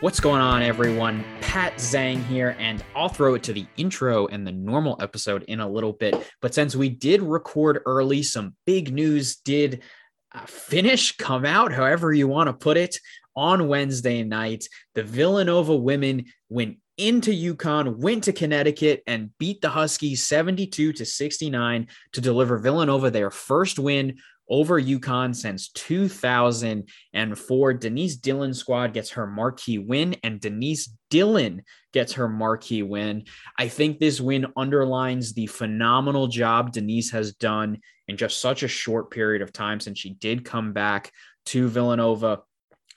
What's 0.00 0.18
going 0.18 0.40
on, 0.40 0.62
everyone? 0.62 1.22
Pat 1.42 1.74
Zhang 1.74 2.24
here, 2.24 2.56
and 2.58 2.82
I'll 2.96 3.10
throw 3.10 3.34
it 3.34 3.42
to 3.42 3.52
the 3.52 3.66
intro 3.76 4.28
and 4.28 4.46
the 4.46 4.52
normal 4.52 4.96
episode 4.98 5.42
in 5.42 5.60
a 5.60 5.68
little 5.68 5.92
bit. 5.92 6.14
But 6.40 6.54
since 6.54 6.74
we 6.74 6.88
did 6.88 7.20
record 7.20 7.82
early, 7.84 8.22
some 8.22 8.56
big 8.64 8.94
news 8.94 9.36
did 9.36 9.82
uh, 10.34 10.46
finish, 10.46 11.14
come 11.18 11.44
out, 11.44 11.70
however 11.70 12.14
you 12.14 12.28
want 12.28 12.46
to 12.46 12.54
put 12.54 12.78
it, 12.78 12.96
on 13.36 13.68
Wednesday 13.68 14.22
night. 14.22 14.66
The 14.94 15.02
Villanova 15.02 15.76
women 15.76 16.24
went 16.48 16.78
into 16.96 17.30
UConn, 17.30 17.96
went 17.98 18.24
to 18.24 18.32
Connecticut, 18.32 19.02
and 19.06 19.36
beat 19.36 19.60
the 19.60 19.68
Huskies 19.68 20.26
72 20.26 20.94
to 20.94 21.04
69 21.04 21.88
to 22.12 22.20
deliver 22.22 22.56
Villanova 22.56 23.10
their 23.10 23.30
first 23.30 23.78
win 23.78 24.16
over 24.50 24.80
UConn 24.80 25.34
since 25.34 25.70
2004. 25.70 27.74
Denise 27.74 28.16
Dillon 28.16 28.52
squad 28.52 28.92
gets 28.92 29.10
her 29.10 29.26
marquee 29.26 29.78
win, 29.78 30.16
and 30.22 30.40
Denise 30.40 30.90
Dillon 31.08 31.62
gets 31.92 32.14
her 32.14 32.28
marquee 32.28 32.82
win. 32.82 33.24
I 33.56 33.68
think 33.68 33.98
this 33.98 34.20
win 34.20 34.46
underlines 34.56 35.32
the 35.32 35.46
phenomenal 35.46 36.26
job 36.26 36.72
Denise 36.72 37.10
has 37.12 37.34
done 37.34 37.78
in 38.08 38.16
just 38.16 38.40
such 38.40 38.64
a 38.64 38.68
short 38.68 39.10
period 39.10 39.40
of 39.40 39.52
time 39.52 39.80
since 39.80 39.98
she 39.98 40.14
did 40.14 40.44
come 40.44 40.72
back 40.72 41.12
to 41.46 41.68
Villanova 41.68 42.40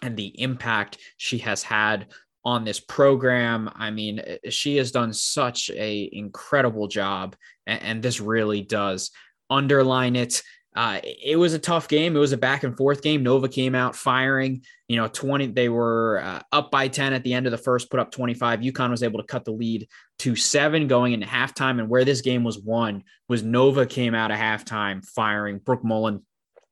and 0.02 0.18
the 0.18 0.40
impact 0.42 0.98
she 1.18 1.38
has 1.40 1.64
had 1.64 2.08
on 2.44 2.66
this 2.66 2.80
program. 2.80 3.70
I 3.76 3.92
mean, 3.92 4.22
she 4.50 4.76
has 4.78 4.92
done 4.92 5.14
such 5.14 5.70
a 5.70 6.10
incredible 6.12 6.88
job 6.88 7.36
and, 7.66 7.82
and 7.82 8.04
this 8.04 8.20
really 8.20 8.62
does 8.62 9.12
underline 9.50 10.16
it. 10.16 10.42
Uh, 10.76 11.00
it 11.04 11.38
was 11.38 11.54
a 11.54 11.60
tough 11.60 11.88
game. 11.88 12.16
It 12.16 12.20
was 12.20 12.32
a 12.32 12.38
back 12.38 12.64
and 12.64 12.76
forth 12.76 13.02
game. 13.02 13.24
Nova 13.24 13.48
came 13.48 13.76
out 13.76 13.96
firing. 13.96 14.64
You 14.88 14.98
know, 14.98 15.08
20, 15.08 15.48
they 15.48 15.70
were 15.70 16.22
uh, 16.24 16.42
up 16.52 16.72
by 16.72 16.88
10 16.88 17.14
at 17.14 17.24
the 17.24 17.34
end 17.34 17.46
of 17.46 17.52
the 17.52 17.58
first, 17.58 17.92
put 17.92 18.00
up 18.00 18.12
25. 18.12 18.62
UConn 18.62 18.90
was 18.90 19.04
able 19.04 19.20
to 19.20 19.26
cut 19.26 19.46
the 19.46 19.52
lead 19.52 19.88
to 20.20 20.36
seven 20.36 20.88
going 20.88 21.14
into 21.14 21.28
halftime. 21.28 21.80
And 21.80 21.90
where 21.90 22.06
this 22.06 22.22
game 22.22 22.44
was 22.44 22.60
won 22.60 23.04
was 23.30 23.44
Nova 23.44 23.86
came 23.86 24.16
out 24.16 24.32
of 24.32 24.38
halftime 24.38 25.06
firing. 25.06 25.60
Brooke 25.60 25.84
Mullen 25.84 26.24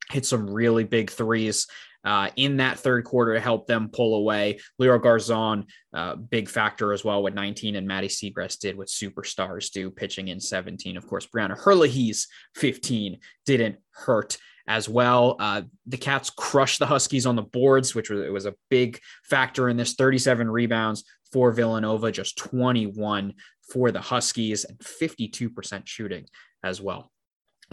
hit 0.10 0.26
some 0.26 0.50
really 0.50 0.84
big 0.84 1.10
threes 1.10 1.68
uh, 2.04 2.30
in 2.36 2.58
that 2.58 2.80
third 2.80 3.04
quarter 3.04 3.34
to 3.34 3.40
help 3.40 3.68
them 3.68 3.90
pull 3.92 4.16
away. 4.16 4.60
Lior 4.82 5.02
Garzon, 5.02 5.66
uh, 5.94 6.16
big 6.16 6.50
factor 6.50 6.94
as 6.94 7.04
well 7.04 7.24
with 7.24 7.34
19, 7.34 7.76
and 7.76 7.88
Maddy 7.88 8.08
Siegrist 8.08 8.60
did 8.60 8.78
what 8.78 8.88
superstars 8.88 9.72
do, 9.72 9.92
pitching 9.92 10.30
in 10.30 10.40
17. 10.40 10.98
Of 10.98 11.08
course, 11.08 11.28
Brianna 11.28 11.58
Herlihy's 11.58 12.28
15 12.56 13.20
didn't 13.46 13.78
hurt 13.92 14.38
as 14.68 14.88
well. 14.88 15.36
Uh, 15.40 15.64
the 15.86 15.98
Cats 15.98 16.30
crushed 16.30 16.80
the 16.80 16.86
Huskies 16.86 17.26
on 17.26 17.36
the 17.36 17.42
boards, 17.42 17.94
which 17.94 18.10
was, 18.10 18.22
it 18.22 18.32
was 18.34 18.46
a 18.46 18.56
big 18.70 19.00
factor 19.24 19.70
in 19.70 19.78
this 19.78 19.94
37 19.94 20.50
rebounds 20.50 21.04
for 21.32 21.52
Villanova, 21.52 22.12
just 22.12 22.38
21 22.38 23.34
for 23.72 23.92
the 23.92 24.02
Huskies, 24.02 24.66
and 24.66 24.78
52% 24.80 25.84
shooting 25.86 26.26
as 26.64 26.82
well 26.82 27.12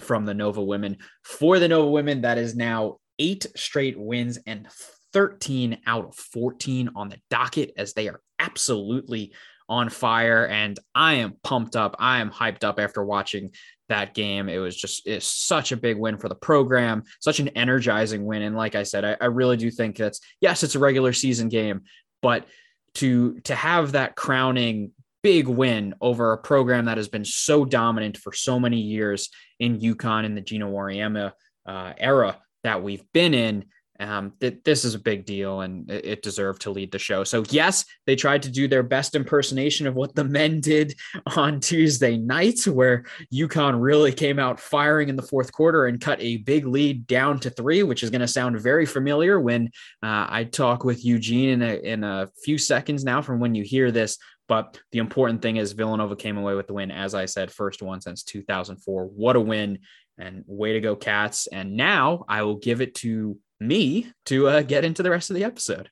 from 0.01 0.25
the 0.25 0.35
Nova 0.35 0.63
women. 0.63 0.99
For 1.25 1.59
the 1.59 1.69
Nova 1.69 1.91
women, 1.91 2.23
that 2.23 2.39
is 2.39 2.55
now 2.55 2.99
eight 3.19 3.47
straight 3.57 3.99
wins 3.99 4.39
and 4.47 4.69
13 5.13 5.79
out 5.87 6.07
of 6.07 6.15
14 6.15 6.91
on 6.95 7.09
the 7.09 7.19
docket 7.31 7.73
as 7.77 7.95
they 7.95 8.09
are 8.09 8.21
absolutely 8.39 9.33
on 9.69 9.89
fire. 9.89 10.47
And 10.47 10.79
I 10.95 11.15
am 11.15 11.37
pumped 11.43 11.77
up. 11.77 11.97
I 11.99 12.21
am 12.21 12.31
hyped 12.31 12.65
up 12.65 12.79
after 12.79 13.05
watching 13.05 13.51
that 13.89 14.15
game. 14.15 14.49
It 14.49 14.59
was 14.59 14.77
just 14.77 15.07
it's 15.07 15.27
such 15.27 15.73
a 15.73 15.77
big 15.77 15.99
win 15.99 16.19
for 16.19 16.29
the 16.29 16.35
program, 16.35 17.05
such 17.21 17.41
an 17.41 17.49
energizing 17.49 18.25
win. 18.25 18.43
And 18.43 18.57
like 18.57 18.75
I 18.75 18.83
said, 18.83 19.05
I, 19.05 19.17
I 19.21 19.27
really 19.27 19.57
do 19.57 19.71
think 19.71 19.97
that's 19.97 20.21
yes, 20.41 20.63
it's 20.63 20.75
a 20.75 20.79
regular 20.79 21.13
season 21.13 21.49
game, 21.49 21.83
but 22.23 22.47
to 22.95 23.41
to 23.41 23.55
have 23.55 23.93
that 23.93 24.17
crowning 24.17 24.93
big 25.23 25.49
win 25.49 25.95
over 26.01 26.33
a 26.33 26.39
program 26.39 26.87
that 26.87 26.97
has 26.97 27.09
been 27.09 27.25
so 27.25 27.65
dominant 27.65 28.17
for 28.17 28.33
so 28.33 28.59
many 28.59 28.81
years 28.81 29.31
in 29.59 29.81
UConn 29.81 30.25
in 30.25 30.35
the 30.35 30.41
Geno 30.41 30.71
Auriemma 30.71 31.33
uh, 31.67 31.93
era 31.99 32.39
that 32.65 32.83
we've 32.83 33.05
been 33.13 33.35
in, 33.35 33.65
um, 34.01 34.33
th- 34.41 34.61
this 34.65 34.85
is 34.85 34.95
a 34.95 34.99
big 34.99 35.25
deal 35.25 35.63
and 35.63 35.91
it, 35.91 36.05
it 36.05 36.23
deserved 36.23 36.63
to 36.63 36.71
lead 36.71 36.93
the 36.93 36.99
show. 36.99 37.25
So, 37.25 37.45
yes, 37.51 37.85
they 38.07 38.15
tried 38.15 38.43
to 38.45 38.51
do 38.51 38.69
their 38.69 38.83
best 38.83 39.15
impersonation 39.15 39.87
of 39.87 39.95
what 39.95 40.15
the 40.15 40.25
men 40.25 40.61
did 40.61 40.95
on 41.37 41.61
Tuesday 41.61 42.17
night, 42.17 42.61
where 42.67 43.05
UConn 43.33 43.81
really 43.81 44.13
came 44.13 44.39
out 44.39 44.61
firing 44.61 45.09
in 45.09 45.17
the 45.17 45.23
fourth 45.23 45.53
quarter 45.53 45.87
and 45.87 46.01
cut 46.01 46.21
a 46.21 46.39
big 46.39 46.67
lead 46.67 47.07
down 47.07 47.41
to 47.41 47.51
three, 47.51 47.83
which 47.83 48.03
is 48.03 48.11
going 48.11 48.21
to 48.21 48.29
sound 48.29 48.61
very 48.61 48.87
familiar 48.87 49.41
when 49.41 49.67
uh, 50.03 50.27
I 50.29 50.45
talk 50.45 50.85
with 50.85 51.05
Eugene 51.05 51.49
in 51.49 51.63
a, 51.63 51.75
in 51.75 52.05
a 52.05 52.29
few 52.45 52.59
seconds 52.59 53.05
now 53.05 53.21
from 53.21 53.41
when 53.41 53.55
you 53.55 53.65
hear 53.65 53.91
this. 53.91 54.19
But 54.47 54.81
the 54.93 54.99
important 54.99 55.43
thing 55.43 55.57
is 55.57 55.73
Villanova 55.73 56.17
came 56.17 56.39
away 56.39 56.55
with 56.55 56.69
the 56.69 56.73
win, 56.73 56.91
as 56.91 57.15
I 57.15 57.27
said, 57.27 57.51
first 57.51 57.83
one 57.83 58.01
since 58.01 58.23
2004. 58.23 59.05
What 59.05 59.37
a 59.37 59.41
win! 59.41 59.81
And 60.19 60.43
way 60.49 60.73
to 60.73 60.81
go, 60.81 60.97
Cats. 60.97 61.47
And 61.47 61.77
now 61.77 62.25
I 62.29 62.43
will 62.43 62.57
give 62.57 62.81
it 62.81 62.97
to 62.97 63.39
me 63.61 64.13
to 64.27 64.49
uh, 64.49 64.63
get 64.63 64.85
into 64.85 65.05
the 65.05 65.11
rest 65.11 65.31
of 65.31 65.37
the 65.37 65.45
episode. 65.45 65.91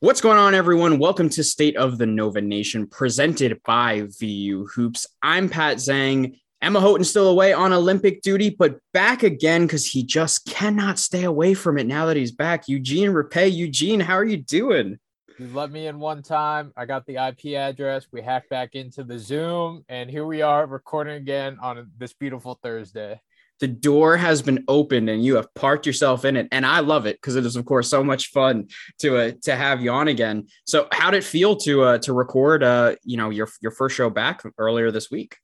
What's 0.00 0.22
going 0.22 0.38
on, 0.38 0.54
everyone? 0.54 0.98
Welcome 0.98 1.28
to 1.28 1.44
State 1.44 1.76
of 1.76 1.98
the 1.98 2.06
Nova 2.06 2.40
Nation, 2.40 2.86
presented 2.86 3.60
by 3.62 4.08
VU 4.18 4.66
Hoops. 4.74 5.06
I'm 5.22 5.50
Pat 5.50 5.76
Zhang. 5.76 6.38
Emma 6.62 6.80
Houghton 6.80 7.04
still 7.04 7.28
away 7.28 7.52
on 7.52 7.74
Olympic 7.74 8.22
duty, 8.22 8.50
but 8.50 8.78
back 8.94 9.22
again 9.22 9.62
because 9.62 9.86
he 9.86 10.02
just 10.02 10.46
cannot 10.46 10.98
stay 10.98 11.24
away 11.24 11.52
from 11.52 11.76
it 11.76 11.86
now 11.86 12.06
that 12.06 12.16
he's 12.16 12.32
back. 12.32 12.68
Eugene 12.68 13.10
Repay. 13.10 13.48
Eugene, 13.48 14.00
how 14.00 14.14
are 14.14 14.24
you 14.24 14.38
doing? 14.38 14.98
You 15.38 15.48
let 15.52 15.70
me 15.70 15.86
in 15.86 15.98
one 15.98 16.22
time. 16.22 16.72
I 16.76 16.84
got 16.84 17.06
the 17.06 17.16
IP 17.16 17.56
address. 17.56 18.06
We 18.12 18.22
hacked 18.22 18.50
back 18.50 18.74
into 18.74 19.02
the 19.02 19.18
Zoom, 19.18 19.84
and 19.88 20.10
here 20.10 20.26
we 20.26 20.42
are 20.42 20.66
recording 20.66 21.16
again 21.16 21.58
on 21.62 21.90
this 21.96 22.12
beautiful 22.12 22.58
Thursday. 22.62 23.20
The 23.60 23.68
door 23.68 24.16
has 24.16 24.42
been 24.42 24.64
opened, 24.68 25.08
and 25.08 25.24
you 25.24 25.36
have 25.36 25.52
parked 25.54 25.86
yourself 25.86 26.24
in 26.24 26.36
it, 26.36 26.48
and 26.52 26.66
I 26.66 26.80
love 26.80 27.06
it 27.06 27.16
because 27.16 27.36
it 27.36 27.46
is, 27.46 27.56
of 27.56 27.64
course, 27.64 27.88
so 27.88 28.04
much 28.04 28.30
fun 28.30 28.68
to 28.98 29.16
uh, 29.16 29.32
to 29.42 29.56
have 29.56 29.80
you 29.80 29.90
on 29.90 30.08
again. 30.08 30.48
So, 30.66 30.88
how 30.92 31.10
did 31.10 31.18
it 31.18 31.24
feel 31.24 31.56
to 31.56 31.82
uh, 31.82 31.98
to 31.98 32.12
record, 32.12 32.62
uh, 32.62 32.96
you 33.02 33.16
know, 33.16 33.30
your 33.30 33.48
your 33.60 33.72
first 33.72 33.96
show 33.96 34.10
back 34.10 34.42
earlier 34.58 34.90
this 34.90 35.10
week? 35.10 35.36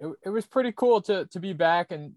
It, 0.00 0.12
it 0.26 0.30
was 0.30 0.46
pretty 0.46 0.72
cool 0.72 1.00
to 1.02 1.26
to 1.26 1.40
be 1.40 1.52
back 1.52 1.92
and 1.92 2.14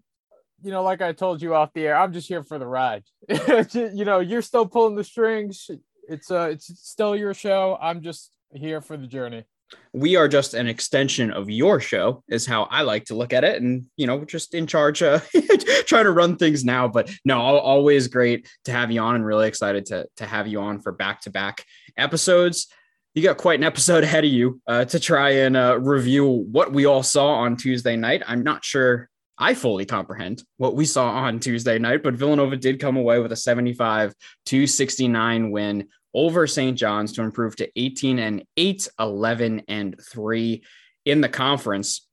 you 0.62 0.72
know, 0.72 0.82
like 0.82 1.00
I 1.00 1.12
told 1.12 1.40
you 1.40 1.54
off 1.54 1.72
the 1.72 1.86
air, 1.86 1.96
I'm 1.96 2.12
just 2.12 2.28
here 2.28 2.42
for 2.42 2.58
the 2.58 2.66
ride. 2.66 3.04
you 3.72 4.04
know, 4.04 4.18
you're 4.18 4.42
still 4.42 4.66
pulling 4.66 4.96
the 4.96 5.04
strings 5.04 5.70
it's 6.08 6.30
uh 6.30 6.48
it's 6.52 6.66
still 6.80 7.14
your 7.14 7.34
show. 7.34 7.78
I'm 7.80 8.02
just 8.02 8.30
here 8.52 8.80
for 8.80 8.96
the 8.96 9.06
journey. 9.06 9.44
We 9.92 10.16
are 10.16 10.28
just 10.28 10.54
an 10.54 10.66
extension 10.66 11.30
of 11.30 11.50
your 11.50 11.78
show, 11.78 12.24
is 12.26 12.46
how 12.46 12.62
I 12.64 12.82
like 12.82 13.04
to 13.06 13.14
look 13.14 13.34
at 13.34 13.44
it, 13.44 13.60
and 13.60 13.84
you 13.96 14.06
know, 14.06 14.24
just 14.24 14.54
in 14.54 14.66
charge, 14.66 15.02
uh, 15.02 15.20
trying 15.86 16.04
to 16.04 16.10
run 16.10 16.36
things 16.36 16.64
now. 16.64 16.88
But 16.88 17.10
no, 17.24 17.38
always 17.38 18.08
great 18.08 18.48
to 18.64 18.72
have 18.72 18.90
you 18.90 19.00
on, 19.00 19.16
and 19.16 19.26
really 19.26 19.46
excited 19.46 19.86
to 19.86 20.06
to 20.16 20.26
have 20.26 20.46
you 20.46 20.60
on 20.60 20.80
for 20.80 20.92
back 20.92 21.20
to 21.22 21.30
back 21.30 21.64
episodes. 21.96 22.68
You 23.14 23.22
got 23.22 23.36
quite 23.36 23.60
an 23.60 23.64
episode 23.64 24.04
ahead 24.04 24.24
of 24.24 24.30
you 24.30 24.60
uh, 24.66 24.86
to 24.86 24.98
try 24.98 25.30
and 25.30 25.56
uh, 25.56 25.78
review 25.78 26.26
what 26.26 26.72
we 26.72 26.86
all 26.86 27.02
saw 27.02 27.34
on 27.34 27.56
Tuesday 27.56 27.96
night. 27.96 28.22
I'm 28.26 28.42
not 28.42 28.64
sure 28.64 29.10
I 29.38 29.54
fully 29.54 29.86
comprehend 29.86 30.42
what 30.56 30.74
we 30.74 30.84
saw 30.84 31.10
on 31.10 31.38
Tuesday 31.38 31.78
night, 31.78 32.02
but 32.02 32.14
Villanova 32.14 32.56
did 32.56 32.80
come 32.80 32.96
away 32.96 33.20
with 33.20 33.30
a 33.30 33.36
75 33.36 34.14
to 34.46 34.66
69 34.66 35.50
win 35.50 35.88
over 36.12 36.46
St. 36.46 36.76
John's 36.76 37.12
to 37.12 37.22
improve 37.22 37.54
to 37.56 37.70
18 37.76 38.18
and 38.18 38.44
8, 38.56 38.88
11 38.98 39.62
and 39.68 39.96
3 40.12 40.64
in 41.04 41.20
the 41.20 41.28
conference. 41.28 42.06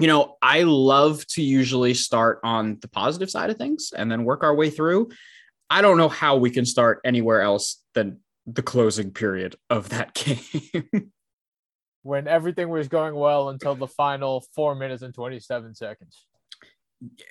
You 0.00 0.08
know, 0.08 0.36
I 0.42 0.62
love 0.62 1.24
to 1.28 1.42
usually 1.42 1.94
start 1.94 2.40
on 2.42 2.78
the 2.80 2.88
positive 2.88 3.30
side 3.30 3.50
of 3.50 3.56
things 3.56 3.92
and 3.96 4.10
then 4.10 4.24
work 4.24 4.42
our 4.42 4.54
way 4.54 4.70
through. 4.70 5.10
I 5.70 5.82
don't 5.82 5.98
know 5.98 6.08
how 6.08 6.36
we 6.36 6.50
can 6.50 6.66
start 6.66 7.00
anywhere 7.04 7.42
else 7.42 7.80
than 7.94 8.20
the 8.46 8.62
closing 8.62 9.12
period 9.12 9.54
of 9.70 9.90
that 9.90 10.14
game. 10.14 11.12
when 12.02 12.26
everything 12.26 12.68
was 12.68 12.88
going 12.88 13.14
well 13.14 13.50
until 13.50 13.74
the 13.76 13.86
final 13.86 14.44
four 14.54 14.74
minutes 14.74 15.02
and 15.02 15.14
27 15.14 15.74
seconds. 15.74 16.26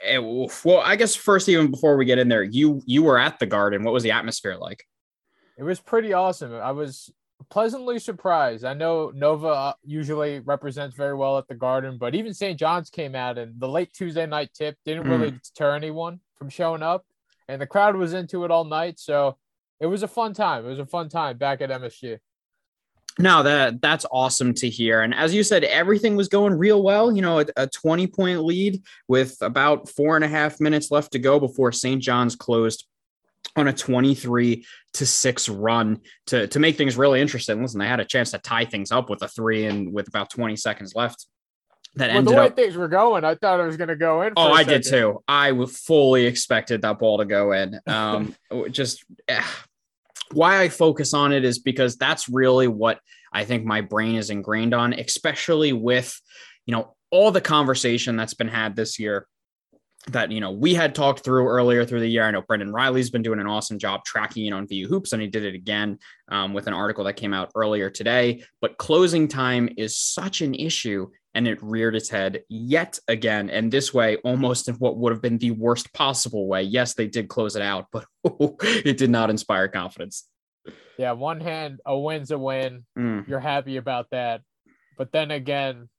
Eh, 0.06 0.18
well, 0.18 0.82
I 0.84 0.96
guess 0.96 1.16
first, 1.16 1.50
even 1.50 1.72
before 1.72 1.98
we 1.98 2.06
get 2.06 2.20
in 2.20 2.28
there, 2.28 2.44
you 2.44 2.82
you 2.86 3.04
were 3.04 3.18
at 3.18 3.40
the 3.40 3.46
Garden. 3.46 3.84
What 3.84 3.94
was 3.94 4.04
the 4.04 4.12
atmosphere 4.12 4.56
like? 4.56 4.86
It 5.58 5.64
was 5.64 5.80
pretty 5.80 6.14
awesome. 6.14 6.54
I 6.54 6.72
was 6.72 7.12
pleasantly 7.50 8.00
surprised. 8.00 8.66
I 8.66 8.74
know 8.74 9.12
Nova 9.14 9.48
uh, 9.48 9.74
usually 9.84 10.40
represents 10.40 10.96
very 10.96 11.16
well 11.16 11.38
at 11.38 11.48
the 11.48 11.56
Garden, 11.56 11.98
but 11.98 12.16
even 12.16 12.34
St. 12.34 12.60
John's 12.60 12.90
came 12.90 13.16
out 13.16 13.38
and 13.38 13.60
the 13.60 13.68
late 13.68 13.94
Tuesday 13.94 14.26
night 14.26 14.52
tip 14.54 14.78
didn't 14.86 15.10
really 15.10 15.32
mm. 15.32 15.42
deter 15.42 15.76
anyone 15.76 16.20
from 16.38 16.50
showing 16.50 16.84
up, 16.84 17.06
and 17.48 17.62
the 17.62 17.68
crowd 17.68 17.96
was 17.96 18.14
into 18.14 18.44
it 18.46 18.52
all 18.52 18.66
night. 18.66 19.00
So 19.00 19.38
it 19.80 19.88
was 19.88 20.04
a 20.04 20.08
fun 20.08 20.34
time. 20.34 20.66
It 20.66 20.70
was 20.70 20.80
a 20.80 20.86
fun 20.86 21.10
time 21.10 21.38
back 21.38 21.62
at 21.62 21.70
MSG. 21.70 22.20
No, 23.20 23.44
that 23.44 23.82
that's 23.82 24.06
awesome 24.12 24.54
to 24.56 24.70
hear. 24.70 25.02
And 25.02 25.14
as 25.14 25.34
you 25.34 25.44
said, 25.44 25.64
everything 25.64 26.16
was 26.16 26.28
going 26.28 26.54
real 26.54 26.82
well. 26.82 27.16
You 27.16 27.22
know, 27.22 27.40
a, 27.40 27.46
a 27.56 27.68
20 27.68 28.08
point 28.08 28.44
lead 28.44 28.82
with 29.08 29.38
about 29.42 29.88
four 29.90 30.16
and 30.16 30.26
a 30.26 30.28
half 30.28 30.60
minutes 30.60 30.90
left 30.90 31.12
to 31.12 31.20
go 31.20 31.40
before 31.40 31.72
St. 31.72 32.02
John's 32.02 32.36
closed 32.36 32.88
on 33.56 33.68
a 33.68 33.74
23 33.74 34.66
to 34.94 35.06
6 35.06 35.50
run 35.50 36.00
to 36.28 36.48
to 36.48 36.60
make 36.60 36.76
things 36.76 36.98
really 36.98 37.22
interesting. 37.22 37.62
Listen, 37.62 37.80
they 37.80 37.88
had 37.88 38.00
a 38.00 38.06
chance 38.06 38.32
to 38.32 38.40
tie 38.40 38.66
things 38.66 38.92
up 38.92 39.10
with 39.10 39.22
a 39.22 39.28
3 39.28 39.66
and 39.66 39.94
with 39.94 40.08
about 40.08 40.30
20 40.32 40.56
seconds 40.56 40.96
left. 40.96 41.28
That 41.96 42.10
well, 42.10 42.18
ended 42.18 42.34
the 42.34 42.38
way 42.38 42.46
up, 42.48 42.56
things 42.56 42.76
were 42.76 42.88
going, 42.88 43.24
I 43.24 43.36
thought 43.36 43.60
it 43.60 43.66
was 43.66 43.78
going 43.78 43.90
to 43.90 43.96
go 43.96 44.24
in. 44.24 44.34
oh, 44.36 44.52
I 44.52 44.64
did 44.64 44.84
too. 44.84 45.22
I 45.28 45.54
fully 45.68 46.26
expected 46.26 46.82
that 46.82 46.98
ball 46.98 47.20
to 47.20 47.26
go 47.26 47.52
in. 47.52 47.80
Um, 47.86 48.36
just 48.72 49.06
eh. 49.28 49.44
Why 50.32 50.62
I 50.62 50.70
focus 50.70 51.14
on 51.14 51.32
it 51.32 51.44
is 51.44 51.60
because 51.60 51.96
that's 51.96 52.30
really 52.30 52.68
what 52.68 53.00
I 53.32 53.46
think 53.46 53.66
my 53.66 53.82
brain 53.82 54.16
is 54.16 54.30
ingrained 54.30 54.74
on, 54.74 54.94
especially 54.94 55.74
with 55.74 56.20
you 56.66 56.74
know 56.74 56.96
all 57.12 57.32
the 57.32 57.42
conversation 57.42 58.16
that's 58.16 58.34
been 58.34 58.48
had 58.48 58.76
this 58.76 59.00
year 59.00 59.28
that 60.08 60.32
you 60.32 60.42
know 60.42 60.52
we 60.52 60.74
had 60.74 60.94
talked 60.96 61.24
through 61.24 61.48
earlier 61.48 61.86
through 61.86 62.02
the 62.02 62.08
year. 62.08 62.24
I 62.24 62.32
know 62.32 62.42
Brendan 62.42 62.74
Riley's 62.74 63.10
been 63.10 63.22
doing 63.22 63.40
an 63.40 63.48
awesome 63.48 63.80
job 63.80 64.04
tracking 64.06 64.46
it 64.46 64.52
on 64.54 64.68
VU 64.68 64.88
Hoops, 64.88 65.14
and 65.14 65.22
he 65.22 65.28
did 65.28 65.46
it 65.46 65.56
again 65.56 66.00
um, 66.30 66.54
with 66.54 66.68
an 66.68 66.74
article 66.74 67.04
that 67.06 67.14
came 67.14 67.34
out 67.34 67.52
earlier 67.56 67.90
today. 67.90 68.44
But 68.62 68.78
closing 68.78 69.28
time 69.28 69.70
is 69.78 69.98
such 69.98 70.42
an 70.42 70.54
issue, 70.56 71.10
and 71.36 71.48
it 71.48 71.62
reared 71.62 71.96
its 71.96 72.10
head 72.10 72.44
yet 72.48 73.00
again, 73.08 73.50
and 73.50 73.72
this 73.72 73.94
way, 73.94 74.18
almost 74.18 74.70
in 74.70 74.76
what 74.76 74.98
would 74.98 75.12
have 75.12 75.22
been 75.22 75.38
the 75.38 75.52
worst 75.52 75.92
possible 75.94 76.48
way. 76.48 76.62
Yes, 76.62 76.94
they 76.94 77.08
did 77.08 77.28
close 77.28 77.56
it 77.56 77.62
out, 77.62 77.88
but 77.92 78.06
it 78.62 78.98
did 78.98 79.10
not 79.10 79.30
inspire 79.30 79.68
confidence. 79.68 80.28
Yeah, 80.98 81.14
one 81.14 81.42
hand, 81.42 81.80
a 81.86 81.98
win's 81.98 82.32
a 82.32 82.38
win. 82.38 82.86
Mm. 82.98 83.28
You're 83.28 83.40
happy 83.40 83.78
about 83.78 84.12
that, 84.12 84.42
but 84.98 85.12
then 85.12 85.32
again, 85.32 85.90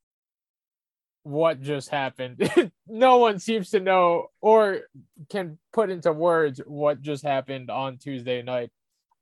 what 1.24 1.60
just 1.60 1.88
happened. 1.88 2.48
no 2.86 3.16
one 3.16 3.38
seems 3.38 3.70
to 3.70 3.80
know 3.80 4.28
or 4.40 4.82
can 5.30 5.58
put 5.72 5.90
into 5.90 6.12
words 6.12 6.60
what 6.64 7.00
just 7.00 7.24
happened 7.24 7.70
on 7.70 7.98
Tuesday 7.98 8.42
night. 8.42 8.70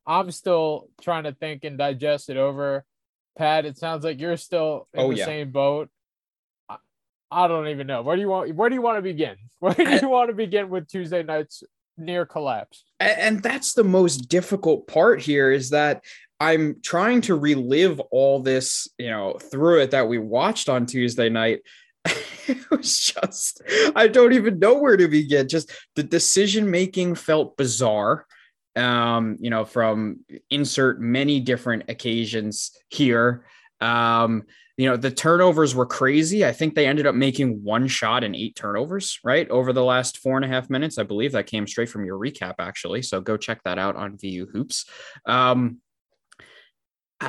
I'm 0.07 0.33
still 0.33 0.89
trying 1.01 1.25
to 1.25 1.33
think 1.33 1.65
and 1.65 1.79
digest 1.79 2.29
it 2.29 2.37
over. 2.37 2.85
Pat, 3.39 3.65
it 3.65 3.79
sounds 3.79 4.05
like 4.05 4.21
you're 4.21 4.37
still 4.37 4.89
in 4.93 5.01
oh, 5.01 5.11
the 5.11 5.19
yeah. 5.19 5.25
same 5.25 5.53
boat. 5.53 5.89
I, 7.33 7.49
don't 7.49 7.69
even 7.69 7.87
know. 7.87 8.03
Where 8.03 8.17
do 8.17 8.23
you 8.23 8.29
want 8.29 8.55
where 8.55 8.69
do 8.69 8.75
you 8.75 8.83
want 8.83 8.99
to 8.99 9.03
begin? 9.03 9.37
Where 9.61 9.75
do 9.75 9.99
you 10.03 10.09
want 10.09 10.29
to 10.29 10.35
begin 10.35 10.71
with 10.71 10.89
Tuesday 10.89 11.23
night's 11.23 11.63
near 11.97 12.27
collapse? 12.27 12.83
And 12.99 13.41
that's 13.41 13.75
the 13.75 13.85
most 13.85 14.29
difficult 14.29 14.89
part 14.89 15.21
here 15.21 15.53
is 15.53 15.71
that 15.71 16.03
I'm 16.41 16.81
trying 16.83 17.21
to 17.23 17.37
relive 17.37 18.01
all 18.11 18.41
this, 18.41 18.89
you 18.99 19.09
know, 19.09 19.35
through 19.35 19.83
it 19.83 19.93
that 19.93 20.09
we 20.09 20.19
watched 20.19 20.69
on 20.69 20.87
Tuesday 20.87 21.29
night 21.29 21.61
it 22.49 22.71
was 22.71 22.99
just 22.99 23.63
i 23.95 24.09
don't 24.09 24.33
even 24.33 24.59
know 24.59 24.75
where 24.75 24.97
to 24.97 25.07
begin 25.07 25.49
just 25.49 25.71
the 25.95 26.03
decision 26.03 26.71
making 26.71 27.15
felt 27.15 27.57
bizarre 27.57 28.27
um 28.77 29.37
you 29.41 29.51
know 29.51 29.65
from 29.65 30.19
insert 30.51 31.01
many 31.01 31.39
different 31.39 31.85
occasions 31.89 32.73
here 32.89 33.45
um 33.81 34.43
you 34.77 34.89
know 34.89 34.97
the 34.97 35.11
turnovers 35.11 35.75
were 35.75 35.87
crazy. 35.87 36.45
I 36.45 36.53
think 36.53 36.75
they 36.75 36.87
ended 36.87 37.07
up 37.07 37.15
making 37.15 37.63
one 37.63 37.89
shot 37.89 38.25
and 38.25 38.35
eight 38.35 38.57
turnovers 38.57 39.19
right 39.23 39.49
over 39.51 39.73
the 39.73 39.85
last 39.85 40.19
four 40.19 40.37
and 40.37 40.45
a 40.45 40.49
half 40.49 40.71
minutes. 40.71 40.99
I 40.99 41.03
believe 41.03 41.33
that 41.33 41.47
came 41.47 41.67
straight 41.67 41.89
from 41.89 42.05
your 42.05 42.19
recap 42.19 42.55
actually. 42.59 43.03
So 43.03 43.21
go 43.21 43.37
check 43.37 43.63
that 43.65 43.79
out 43.79 43.97
on 43.97 44.17
vu 44.17 44.47
hoops. 44.47 44.87
Um 45.27 45.79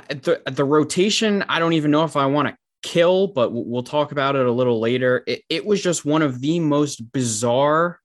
the 0.09 0.41
the 0.45 0.65
rotation 0.65 1.45
i 1.49 1.59
don't 1.59 1.73
even 1.73 1.91
know 1.91 2.03
if 2.03 2.15
i 2.15 2.25
want 2.25 2.47
to 2.47 2.57
kill, 2.83 3.27
but 3.27 3.51
we'll 3.51 3.81
talk 3.81 4.11
about 4.11 4.35
it 4.35 4.45
a 4.45 4.51
little 4.51 4.79
later. 4.79 5.23
It, 5.25 5.41
it 5.49 5.65
was 5.65 5.81
just 5.81 6.05
one 6.05 6.21
of 6.21 6.41
the 6.41 6.59
most 6.59 7.11
bizarre 7.11 7.99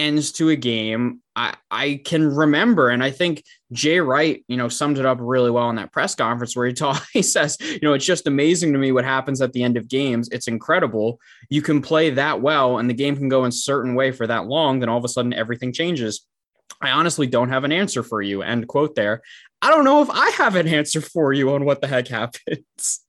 ends 0.00 0.32
to 0.32 0.48
a 0.48 0.56
game 0.56 1.20
I, 1.40 1.54
I 1.70 2.00
can 2.04 2.28
remember. 2.28 2.90
And 2.90 3.02
I 3.02 3.10
think 3.10 3.44
Jay 3.72 3.98
Wright, 3.98 4.44
you 4.46 4.58
know, 4.58 4.68
summed 4.68 4.98
it 4.98 5.06
up 5.06 5.16
really 5.20 5.50
well 5.50 5.70
in 5.70 5.76
that 5.76 5.90
press 5.90 6.14
conference 6.14 6.54
where 6.54 6.66
he 6.66 6.74
taught, 6.74 7.02
he 7.12 7.22
says, 7.22 7.56
you 7.60 7.80
know, 7.82 7.94
it's 7.94 8.04
just 8.04 8.26
amazing 8.26 8.74
to 8.74 8.78
me 8.78 8.92
what 8.92 9.04
happens 9.04 9.40
at 9.40 9.54
the 9.54 9.62
end 9.62 9.78
of 9.78 9.88
games. 9.88 10.28
It's 10.32 10.48
incredible. 10.48 11.18
You 11.48 11.62
can 11.62 11.80
play 11.80 12.10
that 12.10 12.42
well 12.42 12.78
and 12.78 12.90
the 12.90 12.94
game 12.94 13.16
can 13.16 13.30
go 13.30 13.44
in 13.44 13.48
a 13.48 13.52
certain 13.52 13.94
way 13.94 14.12
for 14.12 14.26
that 14.26 14.46
long, 14.46 14.80
then 14.80 14.90
all 14.90 14.98
of 14.98 15.04
a 15.04 15.08
sudden 15.08 15.32
everything 15.32 15.72
changes. 15.72 16.26
I 16.82 16.90
honestly 16.90 17.26
don't 17.26 17.48
have 17.48 17.64
an 17.64 17.72
answer 17.72 18.02
for 18.02 18.20
you. 18.20 18.42
End 18.42 18.68
quote 18.68 18.94
there. 18.94 19.22
I 19.62 19.70
don't 19.70 19.84
know 19.84 20.02
if 20.02 20.10
I 20.10 20.30
have 20.30 20.56
an 20.56 20.68
answer 20.68 21.00
for 21.00 21.32
you 21.32 21.54
on 21.54 21.64
what 21.64 21.80
the 21.80 21.86
heck 21.86 22.08
happens. 22.08 23.00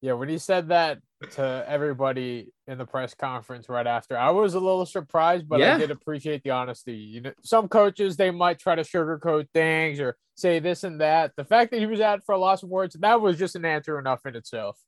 Yeah, 0.00 0.14
when 0.14 0.28
he 0.28 0.38
said 0.38 0.68
that 0.68 0.98
to 1.32 1.64
everybody 1.66 2.52
in 2.66 2.78
the 2.78 2.84
press 2.84 3.14
conference 3.14 3.68
right 3.68 3.86
after, 3.86 4.16
I 4.16 4.30
was 4.30 4.54
a 4.54 4.60
little 4.60 4.86
surprised, 4.86 5.48
but 5.48 5.60
yeah. 5.60 5.74
I 5.74 5.78
did 5.78 5.90
appreciate 5.90 6.42
the 6.42 6.50
honesty. 6.50 6.94
You 6.94 7.20
know, 7.22 7.32
some 7.42 7.68
coaches 7.68 8.16
they 8.16 8.30
might 8.30 8.58
try 8.58 8.74
to 8.74 8.82
sugarcoat 8.82 9.48
things 9.54 10.00
or 10.00 10.16
say 10.34 10.58
this 10.58 10.84
and 10.84 11.00
that. 11.00 11.32
The 11.36 11.44
fact 11.44 11.70
that 11.70 11.80
he 11.80 11.86
was 11.86 12.00
out 12.00 12.24
for 12.24 12.34
a 12.34 12.38
loss 12.38 12.62
of 12.62 12.68
words, 12.68 12.96
that 13.00 13.20
was 13.20 13.38
just 13.38 13.56
an 13.56 13.64
answer 13.64 13.98
enough 13.98 14.26
in 14.26 14.36
itself. 14.36 14.78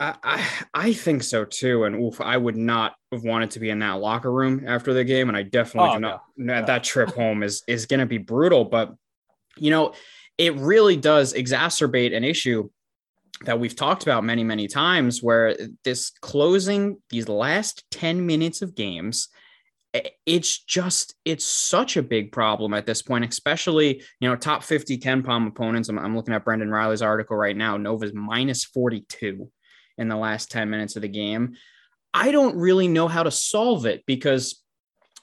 I, 0.00 0.14
I, 0.22 0.48
I 0.74 0.92
think 0.92 1.22
so 1.22 1.44
too, 1.44 1.84
and 1.84 1.94
oof, 1.94 2.20
I 2.20 2.36
would 2.36 2.56
not 2.56 2.94
have 3.12 3.22
wanted 3.22 3.52
to 3.52 3.60
be 3.60 3.70
in 3.70 3.78
that 3.78 4.00
locker 4.00 4.32
room 4.32 4.64
after 4.66 4.92
the 4.92 5.04
game, 5.04 5.28
and 5.28 5.36
I 5.36 5.42
definitely 5.42 5.90
oh, 5.90 5.94
do 5.94 6.00
not. 6.00 6.22
No. 6.36 6.64
That 6.64 6.84
trip 6.84 7.10
home 7.14 7.42
is 7.42 7.62
is 7.68 7.86
going 7.86 8.00
to 8.00 8.06
be 8.06 8.18
brutal, 8.18 8.64
but 8.64 8.92
you 9.56 9.70
know, 9.70 9.94
it 10.36 10.54
really 10.56 10.96
does 10.96 11.32
exacerbate 11.32 12.14
an 12.14 12.24
issue 12.24 12.68
that 13.42 13.58
we've 13.58 13.76
talked 13.76 14.02
about 14.02 14.24
many, 14.24 14.44
many 14.44 14.68
times, 14.68 15.22
where 15.22 15.56
this 15.84 16.10
closing 16.20 16.98
these 17.10 17.28
last 17.28 17.84
10 17.90 18.24
minutes 18.24 18.62
of 18.62 18.74
games, 18.74 19.28
it's 20.26 20.58
just, 20.64 21.14
it's 21.24 21.44
such 21.44 21.96
a 21.96 22.02
big 22.02 22.32
problem 22.32 22.74
at 22.74 22.86
this 22.86 23.02
point, 23.02 23.24
especially, 23.24 24.02
you 24.20 24.28
know, 24.28 24.36
top 24.36 24.62
50 24.62 24.98
KenPom 24.98 25.48
opponents. 25.48 25.88
I'm, 25.88 25.98
I'm 25.98 26.16
looking 26.16 26.34
at 26.34 26.44
Brendan 26.44 26.70
Riley's 26.70 27.02
article 27.02 27.36
right 27.36 27.56
now. 27.56 27.76
Nova's 27.76 28.12
minus 28.14 28.64
42 28.64 29.50
in 29.98 30.08
the 30.08 30.16
last 30.16 30.50
10 30.50 30.70
minutes 30.70 30.96
of 30.96 31.02
the 31.02 31.08
game. 31.08 31.54
I 32.12 32.32
don't 32.32 32.56
really 32.56 32.88
know 32.88 33.08
how 33.08 33.24
to 33.24 33.30
solve 33.30 33.86
it 33.86 34.04
because 34.06 34.62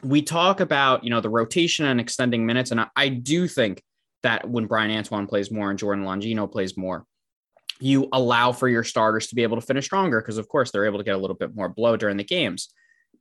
we 0.04 0.22
talk 0.22 0.60
about, 0.60 1.04
you 1.04 1.10
know, 1.10 1.22
the 1.22 1.30
rotation 1.30 1.86
and 1.86 2.00
extending 2.00 2.46
minutes. 2.46 2.72
And 2.72 2.82
I, 2.82 2.88
I 2.96 3.10
do 3.10 3.48
think 3.48 3.84
that 4.24 4.50
when 4.50 4.68
Bryan 4.68 4.92
Antoine 4.92 5.28
plays 5.28 5.52
more 5.52 5.70
and 5.70 5.80
Jordan 5.80 6.06
Longino 6.06 6.52
plays 6.52 6.78
more, 6.78 7.06
you 7.82 8.08
allow 8.14 8.52
for 8.52 8.68
your 8.68 8.84
starters 8.84 9.28
to 9.28 9.36
be 9.36 9.44
able 9.44 9.60
to 9.60 9.66
finish 9.66 9.86
stronger 9.86 10.22
because, 10.22 10.38
of 10.38 10.48
course, 10.48 10.72
they're 10.72 10.86
able 10.86 10.98
to 10.98 11.04
get 11.04 11.16
a 11.16 11.20
little 11.20 11.36
bit 11.36 11.56
more 11.56 11.70
blow 11.70 11.98
during 11.98 12.18
the 12.18 12.24
games. 12.24 12.70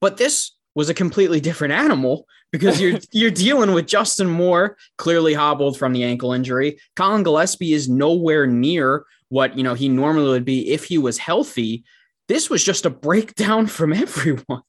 But 0.01 0.17
this 0.17 0.53
was 0.75 0.89
a 0.89 0.95
completely 0.95 1.41
different 1.41 1.73
animal 1.73 2.27
because 2.53 2.81
you're 2.81 2.99
you're 3.13 3.31
dealing 3.31 3.73
with 3.73 3.87
Justin 3.87 4.29
Moore, 4.29 4.77
clearly 4.99 5.35
hobbled 5.35 5.79
from 5.79 5.93
the 5.93 6.05
ankle 6.05 6.33
injury. 6.33 6.79
Collin 6.97 7.23
Gillespie 7.23 7.73
is 7.73 7.89
nowhere 7.89 8.47
near 8.47 9.05
what 9.29 9.57
you 9.57 9.63
know 9.63 9.75
he 9.75 9.89
normally 9.89 10.29
would 10.29 10.45
be 10.45 10.71
if 10.71 10.85
he 10.85 10.99
was 10.99 11.19
healthy. 11.19 11.85
This 12.29 12.49
was 12.49 12.63
just 12.63 12.87
a 12.87 12.91
breakdown 12.91 13.67
from 13.67 13.93
everyone. 13.93 14.63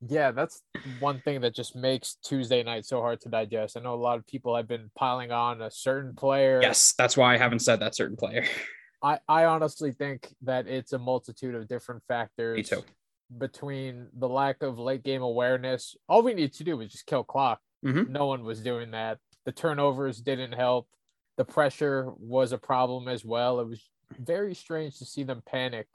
Yeah, 0.00 0.32
that's 0.32 0.62
one 1.00 1.20
thing 1.20 1.40
that 1.42 1.54
just 1.54 1.74
makes 1.74 2.16
Tuesday 2.24 2.62
night 2.62 2.84
so 2.84 3.00
hard 3.00 3.20
to 3.22 3.28
digest. 3.28 3.76
I 3.76 3.80
know 3.80 3.94
a 3.94 3.96
lot 3.96 4.18
of 4.18 4.26
people 4.26 4.54
have 4.56 4.68
been 4.68 4.90
piling 4.96 5.32
on 5.32 5.62
a 5.62 5.70
certain 5.70 6.14
player. 6.14 6.60
Yes, 6.60 6.94
that's 6.98 7.16
why 7.16 7.34
I 7.34 7.38
haven't 7.38 7.60
said 7.60 7.80
that 7.80 7.94
certain 7.94 8.16
player. 8.16 8.44
I, 9.02 9.18
I 9.28 9.44
honestly 9.44 9.92
think 9.92 10.34
that 10.42 10.66
it's 10.66 10.92
a 10.92 10.98
multitude 10.98 11.54
of 11.54 11.68
different 11.68 12.02
factors 12.08 12.72
between 13.38 14.08
the 14.18 14.28
lack 14.28 14.62
of 14.62 14.78
late 14.78 15.02
game 15.02 15.22
awareness. 15.22 15.96
All 16.08 16.22
we 16.22 16.34
need 16.34 16.52
to 16.54 16.64
do 16.64 16.76
was 16.76 16.90
just 16.90 17.06
kill 17.06 17.24
clock. 17.24 17.60
Mm-hmm. 17.84 18.12
No 18.12 18.26
one 18.26 18.44
was 18.44 18.60
doing 18.60 18.92
that. 18.92 19.18
The 19.44 19.52
turnovers 19.52 20.20
didn't 20.20 20.52
help. 20.52 20.88
The 21.36 21.44
pressure 21.44 22.12
was 22.18 22.52
a 22.52 22.58
problem 22.58 23.08
as 23.08 23.24
well. 23.24 23.60
It 23.60 23.68
was 23.68 23.90
very 24.18 24.54
strange 24.54 24.98
to 24.98 25.04
see 25.04 25.22
them 25.22 25.42
panic 25.46 25.86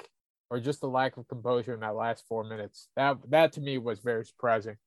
or 0.49 0.59
just 0.59 0.81
the 0.81 0.87
lack 0.87 1.17
of 1.17 1.27
composure 1.27 1.73
in 1.73 1.79
that 1.81 1.95
last 1.95 2.25
four 2.27 2.43
minutes. 2.43 2.87
That 2.95 3.17
that 3.29 3.53
to 3.53 3.61
me 3.61 3.77
was 3.77 3.99
very 3.99 4.25
surprising. 4.25 4.77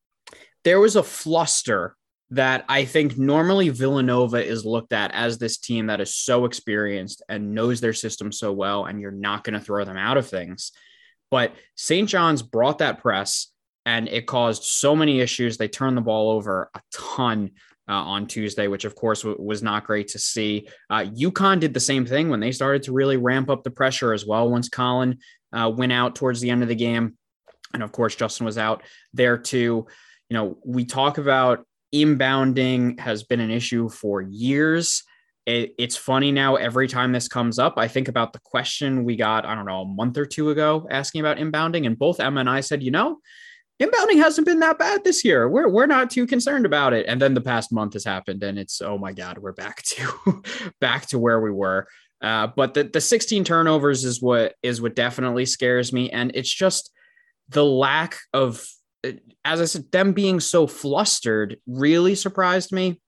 There 0.64 0.80
was 0.80 0.96
a 0.96 1.02
fluster 1.02 1.96
that 2.30 2.64
I 2.68 2.86
think 2.86 3.18
normally 3.18 3.68
Villanova 3.68 4.42
is 4.42 4.64
looked 4.64 4.94
at 4.94 5.12
as 5.12 5.36
this 5.36 5.58
team 5.58 5.88
that 5.88 6.00
is 6.00 6.14
so 6.14 6.46
experienced 6.46 7.22
and 7.28 7.54
knows 7.54 7.80
their 7.80 7.92
system 7.92 8.32
so 8.32 8.52
well, 8.52 8.86
and 8.86 9.00
you're 9.00 9.10
not 9.10 9.44
going 9.44 9.58
to 9.58 9.64
throw 9.64 9.84
them 9.84 9.98
out 9.98 10.16
of 10.16 10.28
things. 10.28 10.72
But 11.30 11.54
St. 11.74 12.08
John's 12.08 12.42
brought 12.42 12.78
that 12.78 13.00
press 13.00 13.48
and 13.84 14.08
it 14.08 14.26
caused 14.26 14.64
so 14.64 14.94
many 14.96 15.20
issues. 15.20 15.56
They 15.56 15.68
turned 15.68 15.96
the 15.96 16.02
ball 16.02 16.30
over 16.30 16.70
a 16.74 16.80
ton 16.92 17.50
uh, 17.88 17.92
on 17.92 18.26
Tuesday, 18.26 18.68
which 18.68 18.84
of 18.84 18.94
course 18.94 19.22
w- 19.22 19.42
was 19.42 19.62
not 19.62 19.86
great 19.86 20.08
to 20.08 20.18
see. 20.18 20.68
Uh, 20.88 21.00
UConn 21.00 21.60
did 21.60 21.74
the 21.74 21.80
same 21.80 22.06
thing 22.06 22.28
when 22.28 22.40
they 22.40 22.52
started 22.52 22.84
to 22.84 22.92
really 22.92 23.16
ramp 23.16 23.50
up 23.50 23.64
the 23.64 23.70
pressure 23.70 24.12
as 24.12 24.24
well. 24.24 24.48
Once 24.48 24.68
Collin 24.68 25.18
uh, 25.52 25.70
went 25.74 25.92
out 25.92 26.14
towards 26.14 26.40
the 26.40 26.50
end 26.50 26.62
of 26.62 26.68
the 26.68 26.74
game. 26.74 27.16
And 27.74 27.82
of 27.82 27.92
course, 27.92 28.14
Justin 28.14 28.46
was 28.46 28.58
out 28.58 28.82
there 29.12 29.38
too. 29.38 29.86
You 30.28 30.34
know, 30.36 30.58
we 30.64 30.84
talk 30.84 31.18
about 31.18 31.66
inbounding 31.94 32.98
has 32.98 33.22
been 33.22 33.40
an 33.40 33.50
issue 33.50 33.88
for 33.88 34.20
years. 34.20 35.02
It, 35.44 35.74
it's 35.78 35.96
funny 35.96 36.30
now, 36.30 36.56
every 36.56 36.86
time 36.86 37.12
this 37.12 37.28
comes 37.28 37.58
up, 37.58 37.74
I 37.76 37.88
think 37.88 38.08
about 38.08 38.32
the 38.32 38.40
question 38.44 39.04
we 39.04 39.16
got, 39.16 39.44
I 39.44 39.54
don't 39.54 39.66
know, 39.66 39.82
a 39.82 39.86
month 39.86 40.16
or 40.16 40.24
two 40.24 40.50
ago 40.50 40.86
asking 40.90 41.20
about 41.20 41.38
inbounding. 41.38 41.86
And 41.86 41.98
both 41.98 42.20
Emma 42.20 42.40
and 42.40 42.48
I 42.48 42.60
said, 42.60 42.82
you 42.82 42.92
know, 42.92 43.18
inbounding 43.82 44.16
hasn't 44.16 44.46
been 44.46 44.60
that 44.60 44.78
bad 44.78 45.02
this 45.04 45.24
year. 45.24 45.48
We're 45.48 45.68
we're 45.68 45.86
not 45.86 46.10
too 46.10 46.26
concerned 46.26 46.66
about 46.66 46.92
it. 46.92 47.06
And 47.08 47.20
then 47.20 47.34
the 47.34 47.40
past 47.40 47.72
month 47.72 47.94
has 47.94 48.04
happened, 48.04 48.42
and 48.42 48.58
it's 48.58 48.80
oh 48.80 48.98
my 48.98 49.12
god, 49.12 49.38
we're 49.38 49.52
back 49.52 49.82
to 49.82 50.42
back 50.80 51.06
to 51.06 51.18
where 51.18 51.40
we 51.40 51.50
were. 51.50 51.88
Uh, 52.22 52.46
but 52.46 52.74
the 52.74 52.84
the 52.84 53.00
16 53.00 53.44
turnovers 53.44 54.04
is 54.04 54.22
what 54.22 54.54
is 54.62 54.80
what 54.80 54.94
definitely 54.94 55.44
scares 55.44 55.92
me, 55.92 56.10
and 56.10 56.30
it's 56.34 56.52
just 56.52 56.90
the 57.48 57.64
lack 57.64 58.18
of, 58.32 58.64
as 59.44 59.60
I 59.60 59.64
said, 59.64 59.90
them 59.90 60.12
being 60.12 60.38
so 60.40 60.66
flustered 60.66 61.58
really 61.66 62.14
surprised 62.14 62.72
me. 62.72 63.00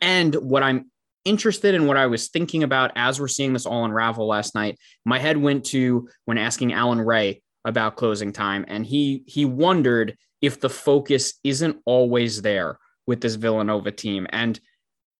And 0.00 0.34
what 0.34 0.62
I'm 0.62 0.90
interested 1.24 1.74
in 1.74 1.86
what 1.86 1.96
I 1.96 2.06
was 2.06 2.28
thinking 2.28 2.62
about 2.62 2.92
as 2.96 3.20
we're 3.20 3.28
seeing 3.28 3.52
this 3.52 3.66
all 3.66 3.84
unravel 3.84 4.26
last 4.26 4.54
night, 4.54 4.78
my 5.04 5.18
head 5.18 5.36
went 5.36 5.64
to 5.66 6.08
when 6.26 6.38
asking 6.38 6.72
Alan 6.72 7.00
Ray 7.00 7.42
about 7.64 7.96
closing 7.96 8.32
time, 8.32 8.64
and 8.68 8.84
he 8.84 9.22
he 9.26 9.44
wondered 9.44 10.16
if 10.42 10.60
the 10.60 10.70
focus 10.70 11.34
isn't 11.44 11.78
always 11.86 12.42
there 12.42 12.78
with 13.06 13.20
this 13.20 13.36
Villanova 13.36 13.90
team. 13.92 14.26
And 14.30 14.60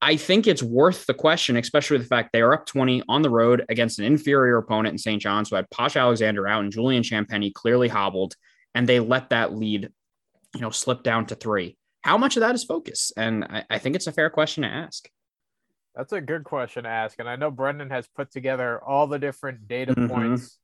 I 0.05 0.17
think 0.17 0.49
it's 0.49 0.65
worth 0.65 1.07
the 1.07 1.15
question, 1.15 1.57
especially 1.57 1.99
the 1.99 2.05
fact 2.05 2.31
they 2.33 2.41
are 2.41 2.53
up 2.53 2.67
20 2.67 3.05
on 3.09 3.23
the 3.23 3.31
road 3.31 3.65
against 3.69 4.01
an 4.01 4.05
inferior 4.05 4.57
opponent 4.59 4.95
in 4.95 4.99
St. 4.99 5.23
John's 5.23 5.49
who 5.49 5.57
had 5.57 5.71
Posh 5.71 5.95
Alexander 5.95 6.49
out 6.49 6.65
and 6.65 6.73
Julian 6.73 7.05
Champagnie 7.05 7.55
clearly 7.55 7.87
hobbled, 7.87 8.35
and 8.75 8.89
they 8.89 8.99
let 8.99 9.31
that 9.31 9.55
lead, 9.55 9.91
you 10.57 10.61
know, 10.61 10.71
slip 10.71 11.05
down 11.05 11.27
to 11.27 11.37
three. 11.37 11.77
How 12.01 12.19
much 12.19 12.37
of 12.37 12.41
that 12.41 12.57
is 12.57 12.65
focus? 12.65 13.13
And 13.17 13.45
I, 13.45 13.65
I 13.71 13.79
think 13.79 13.95
it's 13.95 14.09
a 14.09 14.13
fair 14.13 14.29
question 14.29 14.65
to 14.65 14.69
ask. 14.69 15.09
That's 15.95 16.13
a 16.13 16.21
good 16.21 16.43
question 16.43 16.83
to 16.83 16.91
ask. 16.91 17.21
And 17.21 17.29
I 17.29 17.37
know 17.37 17.53
Brendan 17.53 17.91
has 17.91 18.09
put 18.09 18.33
together 18.33 18.83
all 18.83 19.07
the 19.07 19.21
different 19.21 19.69
data 19.69 19.95
mm-hmm. 19.95 20.13
points. 20.13 20.59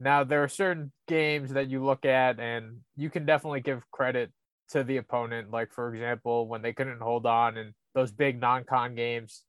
Now, 0.00 0.24
there 0.24 0.42
are 0.42 0.48
certain 0.48 0.90
games 1.06 1.52
that 1.52 1.70
you 1.70 1.84
look 1.84 2.04
at, 2.04 2.40
and 2.40 2.78
you 2.96 3.10
can 3.10 3.26
definitely 3.26 3.60
give 3.60 3.88
credit 3.92 4.32
to 4.70 4.82
the 4.82 4.96
opponent. 4.96 5.52
Like, 5.52 5.72
for 5.72 5.94
example, 5.94 6.48
when 6.48 6.62
they 6.62 6.72
couldn't 6.72 7.00
hold 7.00 7.26
on 7.26 7.56
in 7.56 7.74
those 7.94 8.10
big 8.10 8.40
non 8.40 8.64
con 8.64 8.94
games. 8.94 9.42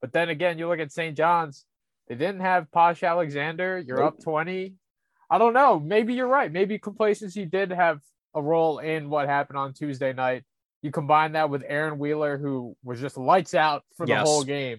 But 0.00 0.12
then 0.12 0.28
again, 0.28 0.58
you 0.58 0.68
look 0.68 0.80
at 0.80 0.92
St. 0.92 1.16
John's, 1.16 1.64
they 2.08 2.14
didn't 2.14 2.40
have 2.40 2.70
Posh 2.72 3.02
Alexander. 3.02 3.78
You're 3.78 3.98
nope. 3.98 4.14
up 4.14 4.22
20. 4.22 4.74
I 5.30 5.38
don't 5.38 5.52
know. 5.52 5.78
Maybe 5.78 6.14
you're 6.14 6.26
right. 6.26 6.50
Maybe 6.50 6.78
complacency 6.78 7.44
did 7.44 7.70
have 7.70 8.00
a 8.34 8.42
role 8.42 8.78
in 8.78 9.10
what 9.10 9.28
happened 9.28 9.58
on 9.58 9.72
Tuesday 9.72 10.12
night. 10.12 10.44
You 10.82 10.90
combine 10.90 11.32
that 11.32 11.50
with 11.50 11.62
Aaron 11.66 11.98
Wheeler, 11.98 12.38
who 12.38 12.76
was 12.82 13.00
just 13.00 13.16
lights 13.16 13.54
out 13.54 13.84
for 13.96 14.06
the 14.06 14.12
yes. 14.12 14.26
whole 14.26 14.42
game. 14.42 14.78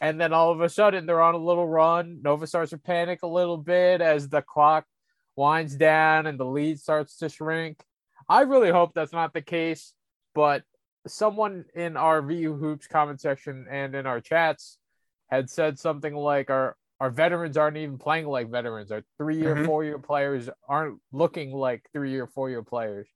And 0.00 0.20
then 0.20 0.32
all 0.32 0.52
of 0.52 0.60
a 0.60 0.68
sudden 0.68 1.06
they're 1.06 1.22
on 1.22 1.34
a 1.34 1.38
little 1.38 1.66
run. 1.66 2.20
Nova 2.22 2.46
starts 2.46 2.70
to 2.70 2.78
panic 2.78 3.20
a 3.22 3.26
little 3.26 3.56
bit 3.56 4.00
as 4.00 4.28
the 4.28 4.42
clock 4.42 4.84
winds 5.34 5.74
down 5.74 6.26
and 6.26 6.38
the 6.38 6.44
lead 6.44 6.78
starts 6.78 7.16
to 7.18 7.28
shrink. 7.28 7.82
I 8.28 8.42
really 8.42 8.70
hope 8.70 8.92
that's 8.94 9.12
not 9.12 9.32
the 9.32 9.42
case, 9.42 9.94
but 10.34 10.62
someone 11.08 11.64
in 11.74 11.96
our 11.96 12.22
VU 12.22 12.54
Hoops 12.54 12.86
comment 12.86 13.20
section 13.20 13.66
and 13.70 13.94
in 13.94 14.06
our 14.06 14.20
chats 14.20 14.78
had 15.30 15.50
said 15.50 15.78
something 15.78 16.14
like 16.14 16.50
our 16.50 16.76
our 17.00 17.10
veterans 17.10 17.56
aren't 17.56 17.76
even 17.76 17.98
playing 17.98 18.26
like 18.26 18.50
veterans. 18.50 18.90
Our 18.90 19.04
three 19.18 19.38
year, 19.38 19.54
mm-hmm. 19.54 19.66
four 19.66 19.84
year 19.84 19.98
players 19.98 20.50
aren't 20.68 20.98
looking 21.12 21.52
like 21.52 21.88
three 21.92 22.10
year, 22.10 22.26
four 22.26 22.50
year 22.50 22.62
players. 22.62 23.06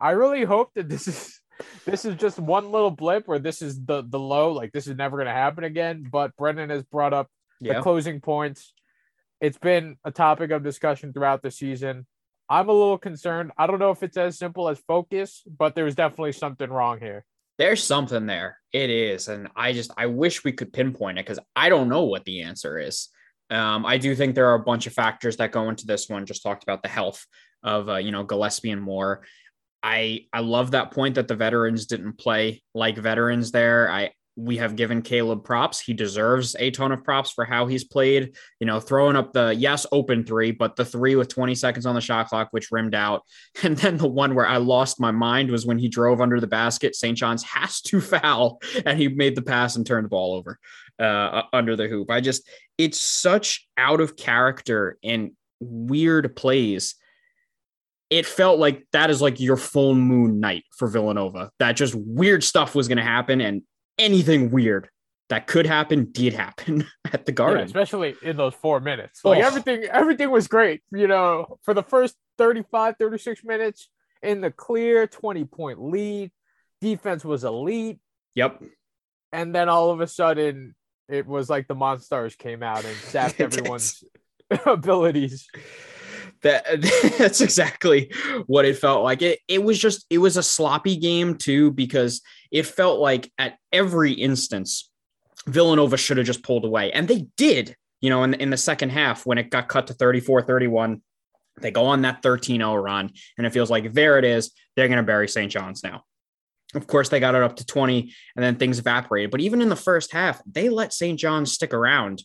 I 0.00 0.10
really 0.10 0.44
hope 0.44 0.70
that 0.74 0.88
this 0.88 1.08
is 1.08 1.40
this 1.84 2.04
is 2.04 2.16
just 2.16 2.38
one 2.38 2.70
little 2.70 2.90
blip 2.90 3.26
where 3.26 3.38
this 3.38 3.62
is 3.62 3.84
the 3.84 4.02
the 4.06 4.18
low 4.18 4.52
like 4.52 4.72
this 4.72 4.86
is 4.86 4.96
never 4.96 5.16
going 5.16 5.26
to 5.26 5.32
happen 5.32 5.64
again 5.64 6.06
but 6.10 6.34
brendan 6.36 6.70
has 6.70 6.82
brought 6.82 7.12
up 7.12 7.28
yeah. 7.60 7.74
the 7.74 7.82
closing 7.82 8.20
points 8.20 8.72
it's 9.40 9.58
been 9.58 9.96
a 10.04 10.10
topic 10.10 10.50
of 10.50 10.62
discussion 10.62 11.12
throughout 11.12 11.42
the 11.42 11.50
season 11.50 12.06
i'm 12.48 12.68
a 12.68 12.72
little 12.72 12.98
concerned 12.98 13.52
i 13.56 13.66
don't 13.66 13.78
know 13.78 13.90
if 13.90 14.02
it's 14.02 14.16
as 14.16 14.38
simple 14.38 14.68
as 14.68 14.78
focus 14.86 15.42
but 15.46 15.74
there's 15.74 15.94
definitely 15.94 16.32
something 16.32 16.70
wrong 16.70 16.98
here 16.98 17.24
there's 17.58 17.82
something 17.82 18.26
there. 18.26 18.58
It 18.72 18.90
is. 18.90 19.28
And 19.28 19.48
i 19.54 19.72
just 19.72 19.90
i 19.96 20.06
wish 20.06 20.44
we 20.44 20.52
could 20.52 20.72
pinpoint 20.72 21.18
it 21.18 21.24
because 21.24 21.38
i 21.54 21.68
don't 21.68 21.88
know 21.88 22.04
what 22.04 22.24
the 22.24 22.42
answer 22.42 22.78
is. 22.78 23.08
Um, 23.50 23.84
i 23.86 23.98
do 23.98 24.14
think 24.14 24.34
there 24.34 24.50
are 24.50 24.54
a 24.54 24.64
bunch 24.64 24.86
of 24.86 24.92
factors 24.92 25.36
that 25.36 25.52
go 25.52 25.68
into 25.68 25.86
this 25.86 26.08
one. 26.08 26.26
Just 26.26 26.42
talked 26.42 26.62
about 26.62 26.82
the 26.82 26.88
health 26.88 27.24
of 27.62 27.88
uh, 27.88 27.96
you 27.96 28.12
know 28.12 28.24
gillespie 28.24 28.70
and 28.70 28.82
moore 28.82 29.22
I 29.84 30.26
I 30.32 30.40
love 30.40 30.70
that 30.70 30.92
point 30.92 31.16
that 31.16 31.28
the 31.28 31.36
veterans 31.36 31.84
didn't 31.84 32.14
play 32.14 32.62
like 32.74 32.96
veterans 32.96 33.52
there. 33.52 33.90
I 33.90 34.12
we 34.36 34.56
have 34.56 34.76
given 34.76 35.02
Caleb 35.02 35.44
props. 35.44 35.80
He 35.80 35.92
deserves 35.92 36.56
a 36.58 36.70
ton 36.70 36.90
of 36.92 37.04
props 37.04 37.30
for 37.30 37.44
how 37.44 37.66
he's 37.66 37.84
played. 37.84 38.36
You 38.58 38.66
know, 38.66 38.80
throwing 38.80 39.16
up 39.16 39.32
the 39.32 39.54
yes 39.54 39.86
open 39.92 40.24
three, 40.24 40.50
but 40.50 40.76
the 40.76 40.84
three 40.84 41.14
with 41.14 41.28
20 41.28 41.54
seconds 41.54 41.86
on 41.86 41.94
the 41.94 42.00
shot 42.00 42.28
clock, 42.28 42.48
which 42.50 42.72
rimmed 42.72 42.94
out. 42.94 43.22
And 43.62 43.78
then 43.78 43.96
the 43.96 44.08
one 44.08 44.34
where 44.34 44.46
I 44.46 44.58
lost 44.58 45.00
my 45.00 45.10
mind 45.10 45.50
was 45.50 45.64
when 45.64 45.78
he 45.78 45.88
drove 45.88 46.20
under 46.20 46.38
the 46.38 46.46
basket. 46.46 46.94
St. 46.94 47.16
John's 47.16 47.42
has 47.44 47.80
to 47.82 48.00
foul, 48.00 48.60
and 48.86 48.98
he 48.98 49.08
made 49.08 49.36
the 49.36 49.42
pass 49.42 49.76
and 49.76 49.86
turned 49.86 50.04
the 50.04 50.10
ball 50.10 50.34
over 50.34 50.58
uh, 50.98 51.42
under 51.52 51.76
the 51.76 51.88
hoop. 51.88 52.10
I 52.10 52.20
just, 52.20 52.48
it's 52.76 53.00
such 53.00 53.66
out 53.78 54.00
of 54.00 54.16
character 54.16 54.98
and 55.02 55.32
weird 55.60 56.36
plays 56.36 56.96
it 58.10 58.26
felt 58.26 58.58
like 58.58 58.86
that 58.92 59.10
is 59.10 59.22
like 59.22 59.40
your 59.40 59.56
full 59.56 59.94
moon 59.94 60.38
night 60.38 60.64
for 60.76 60.86
Villanova. 60.86 61.50
That 61.58 61.72
just 61.72 61.94
weird 61.94 62.44
stuff 62.44 62.74
was 62.74 62.86
going 62.86 62.98
to 62.98 63.02
happen, 63.04 63.40
and 63.40 63.62
anything 63.98 64.50
weird 64.50 64.88
that 65.30 65.46
could 65.46 65.66
happen 65.66 66.10
did 66.12 66.34
happen 66.34 66.86
at 67.12 67.26
the 67.26 67.32
Garden, 67.32 67.60
yeah, 67.60 67.64
especially 67.64 68.14
in 68.22 68.36
those 68.36 68.54
four 68.54 68.80
minutes. 68.80 69.24
Like 69.24 69.42
oh. 69.42 69.46
everything, 69.46 69.84
everything 69.84 70.30
was 70.30 70.48
great. 70.48 70.82
You 70.92 71.06
know, 71.06 71.58
for 71.62 71.74
the 71.74 71.82
first 71.82 72.14
35, 72.38 72.96
36 72.98 73.44
minutes 73.44 73.88
in 74.22 74.40
the 74.40 74.50
clear 74.50 75.06
20 75.06 75.44
point 75.44 75.82
lead, 75.82 76.30
defense 76.80 77.24
was 77.24 77.44
elite. 77.44 77.98
Yep. 78.34 78.62
And 79.32 79.54
then 79.54 79.68
all 79.68 79.90
of 79.90 80.00
a 80.00 80.06
sudden, 80.06 80.74
it 81.08 81.26
was 81.26 81.50
like 81.50 81.68
the 81.68 81.74
Monstars 81.74 82.36
came 82.36 82.62
out 82.62 82.84
and 82.84 82.96
sapped 83.10 83.40
everyone's 83.40 84.04
abilities 84.66 85.48
that 86.44 86.64
that's 87.18 87.40
exactly 87.40 88.12
what 88.46 88.64
it 88.64 88.78
felt 88.78 89.02
like. 89.02 89.20
It 89.20 89.40
it 89.48 89.62
was 89.62 89.78
just 89.78 90.06
it 90.08 90.18
was 90.18 90.36
a 90.36 90.42
sloppy 90.42 90.96
game 90.96 91.36
too 91.36 91.72
because 91.72 92.22
it 92.52 92.66
felt 92.66 93.00
like 93.00 93.32
at 93.36 93.58
every 93.72 94.12
instance 94.12 94.90
Villanova 95.46 95.96
should 95.96 96.18
have 96.18 96.26
just 96.26 96.44
pulled 96.44 96.64
away 96.64 96.92
and 96.92 97.08
they 97.08 97.26
did. 97.36 97.74
You 98.00 98.10
know, 98.10 98.22
in 98.22 98.34
in 98.34 98.50
the 98.50 98.56
second 98.56 98.90
half 98.90 99.26
when 99.26 99.38
it 99.38 99.50
got 99.50 99.68
cut 99.68 99.86
to 99.88 99.94
34-31, 99.94 101.00
they 101.60 101.70
go 101.70 101.86
on 101.86 102.02
that 102.02 102.22
13-0 102.22 102.82
run 102.82 103.10
and 103.38 103.46
it 103.46 103.50
feels 103.50 103.70
like 103.70 103.92
there 103.92 104.18
it 104.18 104.24
is. 104.24 104.52
They're 104.76 104.88
going 104.88 104.98
to 104.98 105.04
bury 105.04 105.26
St. 105.26 105.50
John's 105.50 105.82
now. 105.82 106.04
Of 106.74 106.86
course, 106.86 107.08
they 107.08 107.20
got 107.20 107.34
it 107.34 107.42
up 107.42 107.56
to 107.56 107.66
20 107.66 108.12
and 108.36 108.44
then 108.44 108.56
things 108.56 108.78
evaporated. 108.78 109.30
But 109.30 109.40
even 109.40 109.62
in 109.62 109.68
the 109.68 109.76
first 109.76 110.12
half, 110.12 110.42
they 110.44 110.68
let 110.68 110.92
St. 110.92 111.18
John's 111.18 111.52
stick 111.52 111.72
around 111.72 112.22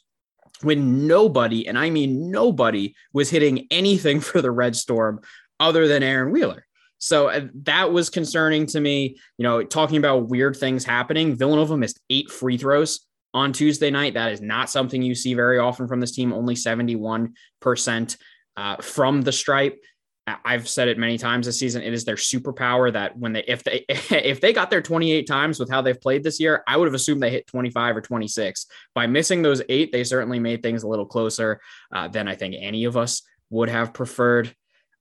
when 0.62 1.08
nobody, 1.08 1.68
and 1.68 1.78
I 1.78 1.90
mean 1.90 2.32
nobody, 2.32 2.96
was 3.14 3.30
hitting 3.30 3.68
anything 3.72 4.20
for 4.22 4.42
the 4.42 4.52
Red 4.52 4.76
Storm 4.76 5.22
other 5.60 5.88
than 5.88 6.04
Aaron 6.04 6.32
Wheeler. 6.32 6.66
So 7.00 7.30
uh, 7.30 7.48
that 7.64 7.92
was 7.92 8.10
concerning 8.10 8.66
to 8.68 8.80
me. 8.80 9.18
You 9.38 9.44
know, 9.44 9.64
talking 9.64 9.98
about 9.98 10.28
weird 10.28 10.58
things 10.58 10.84
happening, 10.84 11.36
Villanova 11.36 11.78
missed 11.78 12.00
eight 12.10 12.30
free 12.30 12.58
throws 12.58 13.02
on 13.34 13.54
Tuesday 13.54 13.90
night. 13.90 14.16
That 14.16 14.32
is 14.32 14.42
not 14.42 14.70
something 14.70 15.02
you 15.02 15.16
see 15.16 15.34
very 15.34 15.60
often 15.60 15.88
from 15.88 16.00
this 16.00 16.12
team, 16.12 16.34
only 16.34 16.56
71% 16.56 18.18
uh, 18.58 18.76
from 18.78 19.22
the 19.22 19.32
stripe. 19.32 19.80
I've 20.44 20.68
said 20.68 20.88
it 20.88 20.98
many 20.98 21.18
times 21.18 21.46
this 21.46 21.60
season. 21.60 21.82
It 21.82 21.94
is 21.94 22.06
their 22.06 22.16
superpower 22.16 22.92
that 22.92 23.18
when 23.18 23.34
they 23.34 23.44
if 23.48 23.64
they 23.64 23.86
if 23.90 24.42
they 24.42 24.54
got 24.54 24.70
there 24.70 24.82
28 24.82 25.26
times 25.26 25.60
with 25.60 25.70
how 25.70 25.82
they've 25.82 26.00
played 26.00 26.24
this 26.24 26.40
year, 26.40 26.64
I 26.68 26.78
would 26.78 26.88
have 26.88 26.94
assumed 26.94 27.24
they 27.24 27.30
hit 27.30 27.48
25 27.48 27.98
or 27.98 28.02
26. 28.02 28.66
By 28.94 29.08
missing 29.08 29.42
those 29.42 29.62
eight, 29.70 29.92
they 29.92 30.04
certainly 30.04 30.40
made 30.40 30.62
things 30.62 30.84
a 30.84 30.88
little 30.88 31.06
closer 31.06 31.62
uh, 31.94 32.08
than 32.08 32.28
I 32.28 32.36
think 32.36 32.56
any 32.58 32.86
of 32.86 32.98
us 32.98 33.22
would 33.50 33.70
have 33.70 33.94
preferred. 33.94 34.54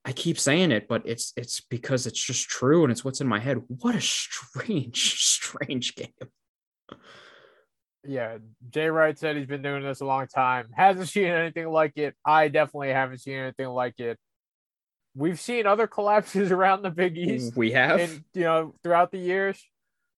I 0.04 0.12
keep 0.12 0.38
saying 0.38 0.70
it, 0.70 0.88
but 0.88 1.02
it's 1.04 1.32
it's 1.36 1.60
because 1.60 2.06
it's 2.06 2.22
just 2.22 2.48
true 2.48 2.84
and 2.84 2.92
it's 2.92 3.04
what's 3.04 3.20
in 3.20 3.26
my 3.26 3.40
head. 3.40 3.62
What 3.66 3.94
a 3.94 4.00
strange, 4.00 5.14
strange 5.22 5.94
game. 5.96 6.08
Yeah, 8.04 8.38
Jay 8.70 8.88
Wright 8.88 9.18
said 9.18 9.36
he's 9.36 9.46
been 9.46 9.60
doing 9.60 9.82
this 9.82 10.00
a 10.00 10.06
long 10.06 10.28
time. 10.28 10.68
Hasn't 10.72 11.08
seen 11.08 11.26
anything 11.26 11.68
like 11.68 11.98
it. 11.98 12.14
I 12.24 12.48
definitely 12.48 12.90
haven't 12.90 13.18
seen 13.18 13.34
anything 13.34 13.68
like 13.68 13.98
it 13.98 14.18
we've 15.18 15.40
seen 15.40 15.66
other 15.66 15.86
collapses 15.86 16.50
around 16.52 16.82
the 16.82 16.90
Big 16.90 17.18
East. 17.18 17.56
We 17.56 17.72
have, 17.72 18.00
and, 18.00 18.24
you 18.32 18.44
know, 18.44 18.74
throughout 18.82 19.10
the 19.10 19.18
years. 19.18 19.62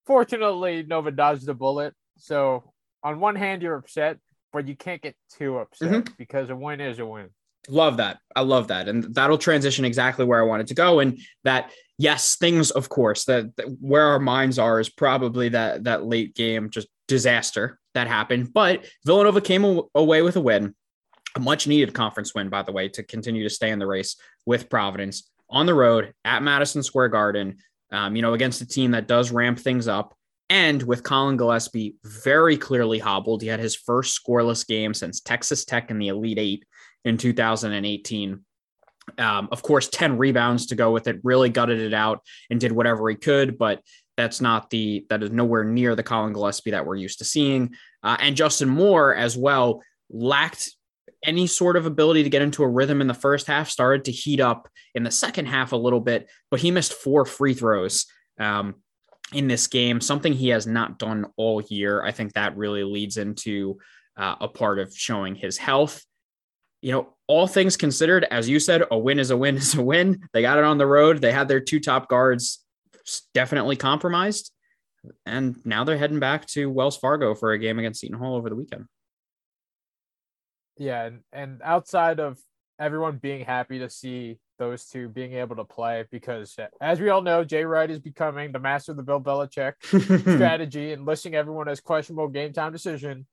Fortunately, 0.07 0.83
Nova 0.83 1.11
dodged 1.11 1.47
the 1.47 1.54
bullet. 1.54 1.95
So 2.19 2.73
on 3.02 3.21
one 3.21 3.37
hand, 3.37 3.62
you're 3.62 3.76
upset, 3.76 4.19
but 4.52 4.66
you 4.66 4.76
can't 4.76 5.00
get 5.00 5.14
too 5.38 5.59
upset 5.59 5.90
mm-hmm. 5.90 6.14
because 6.19 6.50
a 6.50 6.57
win 6.57 6.80
is 6.80 6.99
a 6.99 7.07
win. 7.07 7.30
Love 7.69 7.99
that. 7.99 8.19
I 8.35 8.40
love 8.40 8.69
that. 8.69 8.88
And 8.88 9.14
that'll 9.14 9.38
transition 9.38 9.85
exactly 9.85 10.25
where 10.25 10.40
I 10.40 10.47
wanted 10.47 10.66
to 10.69 10.75
go. 10.75 11.00
And 11.00 11.19
that, 11.45 11.71
yes, 11.99 12.37
things, 12.37 12.71
of 12.71 12.88
course, 12.88 13.25
that, 13.26 13.54
that 13.57 13.66
where 13.80 14.07
our 14.07 14.19
minds 14.19 14.59
are 14.59 14.80
is 14.80 14.88
probably 14.88 15.50
that 15.50 15.85
that 15.85 16.04
late 16.04 16.35
game 16.35 16.71
just 16.71 16.88
disaster 17.07 17.78
that 17.95 18.07
happened. 18.07 18.52
But 18.52 18.87
Villanova 19.04 19.40
came 19.40 19.83
away 19.95 20.23
with 20.23 20.37
a 20.37 20.40
win 20.40 20.75
a 21.37 21.40
much 21.40 21.66
needed 21.66 21.94
conference 21.94 22.34
win, 22.34 22.49
by 22.49 22.62
the 22.62 22.72
way, 22.72 22.88
to 22.88 23.02
continue 23.02 23.42
to 23.44 23.50
stay 23.50 23.70
in 23.70 23.78
the 23.78 23.87
race 23.87 24.16
with 24.46 24.68
Providence. 24.68 25.28
on 25.52 25.66
the 25.66 25.75
road 25.75 26.14
at 26.25 26.44
Madison 26.44 26.80
Square 26.80 27.08
Garden, 27.08 27.56
um, 27.90 28.14
you 28.14 28.22
know, 28.22 28.34
against 28.34 28.60
a 28.60 28.66
team 28.66 28.92
that 28.92 29.08
does 29.08 29.32
ramp 29.32 29.58
things 29.58 29.88
up. 29.88 30.14
And 30.49 30.82
with 30.82 31.02
Collin 31.02 31.37
Gillespie 31.37 31.96
very 32.04 32.56
clearly 32.56 32.99
hobbled, 32.99 33.42
he 33.42 33.49
had 33.49 33.58
his 33.58 33.75
first 33.75 34.20
scoreless 34.20 34.66
game 34.66 34.94
since 34.94 35.20
Texas 35.20 35.64
Tech 35.64 35.90
in 35.90 35.99
the 35.99 36.08
Elite 36.08 36.38
Eight 36.38 36.64
in 37.04 37.16
2018. 37.16 38.44
Um, 39.18 39.49
of 39.50 39.62
course, 39.62 39.88
10 39.88 40.18
rebounds 40.18 40.66
to 40.66 40.76
go 40.76 40.92
with 40.92 41.08
it, 41.08 41.20
really 41.25 41.49
gutted 41.49 41.80
it 41.80 41.94
out 41.94 42.22
and 42.49 42.60
did 42.60 42.72
whatever 42.72 43.08
he 43.08 43.16
could, 43.16 43.58
but 43.58 43.82
that's 44.16 44.40
not 44.40 44.70
the, 44.70 45.06
that 45.08 45.22
is 45.22 45.30
nowhere 45.30 45.64
near 45.64 45.96
the 45.96 46.02
Collin 46.02 46.32
Gillespie 46.32 46.72
that 46.72 46.84
we're 46.84 46.96
used 46.96 47.18
to 47.18 47.25
seeing. 47.25 47.75
Uh, 48.02 48.16
and 48.20 48.37
Justin 48.37 48.68
Moore 48.68 49.14
as 49.14 49.37
well 49.37 49.82
lacked 50.10 50.70
any 51.25 51.47
sort 51.47 51.77
of 51.77 51.87
ability 51.87 52.23
to 52.23 52.31
get 52.31 52.43
into 52.43 52.62
a 52.62 52.69
rhythm 52.69 53.00
in 53.00 53.07
the 53.07 53.15
first 53.15 53.47
half, 53.47 53.69
started 53.69 54.05
to 54.07 54.12
heat 54.12 54.41
up 54.41 54.69
in 54.95 55.03
the 55.03 55.11
second 55.11 55.47
half 55.47 55.73
a 55.73 55.77
little 55.77 56.00
bit, 56.00 56.29
but 56.50 56.61
he 56.61 56.71
missed 56.71 56.95
four 56.95 57.25
free 57.25 57.55
throws. 57.55 58.07
Um, 58.39 58.77
in 59.33 59.49
this 59.49 59.67
game, 59.67 60.00
something 60.00 60.33
he 60.33 60.49
has 60.49 60.67
not 60.67 60.99
done 60.99 61.27
all 61.37 61.62
year. 61.69 62.03
I 62.03 62.12
think 62.12 62.33
that 62.33 62.57
really 62.57 62.85
leads 62.85 63.17
into 63.17 63.79
uh, 64.17 64.37
a 64.41 64.49
part 64.49 64.79
of 64.79 64.97
showing 64.97 65.35
his 65.35 65.57
health. 65.57 66.05
You 66.83 66.93
know, 66.93 67.15
all 67.27 67.47
things 67.47 67.77
considered, 67.77 68.27
as 68.31 68.49
you 68.49 68.59
said, 68.59 68.83
a 68.91 68.99
win 68.99 69.19
is 69.19 69.31
a 69.31 69.37
win 69.37 69.57
is 69.59 69.75
a 69.75 69.83
win. 69.83 70.29
They 70.33 70.43
got 70.43 70.59
it 70.59 70.65
on 70.65 70.79
the 70.79 70.87
road. 70.87 71.21
They 71.21 71.33
had 71.33 71.49
their 71.49 71.61
two 71.61 71.81
top 71.81 72.09
guards 72.09 72.65
definitely 73.35 73.77
compromised. 73.77 74.53
And 75.25 75.57
now 75.65 75.85
they're 75.85 75.97
heading 75.97 76.21
back 76.21 76.47
to 76.49 76.71
Wells 76.71 76.97
Fargo 76.97 77.35
for 77.35 77.53
a 77.53 77.59
game 77.59 77.79
against 77.79 78.00
Seton 78.00 78.19
Hall 78.19 78.37
over 78.37 78.50
the 78.50 78.57
weekend. 78.57 78.87
Yeah, 80.80 81.04
and, 81.04 81.20
and 81.30 81.60
outside 81.62 82.20
of 82.20 82.38
everyone 82.78 83.18
being 83.18 83.44
happy 83.44 83.78
to 83.80 83.90
see 83.90 84.38
those 84.58 84.87
two 84.87 85.10
being 85.10 85.34
able 85.34 85.56
to 85.56 85.64
play, 85.64 86.06
because 86.10 86.56
as 86.80 86.99
we 86.99 87.10
all 87.10 87.20
know, 87.20 87.44
Jay 87.44 87.64
Wright 87.64 87.90
is 87.90 87.99
becoming 87.99 88.50
the 88.50 88.58
master 88.58 88.92
of 88.92 88.96
the 88.96 89.02
Bill 89.02 89.20
Belichick 89.20 89.75
strategy 90.22 90.92
and 90.92 91.04
listing 91.04 91.34
everyone 91.34 91.68
as 91.68 91.82
questionable 91.82 92.28
game 92.28 92.54
time 92.54 92.72
decision. 92.72 93.26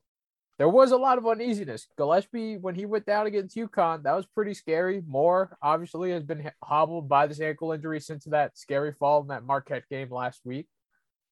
There 0.58 0.68
was 0.68 0.92
a 0.92 0.98
lot 0.98 1.16
of 1.16 1.26
uneasiness. 1.26 1.86
Gillespie, 1.96 2.58
when 2.58 2.74
he 2.74 2.84
went 2.84 3.06
down 3.06 3.26
against 3.26 3.56
UConn, 3.56 4.02
that 4.02 4.12
was 4.12 4.26
pretty 4.26 4.52
scary. 4.52 5.00
Moore 5.06 5.56
obviously 5.62 6.10
has 6.10 6.24
been 6.24 6.50
hobbled 6.62 7.08
by 7.08 7.26
this 7.26 7.40
ankle 7.40 7.72
injury 7.72 8.00
since 8.00 8.24
that 8.24 8.58
scary 8.58 8.92
fall 8.92 9.22
in 9.22 9.28
that 9.28 9.44
Marquette 9.44 9.88
game 9.88 10.10
last 10.10 10.42
week. 10.44 10.66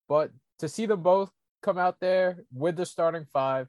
But 0.09 0.31
to 0.61 0.69
see 0.69 0.87
them 0.87 1.03
both 1.03 1.31
come 1.63 1.77
out 1.77 2.01
there 2.01 2.45
with 2.55 2.77
the 2.77 2.87
starting 2.87 3.27
five, 3.31 3.69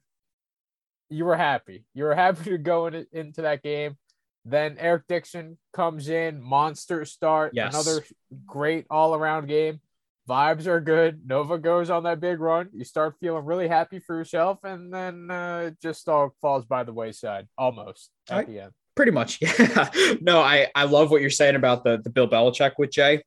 you 1.09 1.25
were 1.25 1.37
happy. 1.37 1.85
You 1.93 2.05
were 2.05 2.15
happy 2.15 2.43
to 2.51 2.57
go 2.57 2.87
in, 2.87 3.05
into 3.11 3.41
that 3.43 3.63
game. 3.63 3.97
Then 4.45 4.77
Eric 4.79 5.03
Dixon 5.09 5.57
comes 5.73 6.07
in, 6.07 6.41
monster 6.41 7.03
start, 7.03 7.51
yes. 7.53 7.73
another 7.73 8.05
great 8.45 8.85
all 8.89 9.13
around 9.13 9.47
game. 9.47 9.81
Vibes 10.27 10.67
are 10.67 10.79
good. 10.81 11.21
Nova 11.25 11.57
goes 11.57 11.89
on 11.89 12.03
that 12.03 12.19
big 12.19 12.39
run. 12.39 12.69
You 12.73 12.83
start 12.83 13.15
feeling 13.19 13.45
really 13.45 13.67
happy 13.67 13.99
for 13.99 14.15
yourself, 14.15 14.59
and 14.63 14.93
then 14.93 15.31
uh, 15.31 15.65
it 15.67 15.81
just 15.81 16.07
all 16.09 16.33
falls 16.41 16.65
by 16.65 16.83
the 16.83 16.93
wayside 16.93 17.47
almost 17.57 18.09
at 18.29 18.39
I, 18.39 18.43
the 18.43 18.59
end. 18.59 18.71
Pretty 18.95 19.11
much, 19.11 19.39
yeah. 19.59 19.89
no, 20.21 20.39
I 20.39 20.67
I 20.75 20.83
love 20.83 21.11
what 21.11 21.21
you're 21.21 21.29
saying 21.29 21.55
about 21.55 21.85
the 21.85 21.97
the 22.01 22.09
Bill 22.09 22.27
Belichick 22.27 22.73
with 22.77 22.91
Jay 22.91 23.21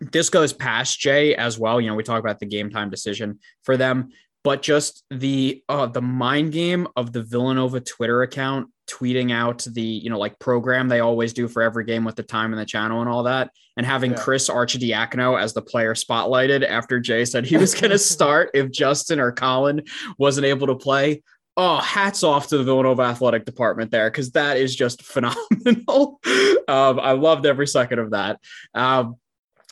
this 0.00 0.30
goes 0.30 0.52
past 0.52 0.98
Jay 0.98 1.34
as 1.34 1.58
well. 1.58 1.80
You 1.80 1.88
know, 1.88 1.94
we 1.94 2.02
talk 2.02 2.20
about 2.20 2.40
the 2.40 2.46
game 2.46 2.70
time 2.70 2.90
decision 2.90 3.38
for 3.62 3.76
them, 3.76 4.10
but 4.42 4.62
just 4.62 5.04
the 5.10 5.62
uh, 5.68 5.86
the 5.86 6.02
mind 6.02 6.52
game 6.52 6.88
of 6.96 7.12
the 7.12 7.22
Villanova 7.22 7.80
Twitter 7.80 8.22
account 8.22 8.68
tweeting 8.88 9.32
out 9.32 9.64
the 9.70 9.82
you 9.82 10.10
know 10.10 10.18
like 10.18 10.38
program 10.38 10.88
they 10.88 11.00
always 11.00 11.32
do 11.32 11.46
for 11.46 11.62
every 11.62 11.84
game 11.84 12.04
with 12.04 12.16
the 12.16 12.22
time 12.22 12.52
and 12.52 12.60
the 12.60 12.66
channel 12.66 13.00
and 13.00 13.08
all 13.08 13.24
that, 13.24 13.50
and 13.76 13.86
having 13.86 14.12
yeah. 14.12 14.18
Chris 14.18 14.48
Arcidiacono 14.48 15.40
as 15.40 15.52
the 15.52 15.62
player 15.62 15.94
spotlighted 15.94 16.66
after 16.66 17.00
Jay 17.00 17.24
said 17.24 17.46
he 17.46 17.56
was 17.56 17.74
going 17.74 17.90
to 17.90 17.98
start 17.98 18.50
if 18.54 18.70
Justin 18.70 19.20
or 19.20 19.32
Collin 19.32 19.82
wasn't 20.18 20.46
able 20.46 20.66
to 20.66 20.76
play. 20.76 21.22
Oh, 21.56 21.78
hats 21.78 22.22
off 22.22 22.46
to 22.48 22.58
the 22.58 22.64
Villanova 22.64 23.02
athletic 23.02 23.44
department 23.44 23.90
there 23.90 24.10
because 24.10 24.30
that 24.30 24.56
is 24.56 24.74
just 24.74 25.02
phenomenal. 25.02 26.20
um, 26.68 26.98
I 27.00 27.12
loved 27.12 27.44
every 27.44 27.66
second 27.66 27.98
of 27.98 28.12
that. 28.12 28.40
Um, 28.72 29.16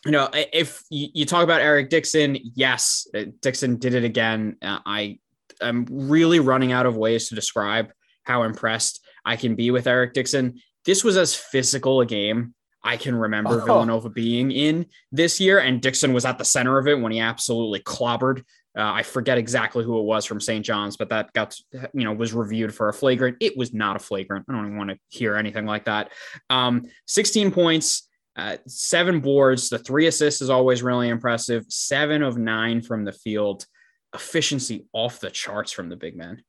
you 0.05 0.13
know, 0.13 0.29
if 0.33 0.83
you 0.91 1.25
talk 1.25 1.45
about 1.45 1.61
Eric 1.61 1.91
Dixon, 1.91 2.39
yes, 2.55 3.07
uh, 3.17 3.25
Dixon 3.41 3.77
did 3.77 3.95
it 3.95 4.05
again. 4.05 4.57
Uh, 4.63 4.79
I 4.87 5.19
am 5.61 5.87
really 5.91 6.41
running 6.41 6.73
out 6.73 6.87
of 6.87 6.97
ways 6.97 7.29
to 7.29 7.35
describe 7.35 7.91
how 8.23 8.45
impressed 8.45 9.05
I 9.25 9.37
can 9.37 9.55
be 9.55 9.71
with 9.71 9.87
Eric 9.87 10.15
Dixon. 10.15 10.61
This 10.85 11.03
was 11.03 11.17
as 11.17 11.35
physical 11.35 12.01
a 12.01 12.07
game 12.07 12.55
I 12.83 12.97
can 12.97 13.15
remember 13.15 13.61
oh. 13.61 13.65
Villanova 13.65 14.09
being 14.09 14.51
in 14.51 14.87
this 15.13 15.41
year, 15.41 15.59
and 15.59 15.83
Dixon 15.83 16.13
was 16.13 16.25
at 16.25 16.39
the 16.39 16.45
center 16.45 16.79
of 16.79 16.87
it 16.87 16.99
when 17.01 17.13
he 17.13 17.21
absolutely 17.21 17.81
clobbered. 17.81 18.45
Uh, 18.77 18.93
I 18.93 19.03
forget 19.03 19.39
exactly 19.39 19.85
who 19.85 19.99
it 19.99 20.05
was 20.05 20.25
from 20.25 20.41
St. 20.41 20.65
John's, 20.65 20.97
but 20.97 21.09
that 21.09 21.33
got 21.33 21.59
you 21.73 22.05
know 22.05 22.13
was 22.13 22.33
reviewed 22.33 22.75
for 22.75 22.89
a 22.89 22.95
flagrant. 22.95 23.37
It 23.41 23.57
was 23.57 23.75
not 23.75 23.97
a 23.97 23.99
flagrant. 23.99 24.47
I 24.49 24.53
don't 24.53 24.67
even 24.67 24.79
want 24.79 24.91
to 24.91 24.99
hear 25.09 25.37
anything 25.37 25.67
like 25.67 25.87
that. 25.87 26.13
Um, 26.49 26.87
16 27.07 27.51
points, 27.51 28.08
uh, 28.39 28.57
seven 28.67 29.21
boards. 29.21 29.69
The 29.69 29.79
three 29.79 30.07
assists 30.07 30.41
is 30.41 30.49
always 30.49 30.83
really 30.83 31.09
impressive. 31.09 31.65
Seven 31.69 32.23
of 32.23 32.39
nine 32.39 32.81
from 32.81 33.05
the 33.05 33.13
field. 33.13 33.67
Efficiency 34.15 34.87
off 34.93 35.21
the 35.21 35.31
charts 35.31 35.73
from 35.73 35.89
the 35.89 35.97
big 35.97 36.17
man. 36.17 36.43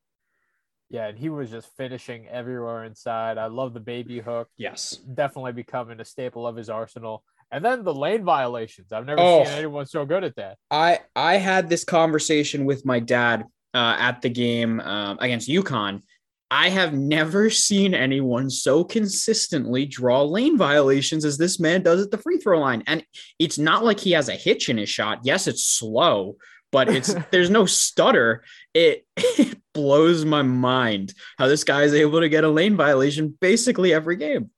Yeah, 0.90 1.08
and 1.08 1.18
he 1.18 1.30
was 1.30 1.50
just 1.50 1.68
finishing 1.78 2.28
everywhere 2.28 2.86
inside. 2.86 3.38
I 3.38 3.48
love 3.48 3.74
the 3.74 3.80
baby 3.80 4.20
hook. 4.20 4.48
Yes. 4.58 4.98
Definitely 5.14 5.54
becoming 5.54 6.00
a 6.00 6.06
staple 6.06 6.48
of 6.48 6.56
his 6.56 6.70
arsenal. 6.70 7.24
And 7.52 7.66
then 7.66 7.84
the 7.84 7.94
lane 7.94 8.24
violations. 8.24 8.92
I've 8.92 9.06
never 9.06 9.20
oh, 9.20 9.44
seen 9.44 9.54
anyone 9.54 9.88
so 9.88 10.06
good 10.06 10.24
at 10.24 10.36
that. 10.36 10.58
I 10.70 11.00
I 11.16 11.38
had 11.38 11.70
this 11.70 11.84
conversation 11.84 12.66
with 12.66 12.86
my 12.86 13.00
dad 13.00 13.46
uh, 13.74 13.96
at 14.00 14.22
the 14.22 14.30
game 14.30 14.80
uh, 14.80 15.16
against 15.16 15.50
UConn, 15.50 16.04
I 16.52 16.70
have 16.70 16.94
never 16.94 17.50
seen 17.50 17.94
anyone 17.94 18.50
so 18.50 18.84
consistently 18.84 19.86
draw 19.86 20.24
lane 20.24 20.58
violations 20.58 21.24
as 21.24 21.38
this 21.38 21.60
man 21.60 21.84
does 21.84 22.02
at 22.02 22.10
the 22.10 22.18
free 22.18 22.38
throw 22.38 22.60
line. 22.60 22.84
And 22.88 23.06
it's 23.38 23.60
not 23.60 23.84
like 23.84 24.00
he 24.00 24.14
has 24.14 24.30
a 24.30 24.36
hitch 24.36 24.68
in 24.68 24.78
his 24.78 24.90
shot. 24.90 25.20
Yes, 25.24 25.48
it's 25.48 25.64
slow, 25.64 26.38
but 26.72 26.90
it's 26.90 27.14
there's 27.32 27.52
no 27.52 27.66
stutter. 27.66 28.44
It, 28.74 29.06
it 29.16 29.60
blows 29.74 30.26
my 30.26 30.42
mind 30.42 31.14
how 31.38 31.48
this 31.48 31.64
guy 31.64 31.84
is 31.84 31.94
able 31.94 32.22
to 32.22 32.30
get 32.30 32.44
a 32.44 32.50
lane 32.50 32.76
violation 32.76 33.38
basically 33.40 33.94
every 33.94 34.16
game. 34.16 34.50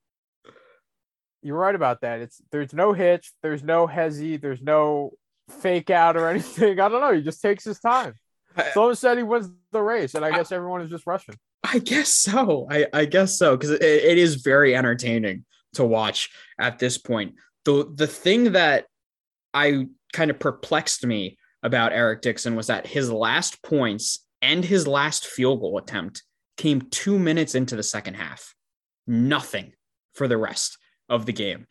You're 1.44 1.58
right 1.58 1.76
about 1.76 2.02
that. 2.02 2.22
It's 2.22 2.42
there's 2.52 2.74
no 2.74 2.94
hitch, 2.94 3.32
there's 3.42 3.64
no 3.64 3.88
hezzy, 3.88 4.40
there's 4.40 4.62
no 4.62 5.12
fake 5.50 5.90
out 5.90 6.16
or 6.16 6.28
anything. 6.30 6.80
I 6.80 6.88
don't 6.88 7.02
know. 7.02 7.14
He 7.14 7.22
just 7.22 7.42
takes 7.42 7.66
his 7.66 7.80
time. 7.80 8.14
Someone 8.74 8.96
said 8.96 9.18
he 9.18 9.24
wins 9.24 9.50
the 9.72 9.82
race, 9.82 10.16
and 10.16 10.26
I 10.26 10.32
guess 10.32 10.52
everyone 10.52 10.82
is 10.82 10.90
just 10.90 11.08
rushing. 11.08 11.36
I 11.64 11.80
guess 11.80 12.10
so. 12.10 12.68
I, 12.70 12.88
I 12.94 13.06
guess 13.06 13.38
so 13.38 13.56
because 13.56 13.72
it, 13.72 13.82
it 13.82 14.18
is 14.18 14.36
very 14.36 14.76
entertaining 14.76 15.46
to 15.74 15.86
watch 15.86 16.30
at 16.60 16.80
this 16.80 16.98
point. 16.98 17.36
The 17.66 17.90
the 17.94 18.08
thing 18.08 18.54
that 18.54 18.86
I 19.54 19.88
kind 20.14 20.32
of 20.32 20.40
perplexed 20.40 21.06
me 21.06 21.38
about 21.64 21.94
Eric 21.94 22.22
Dixon 22.22 22.56
was 22.56 22.68
that 22.68 22.88
his 22.88 23.12
last 23.12 23.62
points 23.62 24.26
and 24.42 24.66
his 24.66 24.88
last 24.88 25.28
field 25.28 25.62
goal 25.62 25.78
attempt 25.78 26.24
came 26.58 26.82
two 26.82 27.20
minutes 27.20 27.56
into 27.56 27.76
the 27.76 27.84
second 27.84 28.16
half. 28.16 28.54
Nothing 29.08 29.74
for 30.14 30.28
the 30.28 30.38
rest 30.38 30.78
of 31.10 31.26
the 31.26 31.34
game. 31.34 31.68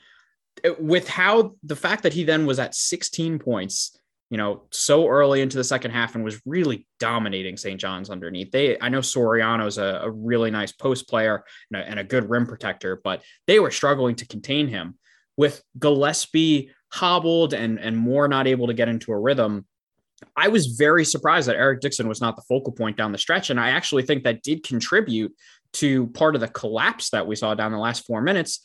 With 0.78 1.08
how 1.08 1.56
the 1.62 1.76
fact 1.76 2.02
that 2.02 2.12
he 2.12 2.24
then 2.24 2.46
was 2.46 2.58
at 2.58 2.74
16 2.74 3.38
points 3.38 3.98
you 4.30 4.36
know, 4.36 4.62
so 4.70 5.08
early 5.08 5.40
into 5.40 5.56
the 5.56 5.64
second 5.64 5.90
half 5.90 6.14
and 6.14 6.22
was 6.22 6.40
really 6.46 6.86
dominating 7.00 7.56
St. 7.56 7.80
John's 7.80 8.10
underneath. 8.10 8.52
They, 8.52 8.78
I 8.80 8.88
know 8.88 9.00
Soriano's 9.00 9.76
a, 9.76 10.02
a 10.04 10.10
really 10.10 10.52
nice 10.52 10.70
post 10.70 11.08
player 11.08 11.42
and 11.70 11.82
a, 11.82 11.88
and 11.88 11.98
a, 11.98 12.04
good 12.04 12.30
rim 12.30 12.46
protector, 12.46 13.00
but 13.02 13.22
they 13.48 13.58
were 13.58 13.72
struggling 13.72 14.14
to 14.16 14.26
contain 14.26 14.68
him 14.68 14.94
with 15.36 15.62
Gillespie 15.78 16.70
hobbled 16.92 17.54
and 17.54 17.78
and 17.78 17.96
Moore 17.96 18.28
not 18.28 18.46
able 18.46 18.68
to 18.68 18.74
get 18.74 18.88
into 18.88 19.12
a 19.12 19.18
rhythm. 19.18 19.66
I 20.36 20.48
was 20.48 20.66
very 20.66 21.04
surprised 21.04 21.48
that 21.48 21.56
Eric 21.56 21.80
Dixon 21.80 22.08
was 22.08 22.20
not 22.20 22.36
the 22.36 22.42
focal 22.48 22.72
point 22.72 22.96
down 22.96 23.10
the 23.10 23.18
stretch, 23.18 23.50
and 23.50 23.58
I 23.58 23.70
actually 23.70 24.04
think 24.04 24.22
that 24.24 24.42
did 24.42 24.62
contribute 24.62 25.34
to 25.74 26.08
part 26.08 26.34
of 26.34 26.40
the 26.40 26.48
collapse 26.48 27.10
that 27.10 27.26
we 27.26 27.36
saw 27.36 27.54
down 27.54 27.72
the 27.72 27.78
last 27.78 28.06
four 28.06 28.20
minutes. 28.20 28.60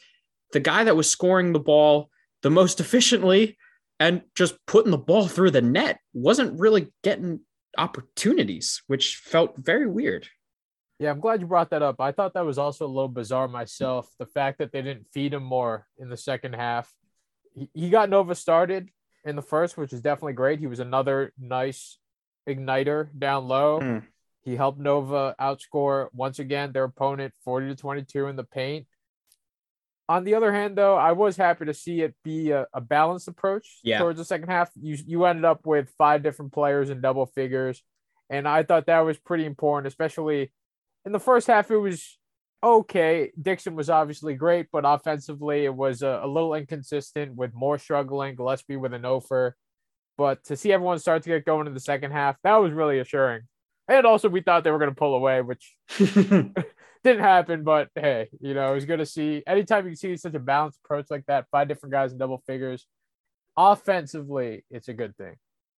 The 0.51 0.60
guy 0.60 0.84
that 0.84 0.95
was 0.95 1.10
scoring 1.10 1.54
the 1.54 1.60
ball 1.60 2.10
the 2.43 2.49
most 2.51 2.80
efficiently 2.80 3.58
and 4.00 4.22
just 4.36 4.56
putting 4.66 4.92
the 4.92 4.98
ball 4.98 5.28
through 5.28 5.52
the 5.52 5.62
net 5.62 6.00
wasn't 6.14 6.60
really 6.60 6.92
getting 7.04 7.42
opportunities, 7.78 8.82
which 8.88 9.18
felt 9.18 9.56
very 9.58 9.88
weird. 9.88 10.28
Yeah, 11.00 11.12
I'm 11.12 11.20
glad 11.20 11.42
you 11.42 11.48
brought 11.48 11.72
that 11.72 11.82
up. 11.82 12.00
I 12.00 12.12
thought 12.12 12.34
that 12.36 12.46
was 12.46 12.58
also 12.58 12.86
a 12.86 12.88
little 12.88 13.10
bizarre 13.10 13.48
myself. 13.48 14.10
The 14.18 14.26
fact 14.26 14.60
that 14.60 14.72
they 14.72 14.82
didn't 14.82 15.08
feed 15.14 15.34
him 15.34 15.44
more 15.44 15.88
in 15.98 16.10
the 16.10 16.18
second 16.18 16.56
half. 16.56 16.92
He, 17.54 17.70
he 17.74 17.90
got 17.90 18.10
Nova 18.10 18.34
started 18.34 18.90
in 19.26 19.36
the 19.36 19.42
first, 19.42 19.78
which 19.78 19.92
is 19.92 20.02
definitely 20.02 20.34
great. 20.34 20.60
He 20.60 20.68
was 20.68 20.80
another 20.80 21.34
nice 21.38 21.98
igniter 22.48 23.10
down 23.18 23.48
low. 23.48 23.82
Mm. 23.82 24.04
He 24.44 24.56
helped 24.56 24.80
Nova 24.80 25.36
outscore 25.40 26.08
once 26.14 26.40
again 26.40 26.72
their 26.72 26.84
opponent 26.84 27.34
40 27.44 27.70
to 27.70 27.76
22 27.76 28.28
in 28.28 28.36
the 28.36 28.44
paint. 28.44 28.86
On 30.08 30.24
the 30.24 30.36
other 30.36 30.54
hand, 30.54 30.78
though, 30.78 30.96
I 30.96 31.13
was 31.13 31.36
happy 31.36 31.65
to 31.65 31.74
see 31.74 32.02
it 32.02 32.13
be 32.24 32.52
a, 32.52 32.68
a 32.74 32.82
balanced 32.82 33.28
approach 33.28 33.80
Yeah. 33.84 34.00
towards 34.00 34.20
the 34.20 34.26
second 34.26 34.50
half. 34.50 34.70
You 34.80 34.98
you 35.06 35.26
ended 35.26 35.46
up 35.46 35.65
with 35.65 35.89
five 35.98 36.22
different 36.22 36.54
players 36.54 36.89
in 36.91 37.02
double 37.02 37.26
figures, 37.26 37.82
and 38.30 38.48
I 38.48 38.63
thought 38.63 38.86
that 38.86 39.00
was 39.00 39.18
pretty 39.18 39.46
important, 39.46 39.88
especially 39.88 40.52
in 41.06 41.12
the 41.12 41.20
first 41.20 41.48
half. 41.48 41.72
It 41.72 41.78
was 41.78 42.20
okay. 42.63 43.32
Dixon 43.41 43.76
was 43.76 43.89
obviously 43.89 44.36
great, 44.36 44.68
but 44.72 44.84
offensively, 44.86 45.65
it 45.65 45.74
was 45.76 46.04
a, 46.04 46.20
a 46.24 46.28
little 46.28 46.54
inconsistent 46.54 47.36
with 47.36 47.54
Moore 47.56 47.80
struggling. 47.80 48.36
Gillespie 48.36 48.78
with 48.78 48.94
an 48.94 49.06
offer, 49.06 49.56
but 50.20 50.44
to 50.46 50.56
see 50.56 50.72
everyone 50.72 51.00
start 51.00 51.24
to 51.24 51.30
get 51.30 51.46
going 51.46 51.65
in 51.65 51.74
the 51.74 51.80
second 51.80 52.12
half, 52.12 52.36
that 52.44 52.58
was 52.58 52.72
really 52.72 53.00
assuring. 53.00 53.41
And 53.88 54.06
also, 54.06 54.30
we 54.30 54.41
thought 54.41 54.63
they 54.63 54.72
were 54.72 54.80
going 54.80 54.91
to 54.91 54.96
pull 54.96 55.15
away, 55.15 55.41
which 55.41 55.76
didn't 57.06 57.24
happen. 57.24 57.63
But 57.63 57.89
hey, 57.96 58.28
you 58.41 58.54
know, 58.54 58.72
it 58.72 58.76
was 58.76 58.86
good 58.86 58.98
to 58.98 59.06
see. 59.06 59.44
Anytime 59.48 59.88
you 59.88 59.96
see 59.96 60.18
such 60.18 60.34
a 60.34 60.39
balanced 60.39 60.80
approach 60.84 61.06
like 61.10 61.26
that, 61.28 61.46
five 61.52 61.68
different 61.70 61.94
guys 61.94 62.12
in 62.12 62.18
double 62.18 62.44
figures, 62.46 62.86
offensively, 63.56 64.65
it's 64.70 64.89
a 64.89 64.94
good 64.94 65.15
thing. 65.15 65.36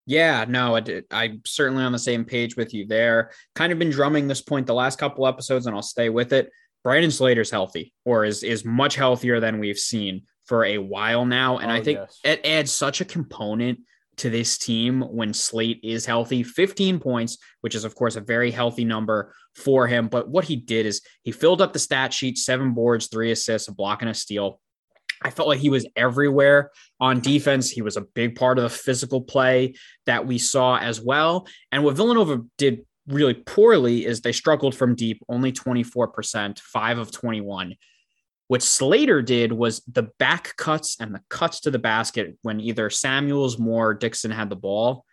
Yeah, 0.07 0.45
no, 0.49 0.77
I 0.77 1.03
I'm 1.11 1.43
certainly 1.45 1.83
on 1.83 1.91
the 1.93 1.99
same 1.99 2.25
page 2.25 2.57
with 2.57 2.73
you 2.73 2.87
there. 2.87 3.33
Kind 3.57 3.73
of 3.73 3.79
been 3.79 3.91
drumming 3.91 4.29
this 4.29 4.41
point 4.41 4.67
the 4.67 4.75
last 4.75 4.99
couple 4.99 5.27
episodes, 5.27 5.67
and 5.67 5.75
I'll 5.75 5.83
stay 5.83 6.09
with 6.09 6.33
it. 6.33 6.51
Brandon 6.85 7.11
Slater's 7.11 7.51
healthy, 7.51 7.93
or 8.05 8.25
is 8.25 8.45
is 8.45 8.65
much 8.65 8.95
healthier 8.95 9.41
than 9.41 9.59
we've 9.59 9.79
seen 9.79 10.23
for 10.45 10.65
a 10.65 10.79
while 10.79 11.27
now, 11.27 11.59
and 11.59 11.73
Oh, 11.73 11.75
I 11.75 11.83
think 11.83 11.99
yes. 11.99 12.21
it 12.23 12.41
adds 12.47 12.71
such 12.71 13.01
a 13.01 13.05
component 13.05 13.81
to 14.19 14.31
this 14.31 14.59
team 14.59 15.01
when 15.01 15.33
Slate 15.35 15.81
is 15.83 16.07
healthy. 16.07 16.43
15 16.43 16.99
points, 16.99 17.39
which 17.61 17.75
is 17.75 17.85
of 17.85 17.95
course 17.95 18.17
a 18.17 18.21
very 18.21 18.51
healthy 18.51 18.85
number 18.85 19.35
for 19.55 19.87
him. 19.87 20.09
But 20.09 20.29
what 20.29 20.45
he 20.45 20.57
did 20.57 20.87
is 20.87 21.03
he 21.23 21.33
filled 21.33 21.61
up 21.61 21.73
the 21.73 21.79
stat 21.79 22.13
sheet: 22.13 22.39
seven 22.39 22.75
boards, 22.75 23.09
three 23.09 23.31
assists, 23.31 23.69
a 23.69 23.75
block, 23.75 24.03
and 24.03 24.11
a 24.11 24.15
steal. 24.15 24.61
I 25.23 25.31
felt 25.31 25.49
like 25.49 25.61
he 25.61 25.71
was 25.71 25.87
everywhere 25.97 26.71
on 27.01 27.21
defense. 27.21 27.71
He 27.71 27.83
was 27.83 27.97
a 27.97 28.03
big 28.03 28.37
part 28.37 28.59
of 28.59 28.65
the 28.65 28.71
physical 28.71 29.23
play 29.23 29.75
that 30.05 30.27
we 30.27 30.39
saw 30.39 30.77
as 30.77 31.01
well. 31.01 31.47
And 31.73 31.83
what 31.85 31.97
Villanova 31.97 32.43
did 32.59 32.85
really 33.07 33.35
poorly 33.35 34.05
is 34.05 34.21
they 34.21 34.33
struggled 34.33 34.75
from 34.75 34.95
deep, 34.95 35.23
only 35.29 35.53
24%, 35.53 36.59
five 36.61 36.99
of 36.99 37.13
21. 37.13 37.77
What 38.49 38.63
Slater 38.63 39.23
did 39.23 39.53
was 39.53 39.83
the 39.93 40.11
back 40.19 40.57
cuts 40.57 41.01
and 41.01 41.15
the 41.15 41.23
cuts 41.29 41.61
to 41.61 41.71
the 41.71 41.79
basket 41.79 42.37
when 42.43 42.61
either 42.61 42.91
Samuels, 42.91 43.59
Moore, 43.59 43.91
or 43.91 43.95
Dixon 43.95 44.31
had 44.31 44.51
the 44.51 44.57
ball. 44.57 45.05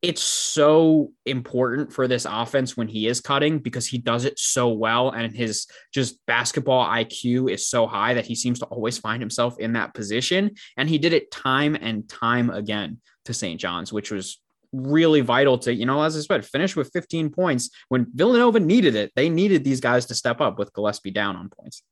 It's 0.00 0.22
so 0.22 1.12
important 1.24 1.92
for 1.92 2.06
this 2.06 2.26
offense 2.28 2.76
when 2.76 2.88
he 2.88 3.06
is 3.06 3.20
cutting 3.20 3.58
because 3.58 3.86
he 3.86 3.96
does 3.96 4.26
it 4.26 4.38
so 4.38 4.68
well 4.68 5.10
and 5.10 5.34
his 5.34 5.66
just 5.94 6.18
basketball 6.26 6.86
IQ 6.86 7.50
is 7.50 7.68
so 7.68 7.86
high 7.86 8.12
that 8.14 8.26
he 8.26 8.34
seems 8.34 8.58
to 8.58 8.66
always 8.66 8.98
find 8.98 9.22
himself 9.22 9.58
in 9.58 9.72
that 9.74 9.94
position. 9.94 10.50
And 10.76 10.90
he 10.90 10.98
did 10.98 11.14
it 11.14 11.30
time 11.30 11.74
and 11.74 12.06
time 12.06 12.50
again 12.50 13.00
to 13.24 13.32
St. 13.32 13.58
John's, 13.58 13.94
which 13.94 14.10
was 14.10 14.40
really 14.74 15.22
vital 15.22 15.56
to, 15.58 15.72
you 15.72 15.86
know, 15.86 16.02
as 16.02 16.16
I 16.16 16.20
said, 16.20 16.44
finish 16.44 16.76
with 16.76 16.90
15 16.92 17.30
points 17.30 17.70
when 17.88 18.06
Villanova 18.14 18.60
needed 18.60 18.96
it. 18.96 19.12
They 19.16 19.28
needed 19.28 19.64
these 19.64 19.80
guys 19.80 20.04
to 20.06 20.14
step 20.14 20.40
up 20.40 20.58
with 20.58 20.72
Gillespie 20.74 21.12
down 21.12 21.36
on 21.36 21.48
points. 21.48 21.82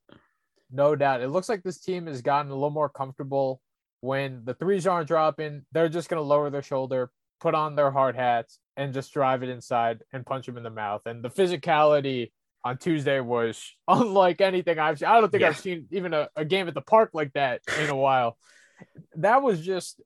No 0.75 0.95
doubt. 0.95 1.21
It 1.21 1.29
looks 1.29 1.47
like 1.49 1.61
this 1.61 1.79
team 1.79 2.07
has 2.07 2.21
gotten 2.23 2.51
a 2.51 2.55
little 2.55 2.71
more 2.71 2.89
comfortable 2.89 3.61
when 4.01 4.41
the 4.43 4.55
threes 4.55 4.87
aren't 4.87 5.07
dropping. 5.07 5.65
They're 5.71 5.87
just 5.87 6.09
going 6.09 6.17
to 6.17 6.23
lower 6.27 6.49
their 6.49 6.63
shoulder, 6.63 7.11
put 7.39 7.53
on 7.53 7.75
their 7.75 7.91
hard 7.91 8.15
hats, 8.15 8.57
and 8.75 8.91
just 8.93 9.13
drive 9.13 9.43
it 9.43 9.49
inside 9.49 10.01
and 10.11 10.25
punch 10.25 10.47
them 10.47 10.57
in 10.57 10.63
the 10.63 10.71
mouth. 10.71 11.03
And 11.05 11.23
the 11.23 11.29
physicality 11.29 12.31
on 12.65 12.77
Tuesday 12.79 13.19
was 13.19 13.63
unlike 13.87 14.41
anything 14.41 14.79
I've 14.79 14.97
seen. 14.97 15.07
I 15.07 15.21
don't 15.21 15.29
think 15.29 15.41
Yeah. 15.41 15.49
I've 15.49 15.59
seen 15.59 15.85
even 15.91 16.13
a, 16.13 16.27
a 16.35 16.43
game 16.43 16.67
at 16.67 16.73
the 16.73 16.81
park 16.81 17.11
like 17.13 17.33
that 17.33 17.61
in 17.79 17.89
a 17.89 17.95
while. 17.95 18.37
That 19.17 19.43
was 19.43 19.61
just 19.63 20.01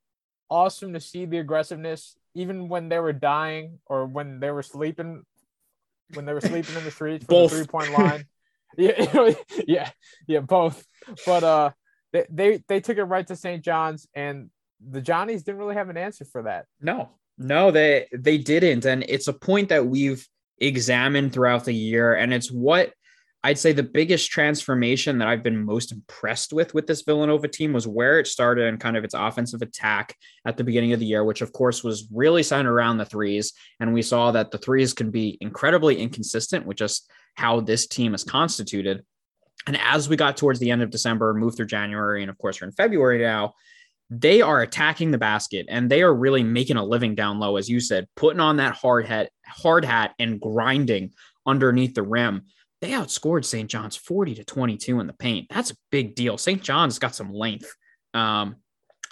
awesome 0.50 0.94
to 0.94 1.00
see 1.00 1.26
the 1.26 1.38
aggressiveness, 1.38 2.18
even 2.36 2.68
when 2.68 2.90
they 2.90 3.00
were 3.00 3.14
dying 3.14 3.80
or 3.86 4.06
when 4.06 4.42
they 4.42 4.52
were 4.52 4.64
sleeping, 4.64 5.24
when 6.14 6.26
they 6.26 6.34
were 6.34 6.42
sleeping 6.42 6.76
in 6.76 6.84
the 6.84 6.92
streets 6.92 7.26
from 7.26 7.34
Both. 7.34 7.52
the 7.52 7.58
three 7.58 7.68
point 7.68 7.92
line. 7.98 8.26
Yeah, 8.78 9.34
yeah, 9.66 9.90
yeah, 10.28 10.40
both. 10.42 10.86
But 11.26 11.44
uh, 11.44 11.72
they, 12.14 12.26
they 12.30 12.64
they 12.68 12.80
took 12.80 12.98
it 12.98 13.04
right 13.04 13.26
to 13.28 13.36
St. 13.36 13.64
John's, 13.64 14.08
and 14.14 14.50
the 14.86 15.02
Johnnies 15.02 15.44
didn't 15.44 15.60
really 15.60 15.76
have 15.76 15.90
an 15.90 15.98
answer 15.98 16.26
for 16.26 16.44
that. 16.44 16.66
No, 16.82 17.10
no, 17.38 17.72
they 17.72 18.08
they 18.14 18.38
didn't, 18.38 18.86
and 18.86 19.04
it's 19.08 19.28
a 19.28 19.34
point 19.34 19.70
that 19.70 19.88
we've 19.88 20.28
examined 20.60 21.34
throughout 21.34 21.66
the 21.66 21.74
year, 21.74 22.14
and 22.14 22.34
it's 22.34 22.52
what 22.52 22.94
I'd 23.44 23.60
say 23.60 23.72
the 23.72 23.84
biggest 23.84 24.30
transformation 24.30 25.20
that 25.20 25.28
I've 25.28 25.44
been 25.44 25.64
most 25.64 25.92
impressed 25.92 26.52
with 26.52 26.74
with 26.74 26.88
this 26.88 27.04
Villanova 27.04 27.48
team 27.48 27.72
was 27.72 27.88
where 27.88 28.20
it 28.20 28.28
started 28.28 28.66
and 28.66 28.80
kind 28.80 28.98
of 28.98 29.04
its 29.04 29.14
offensive 29.14 29.62
attack 29.62 30.16
at 30.46 30.58
the 30.58 30.64
beginning 30.64 30.94
of 30.94 31.00
the 31.00 31.06
year, 31.06 31.24
which 31.24 31.42
of 31.42 31.54
course 31.54 31.84
was 31.84 32.08
really 32.12 32.44
centered 32.44 32.74
around 32.74 32.98
the 32.98 33.06
threes, 33.06 33.54
and 33.80 33.94
we 33.94 34.02
saw 34.02 34.32
that 34.32 34.52
the 34.52 34.58
threes 34.58 34.94
can 34.94 35.12
be 35.12 35.38
incredibly 35.40 35.98
inconsistent 35.98 36.66
with 36.66 36.78
just 36.78 37.10
how 37.38 37.62
this 37.62 37.88
team 37.88 38.14
is 38.16 38.24
constituted. 38.24 39.06
And 39.68 39.78
as 39.80 40.10
we 40.10 40.16
got 40.16 40.38
towards 40.38 40.60
the 40.60 40.72
end 40.72 40.82
of 40.82 40.90
December, 40.90 41.34
moved 41.34 41.58
through 41.58 41.68
January, 41.68 42.24
and 42.24 42.30
of 42.30 42.38
course 42.38 42.60
we're 42.60 42.68
in 42.68 42.74
February 42.74 43.20
now, 43.20 43.54
they 44.10 44.42
are 44.42 44.62
attacking 44.62 45.12
the 45.12 45.18
basket 45.18 45.68
and 45.70 45.90
they 45.90 46.02
are 46.02 46.14
really 46.14 46.42
making 46.42 46.78
a 46.78 46.84
living 46.84 47.14
down 47.14 47.40
low, 47.40 47.58
as 47.58 47.70
you 47.70 47.80
said, 47.80 48.08
putting 48.16 48.40
on 48.40 48.58
that 48.58 48.76
hard 48.76 49.06
hat, 49.06 49.30
hard 49.46 49.86
hat 49.86 50.16
and 50.18 50.42
grinding 50.42 51.12
underneath 51.46 51.94
the 51.94 52.04
rim. 52.04 52.44
They 52.82 52.92
outscored 52.92 53.46
St. 53.46 53.70
John's 53.70 53.96
40 53.96 54.36
to 54.36 54.44
22 54.44 55.00
in 55.00 55.08
the 55.08 55.14
paint. 55.14 55.48
That's 55.50 55.72
a 55.72 55.76
big 55.92 56.16
deal. 56.16 56.38
St. 56.38 56.62
John's 56.62 57.00
got 57.00 57.16
some 57.16 57.32
length. 57.32 57.72
Um, 58.14 58.56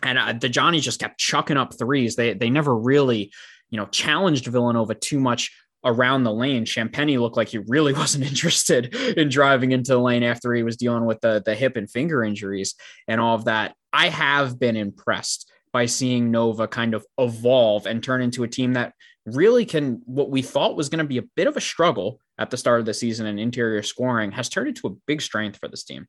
and 0.01 0.17
uh, 0.17 0.33
the 0.33 0.49
Johnnies 0.49 0.83
just 0.83 0.99
kept 0.99 1.19
chucking 1.19 1.57
up 1.57 1.77
threes. 1.77 2.15
They 2.15 2.33
they 2.33 2.49
never 2.49 2.75
really, 2.75 3.31
you 3.69 3.77
know, 3.77 3.87
challenged 3.87 4.45
Villanova 4.47 4.95
too 4.95 5.19
much 5.19 5.51
around 5.85 6.23
the 6.23 6.33
lane. 6.33 6.65
Champagnie 6.65 7.19
looked 7.19 7.37
like 7.37 7.49
he 7.49 7.59
really 7.59 7.93
wasn't 8.01 8.25
interested 8.25 8.93
in 8.95 9.29
driving 9.29 9.71
into 9.71 9.91
the 9.91 9.99
lane 9.99 10.23
after 10.23 10.53
he 10.53 10.63
was 10.63 10.75
dealing 10.77 11.05
with 11.05 11.21
the, 11.21 11.41
the 11.45 11.55
hip 11.55 11.77
and 11.77 11.89
finger 11.89 12.23
injuries 12.23 12.75
and 13.07 13.21
all 13.21 13.35
of 13.35 13.45
that. 13.45 13.75
I 13.93 14.09
have 14.09 14.59
been 14.59 14.75
impressed 14.75 15.49
by 15.71 15.85
seeing 15.85 16.31
Nova 16.31 16.67
kind 16.67 16.93
of 16.93 17.05
evolve 17.17 17.85
and 17.85 18.03
turn 18.03 18.21
into 18.21 18.43
a 18.43 18.47
team 18.47 18.73
that 18.73 18.93
really 19.25 19.65
can, 19.65 20.01
what 20.05 20.29
we 20.29 20.41
thought 20.41 20.75
was 20.75 20.89
going 20.89 21.03
to 21.03 21.07
be 21.07 21.17
a 21.17 21.25
bit 21.35 21.47
of 21.47 21.57
a 21.57 21.61
struggle 21.61 22.19
at 22.37 22.49
the 22.49 22.57
start 22.57 22.79
of 22.79 22.85
the 22.85 22.93
season 22.93 23.25
in 23.25 23.39
interior 23.39 23.83
scoring, 23.83 24.31
has 24.31 24.49
turned 24.49 24.67
into 24.69 24.87
a 24.87 24.95
big 25.05 25.21
strength 25.21 25.57
for 25.59 25.67
this 25.67 25.83
team. 25.83 26.07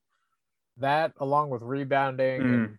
That, 0.79 1.13
along 1.19 1.51
with 1.51 1.63
rebounding, 1.63 2.43
Mm. 2.43 2.55
and, 2.55 2.79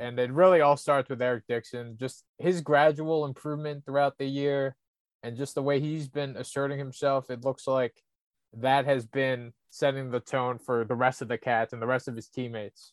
and 0.00 0.18
it 0.18 0.32
really 0.32 0.60
all 0.60 0.76
starts 0.76 1.10
with 1.10 1.20
Eric 1.20 1.44
Dixon. 1.48 1.96
Just 1.98 2.24
his 2.38 2.60
gradual 2.60 3.24
improvement 3.26 3.84
throughout 3.84 4.16
the 4.18 4.26
year, 4.26 4.76
and 5.22 5.36
just 5.36 5.54
the 5.54 5.62
way 5.62 5.80
he's 5.80 6.08
been 6.08 6.36
asserting 6.36 6.78
himself. 6.78 7.30
It 7.30 7.44
looks 7.44 7.66
like 7.66 7.94
that 8.54 8.84
has 8.84 9.06
been 9.06 9.52
setting 9.70 10.10
the 10.10 10.20
tone 10.20 10.58
for 10.58 10.84
the 10.84 10.94
rest 10.94 11.22
of 11.22 11.28
the 11.28 11.38
Cats 11.38 11.72
and 11.72 11.80
the 11.80 11.86
rest 11.86 12.08
of 12.08 12.16
his 12.16 12.28
teammates. 12.28 12.92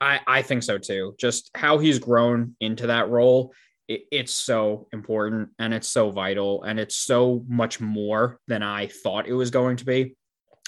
I, 0.00 0.20
I 0.26 0.42
think 0.42 0.62
so 0.62 0.78
too. 0.78 1.14
Just 1.18 1.50
how 1.54 1.78
he's 1.78 1.98
grown 1.98 2.56
into 2.60 2.86
that 2.86 3.10
role, 3.10 3.52
it, 3.88 4.02
it's 4.10 4.32
so 4.32 4.86
important 4.92 5.50
and 5.58 5.74
it's 5.74 5.88
so 5.88 6.10
vital 6.10 6.62
and 6.62 6.78
it's 6.80 6.96
so 6.96 7.44
much 7.48 7.80
more 7.80 8.38
than 8.46 8.62
I 8.62 8.86
thought 8.86 9.28
it 9.28 9.34
was 9.34 9.50
going 9.50 9.76
to 9.76 9.84
be 9.84 10.14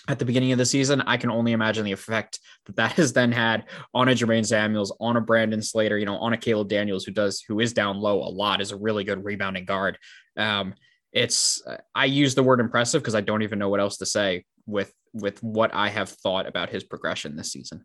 at 0.08 0.18
the 0.18 0.24
beginning 0.24 0.52
of 0.52 0.58
the 0.58 0.66
season. 0.66 1.00
I 1.02 1.16
can 1.16 1.30
only 1.30 1.52
imagine 1.52 1.84
the 1.84 1.92
effect 1.92 2.40
that 2.66 2.76
that 2.76 2.92
has 2.92 3.12
then 3.12 3.32
had 3.32 3.64
on 3.94 4.08
a 4.08 4.12
Jermaine 4.12 4.46
Samuels, 4.46 4.94
on 5.00 5.16
a 5.16 5.20
Brandon 5.20 5.62
Slater, 5.62 5.98
you 5.98 6.06
know, 6.06 6.16
on 6.16 6.32
a 6.32 6.36
Caleb 6.36 6.68
Daniels 6.68 7.04
who 7.04 7.12
does 7.12 7.42
who 7.46 7.60
is 7.60 7.72
down 7.72 7.98
low 7.98 8.18
a 8.18 8.30
lot, 8.30 8.60
is 8.60 8.72
a 8.72 8.76
really 8.76 9.04
good 9.04 9.24
rebounding 9.24 9.64
guard. 9.64 9.98
Um, 10.36 10.74
it's 11.12 11.62
I 11.94 12.06
use 12.06 12.34
the 12.34 12.42
word 12.42 12.60
impressive 12.60 13.02
because 13.02 13.14
I 13.14 13.20
don't 13.20 13.42
even 13.42 13.58
know 13.58 13.68
what 13.68 13.80
else 13.80 13.98
to 13.98 14.06
say 14.06 14.44
with 14.66 14.92
with 15.12 15.42
what 15.42 15.74
I 15.74 15.88
have 15.88 16.08
thought 16.08 16.46
about 16.46 16.70
his 16.70 16.84
progression 16.84 17.36
this 17.36 17.52
season. 17.52 17.84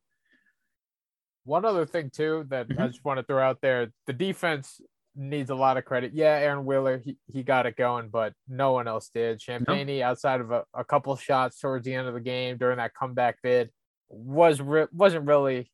One 1.43 1.65
other 1.65 1.86
thing 1.86 2.10
too 2.10 2.45
that 2.49 2.67
I 2.69 2.73
Mhm. 2.73 2.88
just 2.88 3.06
want 3.06 3.19
to 3.19 3.23
throw 3.23 3.41
out 3.41 3.62
there: 3.62 3.91
the 4.06 4.13
defense 4.13 4.82
needs 5.17 5.49
a 5.49 5.56
lot 5.56 5.77
of 5.77 5.86
credit. 5.86 6.13
Yeah, 6.13 6.38
Aaron 6.38 6.65
Wheeler 6.65 7.01
he, 7.03 7.17
he 7.25 7.43
got 7.43 7.65
it 7.65 7.75
going, 7.75 8.10
but 8.10 8.34
no 8.47 8.71
one 8.71 8.88
else 8.88 9.10
did. 9.13 9.39
Champagnie, 9.39 10.01
outside 10.01 10.39
of 10.39 10.51
a, 10.51 10.63
a 10.73 10.86
couple 10.86 11.15
shots 11.15 11.60
towards 11.60 11.86
the 11.86 11.93
end 11.93 12.08
of 12.08 12.13
the 12.13 12.21
game 12.21 12.58
during 12.58 12.77
that 12.77 12.93
comeback 12.93 13.41
bid, 13.41 13.71
was 14.10 14.62
re- 14.62 14.88
wasn't 14.93 15.25
really, 15.25 15.71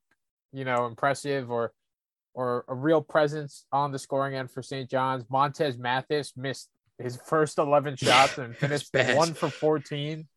you 0.52 0.66
know, 0.66 0.86
impressive 0.86 1.52
or 1.52 1.74
or 2.34 2.66
a 2.68 2.74
real 2.74 3.02
presence 3.02 3.66
on 3.72 3.92
the 3.92 4.00
scoring 4.00 4.36
end 4.36 4.50
for 4.50 4.64
St. 4.64 4.90
John's. 4.90 5.24
Montez 5.30 5.78
Mathis 5.78 6.34
missed 6.36 6.70
his 6.98 7.18
first 7.18 7.60
11 7.60 7.96
shots 7.98 8.38
and 8.38 8.56
finished 8.56 8.90
one 8.94 9.34
for 9.34 9.50
14. 9.50 10.28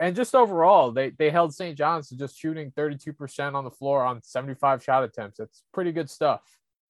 And 0.00 0.16
just 0.16 0.34
overall, 0.34 0.90
they, 0.90 1.10
they 1.10 1.30
held 1.30 1.54
St. 1.54 1.78
John's 1.78 2.08
to 2.08 2.16
just 2.16 2.36
shooting 2.36 2.72
32% 2.72 3.54
on 3.54 3.62
the 3.62 3.70
floor 3.70 4.04
on 4.04 4.20
75 4.22 4.82
shot 4.82 5.04
attempts. 5.04 5.38
That's 5.38 5.62
pretty 5.72 5.92
good 5.92 6.10
stuff. 6.10 6.40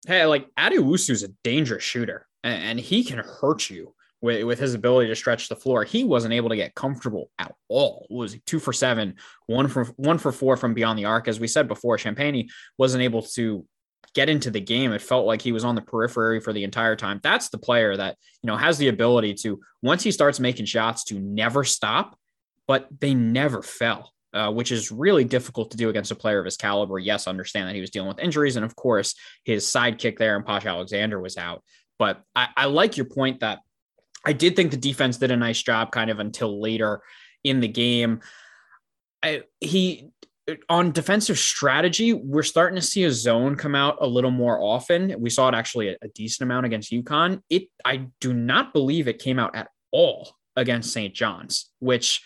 Hey, 0.06 0.24
like 0.26 0.48
Addae-Wusu's 0.58 1.22
a 1.22 1.28
dangerous 1.42 1.82
shooter 1.82 2.26
and, 2.42 2.62
and 2.62 2.80
he 2.80 3.04
can 3.04 3.18
hurt 3.18 3.70
you 3.70 3.94
with, 4.20 4.44
with 4.44 4.58
his 4.58 4.74
ability 4.74 5.08
to 5.08 5.16
stretch 5.16 5.48
the 5.48 5.56
floor. 5.56 5.84
He 5.84 6.04
wasn't 6.04 6.34
able 6.34 6.48
to 6.48 6.56
get 6.56 6.74
comfortable 6.74 7.30
at 7.38 7.54
all. 7.68 8.06
It 8.10 8.14
was 8.14 8.36
two 8.46 8.58
for 8.58 8.72
seven, 8.72 9.16
one 9.46 9.68
for 9.68 9.84
one 9.96 10.18
for 10.18 10.32
four 10.32 10.56
from 10.56 10.74
beyond 10.74 10.98
the 10.98 11.04
arc. 11.04 11.28
As 11.28 11.40
we 11.40 11.48
said 11.48 11.68
before, 11.68 11.98
Champagnie 11.98 12.48
wasn't 12.78 13.02
able 13.02 13.22
to 13.22 13.66
get 14.14 14.28
into 14.30 14.50
the 14.50 14.60
game. 14.60 14.92
It 14.92 15.02
felt 15.02 15.26
like 15.26 15.42
he 15.42 15.52
was 15.52 15.64
on 15.64 15.74
the 15.74 15.82
periphery 15.82 16.40
for 16.40 16.52
the 16.52 16.64
entire 16.64 16.96
time. 16.96 17.20
That's 17.22 17.50
the 17.50 17.58
player 17.58 17.96
that, 17.96 18.16
you 18.42 18.46
know, 18.46 18.56
has 18.56 18.78
the 18.78 18.88
ability 18.88 19.34
to, 19.42 19.60
once 19.82 20.02
he 20.02 20.10
starts 20.10 20.40
making 20.40 20.66
shots, 20.66 21.04
to 21.04 21.18
never 21.18 21.64
stop, 21.64 22.18
but 22.66 22.88
they 23.00 23.12
never 23.12 23.62
fell. 23.62 24.13
Uh, 24.34 24.50
which 24.50 24.72
is 24.72 24.90
really 24.90 25.22
difficult 25.22 25.70
to 25.70 25.76
do 25.76 25.90
against 25.90 26.10
a 26.10 26.16
player 26.16 26.40
of 26.40 26.44
his 26.44 26.56
caliber. 26.56 26.98
Yes, 26.98 27.28
understand 27.28 27.68
that 27.68 27.76
he 27.76 27.80
was 27.80 27.90
dealing 27.90 28.08
with 28.08 28.18
injuries, 28.18 28.56
and 28.56 28.64
of 28.64 28.74
course, 28.74 29.14
his 29.44 29.64
sidekick 29.64 30.18
there 30.18 30.34
and 30.34 30.44
Posh 30.44 30.66
Alexander 30.66 31.20
was 31.20 31.36
out. 31.36 31.62
But 32.00 32.20
I, 32.34 32.48
I 32.56 32.64
like 32.64 32.96
your 32.96 33.06
point 33.06 33.40
that 33.40 33.60
I 34.26 34.32
did 34.32 34.56
think 34.56 34.72
the 34.72 34.76
defense 34.76 35.18
did 35.18 35.30
a 35.30 35.36
nice 35.36 35.62
job 35.62 35.92
kind 35.92 36.10
of 36.10 36.18
until 36.18 36.60
later 36.60 37.00
in 37.44 37.60
the 37.60 37.68
game. 37.68 38.22
I, 39.22 39.42
he 39.60 40.08
on 40.68 40.90
defensive 40.90 41.38
strategy, 41.38 42.12
we're 42.12 42.42
starting 42.42 42.74
to 42.74 42.82
see 42.82 43.04
a 43.04 43.12
zone 43.12 43.54
come 43.54 43.76
out 43.76 43.98
a 44.00 44.06
little 44.08 44.32
more 44.32 44.60
often. 44.60 45.14
We 45.16 45.30
saw 45.30 45.48
it 45.48 45.54
actually 45.54 45.90
a, 45.90 45.96
a 46.02 46.08
decent 46.08 46.42
amount 46.42 46.66
against 46.66 46.90
UConn. 46.90 47.40
It 47.48 47.68
I 47.84 48.08
do 48.20 48.34
not 48.34 48.72
believe 48.72 49.06
it 49.06 49.22
came 49.22 49.38
out 49.38 49.54
at 49.54 49.68
all 49.92 50.36
against 50.56 50.92
St. 50.92 51.14
John's, 51.14 51.70
which 51.78 52.22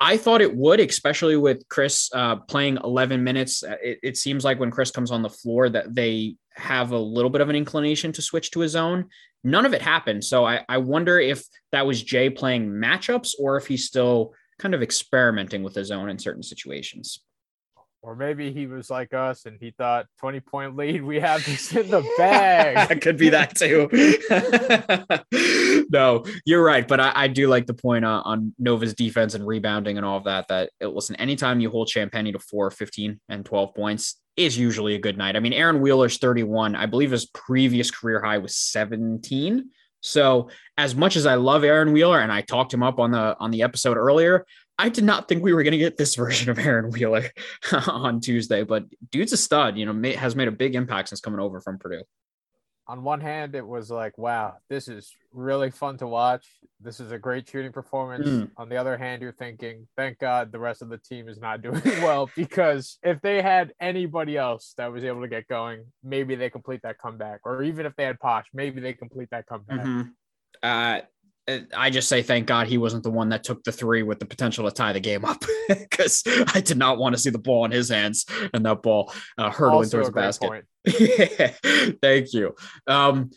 I 0.00 0.16
thought 0.18 0.42
it 0.42 0.54
would, 0.54 0.80
especially 0.80 1.36
with 1.36 1.66
Chris 1.68 2.10
uh, 2.14 2.36
playing 2.36 2.78
11 2.84 3.24
minutes. 3.24 3.62
It, 3.82 3.98
it, 4.02 4.16
seems 4.16 4.44
like 4.44 4.60
when 4.60 4.70
Chris 4.70 4.90
comes 4.90 5.10
on 5.10 5.22
the 5.22 5.30
floor 5.30 5.70
that 5.70 5.94
they 5.94 6.36
have 6.54 6.92
a 6.92 6.98
little 6.98 7.30
bit 7.30 7.40
of 7.40 7.48
an 7.48 7.56
inclination 7.56 8.12
to 8.12 8.22
switch 8.22 8.50
to 8.50 8.60
his 8.60 8.72
zone. 8.72 9.06
None 9.42 9.64
of 9.64 9.72
it 9.72 9.80
happened. 9.80 10.24
So 10.24 10.44
I, 10.44 10.64
I 10.68 10.78
wonder 10.78 11.18
if 11.18 11.44
that 11.72 11.86
was 11.86 12.02
Jay 12.02 12.28
playing 12.28 12.68
matchups 12.68 13.32
or 13.38 13.56
if 13.56 13.66
he's 13.66 13.86
still 13.86 14.32
kind 14.58 14.74
of 14.74 14.82
experimenting 14.82 15.62
with 15.62 15.74
his 15.74 15.88
zone 15.88 16.08
in 16.08 16.18
certain 16.18 16.42
situations. 16.42 17.20
Or 18.06 18.14
maybe 18.14 18.52
he 18.52 18.68
was 18.68 18.88
like 18.88 19.12
us 19.12 19.46
and 19.46 19.58
he 19.60 19.72
thought 19.72 20.06
20 20.20 20.38
point 20.38 20.76
lead, 20.76 21.02
we 21.02 21.18
have 21.18 21.44
this 21.44 21.74
in 21.74 21.90
the 21.90 22.08
bag. 22.18 22.88
it 22.88 23.00
could 23.00 23.16
be 23.16 23.30
that 23.30 23.56
too. 23.56 23.88
no, 25.90 26.24
you're 26.44 26.62
right. 26.62 26.86
But 26.86 27.00
I, 27.00 27.12
I 27.16 27.26
do 27.26 27.48
like 27.48 27.66
the 27.66 27.74
point 27.74 28.04
uh, 28.04 28.22
on 28.24 28.54
Nova's 28.60 28.94
defense 28.94 29.34
and 29.34 29.44
rebounding 29.44 29.96
and 29.96 30.06
all 30.06 30.18
of 30.18 30.24
that. 30.24 30.46
That 30.46 30.70
it, 30.78 30.86
listen, 30.86 31.16
anytime 31.16 31.58
you 31.58 31.68
hold 31.68 31.88
Champagnie 31.88 32.30
to 32.30 32.38
four, 32.38 32.70
15, 32.70 33.18
and 33.28 33.44
12 33.44 33.74
points 33.74 34.20
is 34.36 34.56
usually 34.56 34.94
a 34.94 35.00
good 35.00 35.18
night. 35.18 35.34
I 35.34 35.40
mean, 35.40 35.52
Aaron 35.52 35.80
Wheeler's 35.80 36.18
31. 36.18 36.76
I 36.76 36.86
believe 36.86 37.10
his 37.10 37.26
previous 37.26 37.90
career 37.90 38.22
high 38.22 38.38
was 38.38 38.54
17. 38.56 39.68
So 40.00 40.48
as 40.78 40.94
much 40.94 41.16
as 41.16 41.26
I 41.26 41.34
love 41.34 41.64
Aaron 41.64 41.92
Wheeler 41.92 42.20
and 42.20 42.30
I 42.30 42.42
talked 42.42 42.72
him 42.72 42.84
up 42.84 43.00
on 43.00 43.10
the 43.10 43.36
on 43.40 43.50
the 43.50 43.62
episode 43.62 43.96
earlier, 43.96 44.46
I 44.78 44.88
did 44.88 45.04
not 45.04 45.28
think 45.28 45.42
we 45.42 45.54
were 45.54 45.62
going 45.62 45.72
to 45.72 45.78
get 45.78 45.96
this 45.96 46.14
version 46.16 46.50
of 46.50 46.58
Aaron 46.58 46.90
Wheeler 46.90 47.30
on 47.86 48.20
Tuesday, 48.20 48.62
but 48.62 48.84
dude's 49.10 49.32
a 49.32 49.36
stud. 49.36 49.76
You 49.76 49.86
know, 49.86 50.12
has 50.12 50.36
made 50.36 50.48
a 50.48 50.52
big 50.52 50.74
impact 50.74 51.08
since 51.08 51.20
coming 51.20 51.40
over 51.40 51.60
from 51.60 51.78
Purdue. 51.78 52.02
On 52.88 53.02
one 53.02 53.20
hand, 53.20 53.56
it 53.56 53.66
was 53.66 53.90
like, 53.90 54.16
wow, 54.16 54.58
this 54.70 54.86
is 54.86 55.12
really 55.32 55.72
fun 55.72 55.98
to 55.98 56.06
watch. 56.06 56.46
This 56.80 57.00
is 57.00 57.10
a 57.10 57.18
great 57.18 57.48
shooting 57.48 57.72
performance. 57.72 58.28
Mm. 58.28 58.50
On 58.58 58.68
the 58.68 58.76
other 58.76 58.96
hand, 58.96 59.22
you're 59.22 59.32
thinking, 59.32 59.88
thank 59.96 60.20
God 60.20 60.52
the 60.52 60.60
rest 60.60 60.82
of 60.82 60.88
the 60.88 60.98
team 60.98 61.28
is 61.28 61.40
not 61.40 61.62
doing 61.62 61.82
well 61.84 62.30
because 62.36 62.98
if 63.02 63.20
they 63.22 63.42
had 63.42 63.72
anybody 63.80 64.36
else 64.36 64.72
that 64.76 64.92
was 64.92 65.02
able 65.02 65.22
to 65.22 65.28
get 65.28 65.48
going, 65.48 65.84
maybe 66.04 66.36
they 66.36 66.48
complete 66.48 66.82
that 66.82 66.98
comeback. 66.98 67.40
Or 67.44 67.64
even 67.64 67.86
if 67.86 67.96
they 67.96 68.04
had 68.04 68.20
Posh, 68.20 68.46
maybe 68.54 68.80
they 68.80 68.92
complete 68.92 69.30
that 69.32 69.46
comeback. 69.46 69.80
Mm-hmm. 69.80 70.02
Uh, 70.62 71.00
I 71.76 71.90
just 71.90 72.08
say 72.08 72.22
thank 72.22 72.46
God 72.46 72.66
he 72.66 72.76
wasn't 72.76 73.04
the 73.04 73.10
one 73.10 73.28
that 73.28 73.44
took 73.44 73.62
the 73.62 73.70
three 73.70 74.02
with 74.02 74.18
the 74.18 74.26
potential 74.26 74.64
to 74.64 74.74
tie 74.74 74.92
the 74.92 75.00
game 75.00 75.24
up 75.24 75.44
because 75.68 76.24
I 76.52 76.60
did 76.60 76.76
not 76.76 76.98
want 76.98 77.14
to 77.14 77.20
see 77.20 77.30
the 77.30 77.38
ball 77.38 77.64
in 77.64 77.70
his 77.70 77.88
hands 77.88 78.26
and 78.52 78.66
that 78.66 78.82
ball 78.82 79.12
uh, 79.38 79.50
hurtling 79.50 79.76
also 79.76 80.02
towards 80.02 80.08
the 80.08 80.12
basket. 80.12 81.98
thank 82.02 82.32
you. 82.32 82.54
Um, 82.88 83.30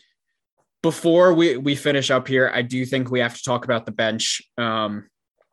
before 0.82 1.34
we, 1.34 1.56
we 1.56 1.76
finish 1.76 2.10
up 2.10 2.26
here, 2.26 2.50
I 2.52 2.62
do 2.62 2.84
think 2.84 3.10
we 3.10 3.20
have 3.20 3.36
to 3.36 3.42
talk 3.42 3.64
about 3.64 3.86
the 3.86 3.92
bench 3.92 4.42
um, 4.58 5.08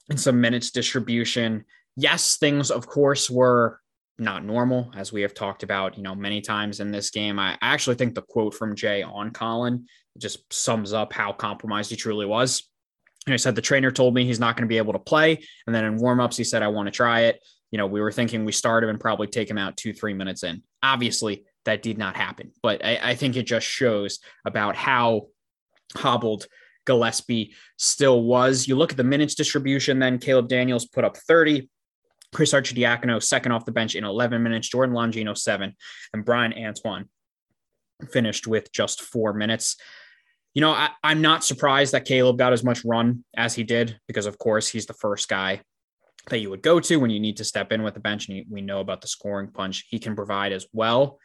and 0.10 0.20
some 0.20 0.42
minutes 0.42 0.72
distribution. 0.72 1.66
Yes, 1.96 2.38
things, 2.38 2.72
of 2.72 2.88
course, 2.88 3.30
were 3.30 3.82
not 4.18 4.44
normal, 4.44 4.92
as 4.96 5.12
we 5.12 5.22
have 5.22 5.34
talked 5.34 5.64
about, 5.64 5.98
you 5.98 6.04
know, 6.04 6.16
many 6.16 6.42
times 6.42 6.80
in 6.80 6.92
this 6.92 7.12
game. 7.12 7.38
I 7.38 7.58
actually 7.62 7.98
think 7.98 8.16
the 8.16 8.22
quote 8.22 8.56
from 8.56 8.76
Jay 8.76 9.04
on 9.04 9.32
Collin 9.32 9.86
just 10.20 10.52
sums 10.52 10.94
up 10.94 11.14
how 11.14 11.32
compromised 11.34 11.90
he 11.90 11.96
truly 11.96 12.26
was. 12.26 12.64
And 13.26 13.34
I 13.34 13.38
said 13.38 13.56
the 13.56 13.62
trainer 13.62 13.92
told 13.92 14.14
me 14.14 14.26
he's 14.26 14.40
not 14.40 14.56
going 14.56 14.66
to 14.66 14.70
be 14.70 14.78
able 14.78 14.94
to 14.94 15.00
play, 15.00 15.44
and 15.66 15.76
then 15.76 15.84
in 15.84 16.00
warmups 16.00 16.38
he 16.38 16.44
said 16.44 16.64
I 16.64 16.70
want 16.70 16.88
to 16.88 16.92
try 16.92 17.22
it. 17.22 17.44
You 17.72 17.78
know, 17.78 17.88
we 17.88 18.00
were 18.00 18.12
thinking 18.12 18.46
we 18.46 18.54
start 18.54 18.84
him 18.84 18.90
and 18.90 19.00
probably 19.00 19.28
take 19.28 19.50
him 19.50 19.58
out 19.58 19.76
two 19.76 19.94
three 19.94 20.14
minutes 20.14 20.44
in. 20.44 20.64
Obviously, 20.82 21.44
that 21.66 21.84
did 21.84 21.98
not 21.98 22.16
happen, 22.16 22.52
but 22.64 22.84
I, 22.86 23.00
I 23.04 23.16
think 23.16 23.36
it 23.36 23.44
just 23.44 23.68
shows 23.68 24.20
about 24.46 24.76
how 24.78 25.28
hobbled 25.96 26.48
Gillespie 26.86 27.54
still 27.78 28.24
was. 28.24 28.68
You 28.68 28.76
look 28.76 28.92
at 28.92 28.98
the 28.98 29.04
minutes 29.04 29.36
distribution, 29.36 30.00
then 30.00 30.18
Caleb 30.18 30.48
Daniels 30.48 30.86
put 30.86 31.04
up 31.04 31.18
30. 31.18 31.70
Chris 32.34 32.54
Arcidiacono, 32.54 33.22
second 33.22 33.52
off 33.52 33.66
the 33.66 33.72
bench 33.72 33.96
in 33.96 34.04
11 34.04 34.42
minutes. 34.42 34.70
Jordan 34.70 34.96
Longino, 34.96 35.38
seven. 35.38 35.76
And 36.14 36.26
Bryan 36.26 36.54
Antoine 36.54 37.10
finished 38.12 38.48
with 38.48 38.72
just 38.72 39.02
four 39.02 39.34
minutes 39.34 39.76
you 40.54 40.62
know, 40.62 40.72
I, 40.72 40.90
am 41.04 41.22
not 41.22 41.44
surprised 41.44 41.94
that 41.94 42.06
Caleb 42.06 42.38
got 42.38 42.54
as 42.54 42.64
much 42.64 42.84
run 42.84 43.24
as 43.36 43.54
he 43.54 43.64
did 43.64 44.00
because, 44.08 44.26
of 44.26 44.38
course, 44.38 44.68
he's 44.68 44.86
the 44.86 44.94
first 44.94 45.30
guy 45.30 45.62
that 46.30 46.40
you 46.40 46.50
would 46.50 46.62
go 46.62 46.80
to 46.80 46.98
when 46.98 47.10
you 47.10 47.20
need 47.20 47.38
to 47.38 47.44
step 47.44 47.72
in 47.72 47.84
with 47.84 47.94
the 47.94 48.00
bench. 48.00 48.28
And 48.28 48.46
we 48.50 48.62
know 48.62 48.80
about 48.80 49.02
the 49.02 49.08
scoring 49.08 49.50
punch 49.52 49.86
he 49.90 50.00
can 50.00 50.16
provide 50.16 50.52
as 50.52 50.66
well. 50.74 51.20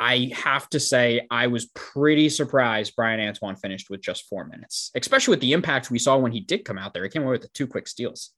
I 0.00 0.30
have 0.32 0.68
to 0.70 0.80
say, 0.80 1.26
I 1.30 1.48
was 1.48 1.66
pretty 1.74 2.28
surprised 2.28 2.94
Bryan 2.94 3.20
Antoine 3.20 3.56
finished 3.56 3.90
with 3.90 4.00
just 4.00 4.28
four 4.28 4.44
minutes, 4.44 4.92
especially 4.94 5.32
with 5.32 5.40
the 5.40 5.52
impact 5.52 5.90
we 5.90 5.98
saw 5.98 6.16
when 6.16 6.30
he 6.30 6.40
did 6.40 6.64
come 6.64 6.78
out 6.78 6.94
there. 6.94 7.02
He 7.02 7.10
came 7.10 7.22
away 7.22 7.32
with 7.32 7.42
the 7.42 7.48
two 7.48 7.66
quick 7.66 7.88
steals. 7.88 8.30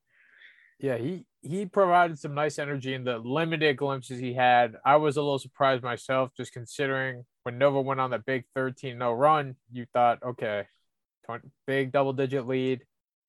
Yeah, 0.79 0.97
he 0.97 1.27
he 1.43 1.67
provided 1.67 2.19
some 2.19 2.35
nice 2.35 2.59
energy 2.59 2.95
in 2.95 3.05
the 3.05 3.19
limited 3.19 3.77
glimpses 3.77 4.19
he 4.19 4.33
had. 4.33 4.77
I 4.85 4.97
was 4.97 5.19
a 5.19 5.23
little 5.23 5.39
surprised 5.39 5.83
myself, 5.83 6.31
just 6.35 6.53
considering 6.53 7.25
when 7.43 7.59
Nova 7.59 7.81
went 7.81 8.01
on 8.01 8.11
the 8.11 8.19
big 8.19 8.45
13 8.55 8.99
0 8.99 9.13
run, 9.13 9.57
you 9.73 9.87
thought, 9.93 10.23
okay, 10.23 10.67
20, 11.27 11.49
big 11.67 11.93
double 11.93 12.13
digit 12.13 12.47
lead, 12.47 12.83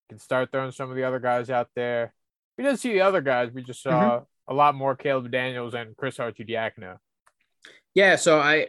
can 0.10 0.20
start 0.20 0.52
throwing 0.52 0.72
some 0.72 0.90
of 0.90 0.96
the 0.96 1.04
other 1.04 1.20
guys 1.20 1.50
out 1.50 1.70
there. 1.76 2.14
We 2.58 2.64
didn't 2.64 2.80
see 2.80 2.94
the 2.94 3.02
other 3.02 3.22
guys. 3.22 3.52
We 3.54 3.64
just 3.64 3.82
saw 3.82 3.92
mm-hmm. 3.92 4.24
a 4.52 4.54
lot 4.54 4.76
more 4.76 4.96
Caleb 4.96 5.32
Daniels 5.32 5.74
and 5.74 5.96
Chris 5.96 6.18
Arcidiacono. 6.18 6.98
Yeah, 7.94 8.16
so 8.16 8.40
I 8.40 8.68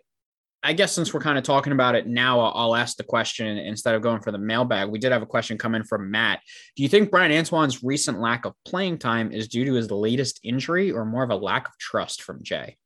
I 0.64 0.72
guess 0.72 0.92
since 0.92 1.12
we're 1.12 1.20
kind 1.20 1.38
of 1.38 1.42
talking 1.42 1.72
about 1.72 1.96
it 1.96 2.06
now, 2.06 2.38
I'll, 2.38 2.52
I'll, 2.54 2.76
ask 2.76 2.96
the 2.96 3.02
question 3.02 3.58
instead 3.58 3.96
of 3.96 4.02
going 4.02 4.20
for 4.20 4.30
the 4.30 4.38
mailbag. 4.38 4.88
We 4.88 5.00
did 5.00 5.10
have 5.10 5.22
a 5.22 5.26
question 5.26 5.58
come 5.58 5.74
in 5.74 5.82
from 5.82 6.10
Matt. 6.10 6.40
Do 6.76 6.84
you 6.84 6.88
think 6.88 7.10
Bryan 7.10 7.32
Antoine's 7.32 7.82
recent 7.82 8.20
lack 8.20 8.44
of 8.44 8.54
playing 8.64 8.98
time 8.98 9.32
is 9.32 9.48
due 9.48 9.64
to 9.64 9.74
his 9.74 9.90
latest 9.90 10.38
injury 10.44 10.92
or 10.92 11.04
more 11.04 11.24
of 11.24 11.30
a 11.30 11.36
lack 11.36 11.66
of 11.66 11.76
trust 11.78 12.22
from 12.22 12.44
Jay? 12.44 12.76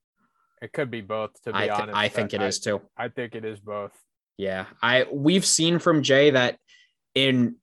It 0.62 0.72
could 0.72 0.90
be 0.90 1.00
both, 1.00 1.30
to 1.42 1.52
be 1.52 1.58
I 1.58 1.66
th- 1.66 1.72
honest. 1.72 1.96
I 1.96 2.08
think 2.08 2.34
it 2.34 2.40
I, 2.40 2.46
is 2.46 2.60
too. 2.60 2.80
I 2.96 3.08
think 3.08 3.34
it 3.34 3.44
is 3.44 3.60
both. 3.60 3.92
Yeah. 4.38 4.66
I 4.82 5.06
we've 5.12 5.44
seen 5.44 5.78
from 5.78 6.02
Jay 6.02 6.30
that 6.30 6.58
in 7.14 7.56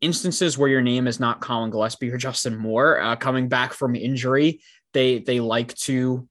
instances 0.00 0.56
where 0.56 0.68
your 0.68 0.82
name 0.82 1.06
is 1.06 1.20
not 1.20 1.40
Collin 1.40 1.70
Gillespie 1.70 2.10
or 2.10 2.16
Justin 2.16 2.56
Moore 2.56 3.00
uh, 3.00 3.16
coming 3.16 3.48
back 3.48 3.72
from 3.72 3.94
injury, 3.94 4.60
they 4.94 5.18
they 5.18 5.40
like 5.40 5.74
to, 5.76 6.26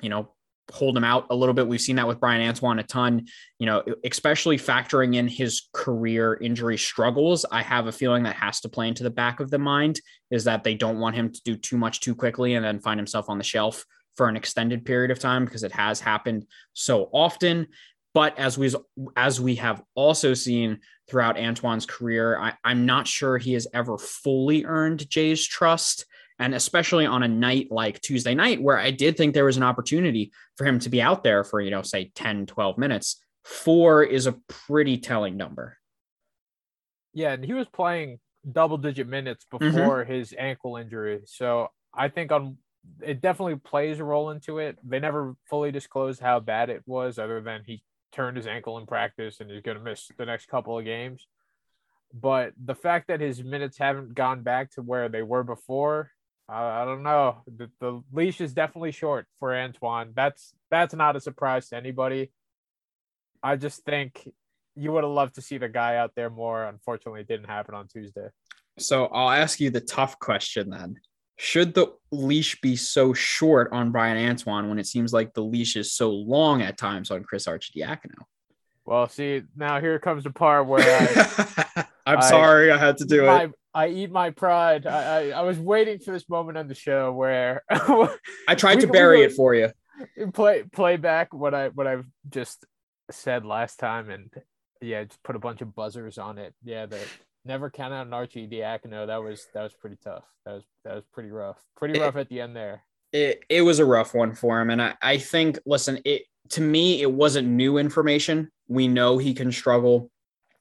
you 0.00 0.08
know, 0.08 0.32
hold 0.72 0.96
him 0.96 1.04
out 1.04 1.26
a 1.30 1.34
little 1.34 1.54
bit. 1.54 1.66
We've 1.66 1.80
seen 1.80 1.96
that 1.96 2.06
with 2.06 2.20
Bryan 2.20 2.48
Antoine 2.48 2.78
a 2.78 2.82
ton, 2.82 3.26
you 3.58 3.66
know, 3.66 3.82
especially 4.04 4.56
factoring 4.56 5.16
in 5.16 5.28
his 5.28 5.68
career 5.72 6.38
injury 6.40 6.78
struggles. 6.78 7.44
I 7.50 7.62
have 7.62 7.88
a 7.88 7.92
feeling 7.92 8.22
that 8.22 8.36
has 8.36 8.60
to 8.60 8.68
play 8.68 8.88
into 8.88 9.02
the 9.02 9.10
back 9.10 9.40
of 9.40 9.50
the 9.50 9.58
mind 9.58 10.00
is 10.30 10.44
that 10.44 10.64
they 10.64 10.74
don't 10.74 10.98
want 10.98 11.16
him 11.16 11.30
to 11.30 11.40
do 11.44 11.56
too 11.56 11.76
much 11.76 12.00
too 12.00 12.14
quickly 12.14 12.54
and 12.54 12.64
then 12.64 12.80
find 12.80 12.98
himself 12.98 13.28
on 13.28 13.38
the 13.38 13.44
shelf 13.44 13.84
for 14.16 14.28
an 14.28 14.36
extended 14.36 14.84
period 14.84 15.10
of 15.10 15.18
time 15.18 15.44
because 15.44 15.62
it 15.62 15.72
has 15.72 16.00
happened 16.00 16.46
so 16.72 17.08
often. 17.12 17.68
But 18.14 18.38
as 18.38 18.58
we 18.58 18.70
as 19.16 19.40
we 19.40 19.54
have 19.56 19.82
also 19.94 20.34
seen 20.34 20.80
throughout 21.08 21.38
Antoine's 21.38 21.86
career, 21.86 22.38
I, 22.38 22.54
I'm 22.62 22.84
not 22.84 23.06
sure 23.06 23.38
he 23.38 23.54
has 23.54 23.66
ever 23.72 23.96
fully 23.96 24.64
earned 24.64 25.08
Jay's 25.08 25.46
trust. 25.46 26.04
And 26.38 26.54
especially 26.54 27.06
on 27.06 27.22
a 27.22 27.28
night 27.28 27.68
like 27.70 28.00
Tuesday 28.00 28.34
night, 28.34 28.60
where 28.60 28.78
I 28.78 28.90
did 28.90 29.16
think 29.16 29.32
there 29.32 29.44
was 29.44 29.56
an 29.56 29.62
opportunity 29.62 30.32
for 30.56 30.66
him 30.66 30.78
to 30.80 30.88
be 30.88 31.00
out 31.00 31.22
there 31.22 31.44
for, 31.44 31.60
you 31.60 31.70
know, 31.70 31.82
say 31.82 32.10
10, 32.14 32.46
12 32.46 32.78
minutes, 32.78 33.22
four 33.44 34.02
is 34.02 34.26
a 34.26 34.32
pretty 34.48 34.98
telling 34.98 35.36
number. 35.36 35.78
Yeah. 37.14 37.32
And 37.32 37.44
he 37.44 37.52
was 37.52 37.68
playing 37.68 38.18
double 38.50 38.78
digit 38.78 39.06
minutes 39.06 39.44
mm-hmm. 39.52 39.70
before 39.70 40.02
mm-hmm. 40.02 40.12
his 40.12 40.34
ankle 40.36 40.76
injury. 40.76 41.20
So 41.26 41.68
I 41.94 42.08
think 42.08 42.32
on 42.32 42.56
it 43.00 43.20
definitely 43.20 43.56
plays 43.56 44.00
a 44.00 44.04
role 44.04 44.30
into 44.30 44.58
it. 44.58 44.78
They 44.82 44.98
never 44.98 45.36
fully 45.48 45.70
disclosed 45.70 46.20
how 46.20 46.40
bad 46.40 46.70
it 46.70 46.82
was, 46.86 47.18
other 47.18 47.40
than 47.40 47.62
he 47.64 47.82
turned 48.12 48.36
his 48.36 48.46
ankle 48.46 48.78
in 48.78 48.86
practice 48.86 49.40
and 49.40 49.50
he's 49.50 49.62
going 49.62 49.78
to 49.78 49.82
miss 49.82 50.10
the 50.18 50.26
next 50.26 50.46
couple 50.48 50.78
of 50.78 50.84
games. 50.84 51.26
but 52.12 52.52
the 52.62 52.74
fact 52.74 53.08
that 53.08 53.20
his 53.20 53.42
minutes 53.42 53.78
haven't 53.78 54.14
gone 54.14 54.42
back 54.42 54.70
to 54.72 54.82
where 54.82 55.08
they 55.08 55.22
were 55.22 55.42
before, 55.42 56.10
I, 56.48 56.82
I 56.82 56.84
don't 56.84 57.02
know. 57.02 57.42
The, 57.46 57.70
the 57.80 58.02
leash 58.12 58.40
is 58.40 58.52
definitely 58.52 58.92
short 58.92 59.26
for 59.38 59.54
Antoine. 59.54 60.12
That's 60.14 60.52
that's 60.70 60.94
not 60.94 61.16
a 61.16 61.20
surprise 61.20 61.68
to 61.70 61.76
anybody. 61.76 62.30
I 63.42 63.56
just 63.56 63.84
think 63.84 64.28
you 64.76 64.92
would 64.92 65.04
have 65.04 65.12
loved 65.12 65.34
to 65.36 65.42
see 65.42 65.58
the 65.58 65.68
guy 65.68 65.96
out 65.96 66.12
there 66.14 66.30
more. 66.30 66.64
Unfortunately, 66.64 67.22
it 67.22 67.28
didn't 67.28 67.48
happen 67.48 67.74
on 67.74 67.88
Tuesday. 67.88 68.28
So 68.78 69.06
I'll 69.06 69.30
ask 69.30 69.60
you 69.60 69.70
the 69.70 69.80
tough 69.80 70.18
question 70.18 70.70
then. 70.70 70.96
Should 71.36 71.74
the 71.74 71.92
leash 72.10 72.60
be 72.60 72.76
so 72.76 73.12
short 73.14 73.72
on 73.72 73.90
Bryan 73.90 74.30
Antoine 74.30 74.68
when 74.68 74.78
it 74.78 74.86
seems 74.86 75.12
like 75.12 75.34
the 75.34 75.42
leash 75.42 75.76
is 75.76 75.92
so 75.92 76.10
long 76.10 76.62
at 76.62 76.76
times 76.78 77.10
on 77.10 77.24
Chris 77.24 77.46
Arcidiacono? 77.46 78.24
Well, 78.84 79.08
see, 79.08 79.42
now 79.56 79.80
here 79.80 79.98
comes 79.98 80.24
the 80.24 80.30
part 80.30 80.66
where 80.66 80.80
I, 80.82 81.84
I'm 82.06 82.18
I, 82.18 82.28
sorry 82.28 82.70
I 82.70 82.76
had 82.76 82.98
to 82.98 83.04
do 83.04 83.26
my, 83.26 83.44
it. 83.44 83.52
I 83.72 83.88
eat 83.88 84.10
my 84.10 84.30
pride. 84.30 84.86
I, 84.86 85.30
I, 85.30 85.30
I, 85.30 85.40
was 85.42 85.58
waiting 85.58 86.00
for 86.00 86.10
this 86.10 86.28
moment 86.28 86.58
on 86.58 86.68
the 86.68 86.74
show 86.74 87.12
where 87.12 87.62
I 87.70 88.54
tried 88.56 88.76
we, 88.76 88.82
to 88.82 88.86
bury 88.88 89.18
we, 89.18 89.24
it 89.24 89.32
for 89.32 89.54
you. 89.54 89.70
Play 90.32 90.64
play 90.64 90.96
back 90.96 91.32
what 91.32 91.54
I 91.54 91.68
what 91.68 91.86
I've 91.86 92.06
just 92.28 92.64
said 93.10 93.44
last 93.44 93.78
time, 93.78 94.10
and 94.10 94.30
yeah, 94.80 95.04
just 95.04 95.22
put 95.22 95.36
a 95.36 95.38
bunch 95.38 95.60
of 95.60 95.74
buzzers 95.74 96.18
on 96.18 96.38
it. 96.38 96.54
Yeah, 96.64 96.86
the 96.86 96.98
never 97.44 97.70
count 97.70 97.92
out 97.92 98.06
an 98.06 98.12
Arcidiacono. 98.12 99.06
That 99.06 99.22
was 99.22 99.46
that 99.54 99.62
was 99.62 99.74
pretty 99.74 99.96
tough. 100.02 100.24
That 100.44 100.52
was 100.54 100.64
that 100.84 100.94
was 100.94 101.04
pretty 101.12 101.30
rough. 101.30 101.58
Pretty 101.76 101.98
rough 101.98 102.16
it, 102.16 102.20
at 102.20 102.28
the 102.28 102.40
end 102.40 102.56
there. 102.56 102.82
It 103.12 103.44
it 103.48 103.62
was 103.62 103.78
a 103.78 103.84
rough 103.84 104.14
one 104.14 104.34
for 104.34 104.60
him, 104.60 104.70
and 104.70 104.80
I 104.80 104.94
I 105.02 105.18
think 105.18 105.58
listen 105.66 106.00
it 106.04 106.22
to 106.50 106.60
me 106.60 107.02
it 107.02 107.10
wasn't 107.10 107.48
new 107.48 107.78
information. 107.78 108.50
We 108.68 108.88
know 108.88 109.18
he 109.18 109.34
can 109.34 109.52
struggle 109.52 110.10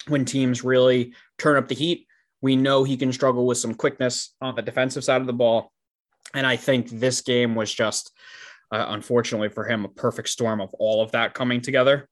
when 0.08 0.26
teams 0.26 0.64
really 0.64 1.14
turn 1.38 1.58
up 1.58 1.68
the 1.68 1.76
heat. 1.76 2.08
We 2.42 2.56
know 2.56 2.84
he 2.84 2.98
can 2.98 3.14
struggle 3.14 3.46
with 3.46 3.60
some 3.60 3.76
quickness 3.76 4.34
on 4.42 4.56
the 4.56 4.62
defensive 4.62 5.04
side 5.04 5.22
of 5.22 5.28
the 5.28 5.34
ball, 5.34 5.72
and 6.34 6.46
I 6.46 6.56
think 6.56 6.90
this 6.90 7.22
game 7.22 7.56
was 7.56 7.74
just. 7.74 8.12
Uh, 8.74 8.86
unfortunately 8.88 9.50
for 9.50 9.66
him, 9.66 9.84
a 9.84 9.90
perfect 9.90 10.30
storm 10.30 10.62
of 10.62 10.74
all 10.76 11.04
of 11.04 11.12
that 11.12 11.34
coming 11.34 11.60
together 11.60 12.08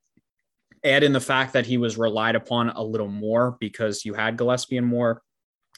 add 0.84 1.04
in 1.04 1.14
the 1.14 1.20
fact 1.20 1.54
that 1.54 1.66
he 1.66 1.78
was 1.78 1.98
relied 1.98 2.36
upon 2.36 2.70
a 2.70 2.84
little 2.84 3.08
more 3.08 3.58
because 3.60 4.06
you 4.06 4.14
had 4.14 4.38
Gillespie 4.38 4.78
and 4.78 4.88
Moore 4.88 5.22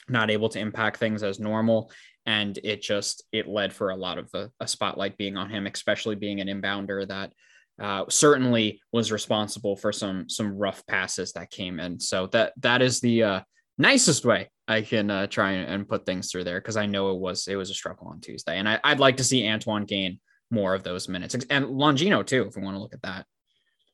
not 0.09 0.29
able 0.29 0.49
to 0.49 0.59
impact 0.59 0.97
things 0.97 1.23
as 1.23 1.39
normal. 1.39 1.91
And 2.25 2.57
it 2.63 2.81
just 2.81 3.23
it 3.31 3.47
led 3.47 3.73
for 3.73 3.89
a 3.89 3.95
lot 3.95 4.17
of 4.17 4.29
a, 4.59 4.67
spotlight 4.67 5.17
being 5.17 5.37
on 5.37 5.49
him, 5.49 5.65
especially 5.65 6.15
being 6.15 6.39
an 6.39 6.47
inbounder 6.47 7.07
that 7.07 7.33
uh, 7.81 8.05
certainly 8.09 8.79
was 8.91 9.11
responsible 9.11 9.75
for 9.75 9.91
some 9.91 10.29
some 10.29 10.55
rough 10.55 10.85
passes 10.85 11.33
that 11.33 11.49
came 11.49 11.79
in. 11.79 11.99
So 11.99 12.27
that 12.27 12.53
that 12.57 12.83
is 12.83 12.99
the 12.99 13.23
uh, 13.23 13.41
nicest 13.79 14.23
way 14.23 14.51
I 14.67 14.83
can 14.83 15.09
uh, 15.09 15.27
try 15.27 15.51
and, 15.53 15.69
and, 15.69 15.89
put 15.89 16.05
things 16.05 16.31
through 16.31 16.43
there 16.43 16.61
because 16.61 16.77
I 16.77 16.85
know 16.85 17.11
it 17.11 17.19
was 17.19 17.47
it 17.47 17.55
was 17.55 17.71
a 17.71 17.73
struggle 17.75 18.07
on 18.07 18.21
Tuesday, 18.21 18.59
and 18.59 18.69
I, 18.69 18.79
would 18.85 18.99
like 18.99 19.17
to 19.17 19.23
see 19.23 19.47
Antoine 19.47 19.85
gain 19.85 20.19
more 20.51 20.75
of 20.75 20.83
those 20.83 21.09
minutes 21.09 21.33
and 21.33 21.65
Longino 21.65 22.25
too, 22.25 22.45
if 22.47 22.55
we 22.55 22.61
want 22.61 22.75
to 22.75 22.81
look 22.81 22.93
at 22.93 23.01
that. 23.01 23.25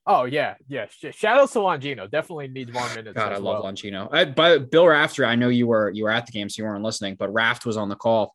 Oh 0.08 0.24
yeah, 0.24 0.56
yeah. 0.70 0.86
Shout 0.90 1.38
out 1.38 1.52
to 1.52 1.60
Longino. 1.60 2.10
Definitely 2.10 2.48
needs 2.48 2.72
more 2.72 2.88
minutes. 2.96 3.14
God, 3.14 3.34
I 3.34 3.38
love 3.38 3.62
well. 3.62 3.74
Longino. 3.74 4.08
I, 4.12 4.24
but 4.24 4.72
Bill 4.72 4.88
Raftery, 4.88 5.26
I 5.26 5.36
know 5.36 5.50
you 5.50 5.68
were 5.68 5.92
you 5.92 6.06
were 6.06 6.12
at 6.12 6.26
the 6.26 6.32
game, 6.32 6.50
so 6.50 6.62
you 6.62 6.68
weren't 6.68 6.84
listening. 6.84 7.16
But 7.20 7.34
Raft 7.34 7.66
was 7.66 7.76
on 7.76 7.90
the 7.90 7.98
call. 7.98 8.34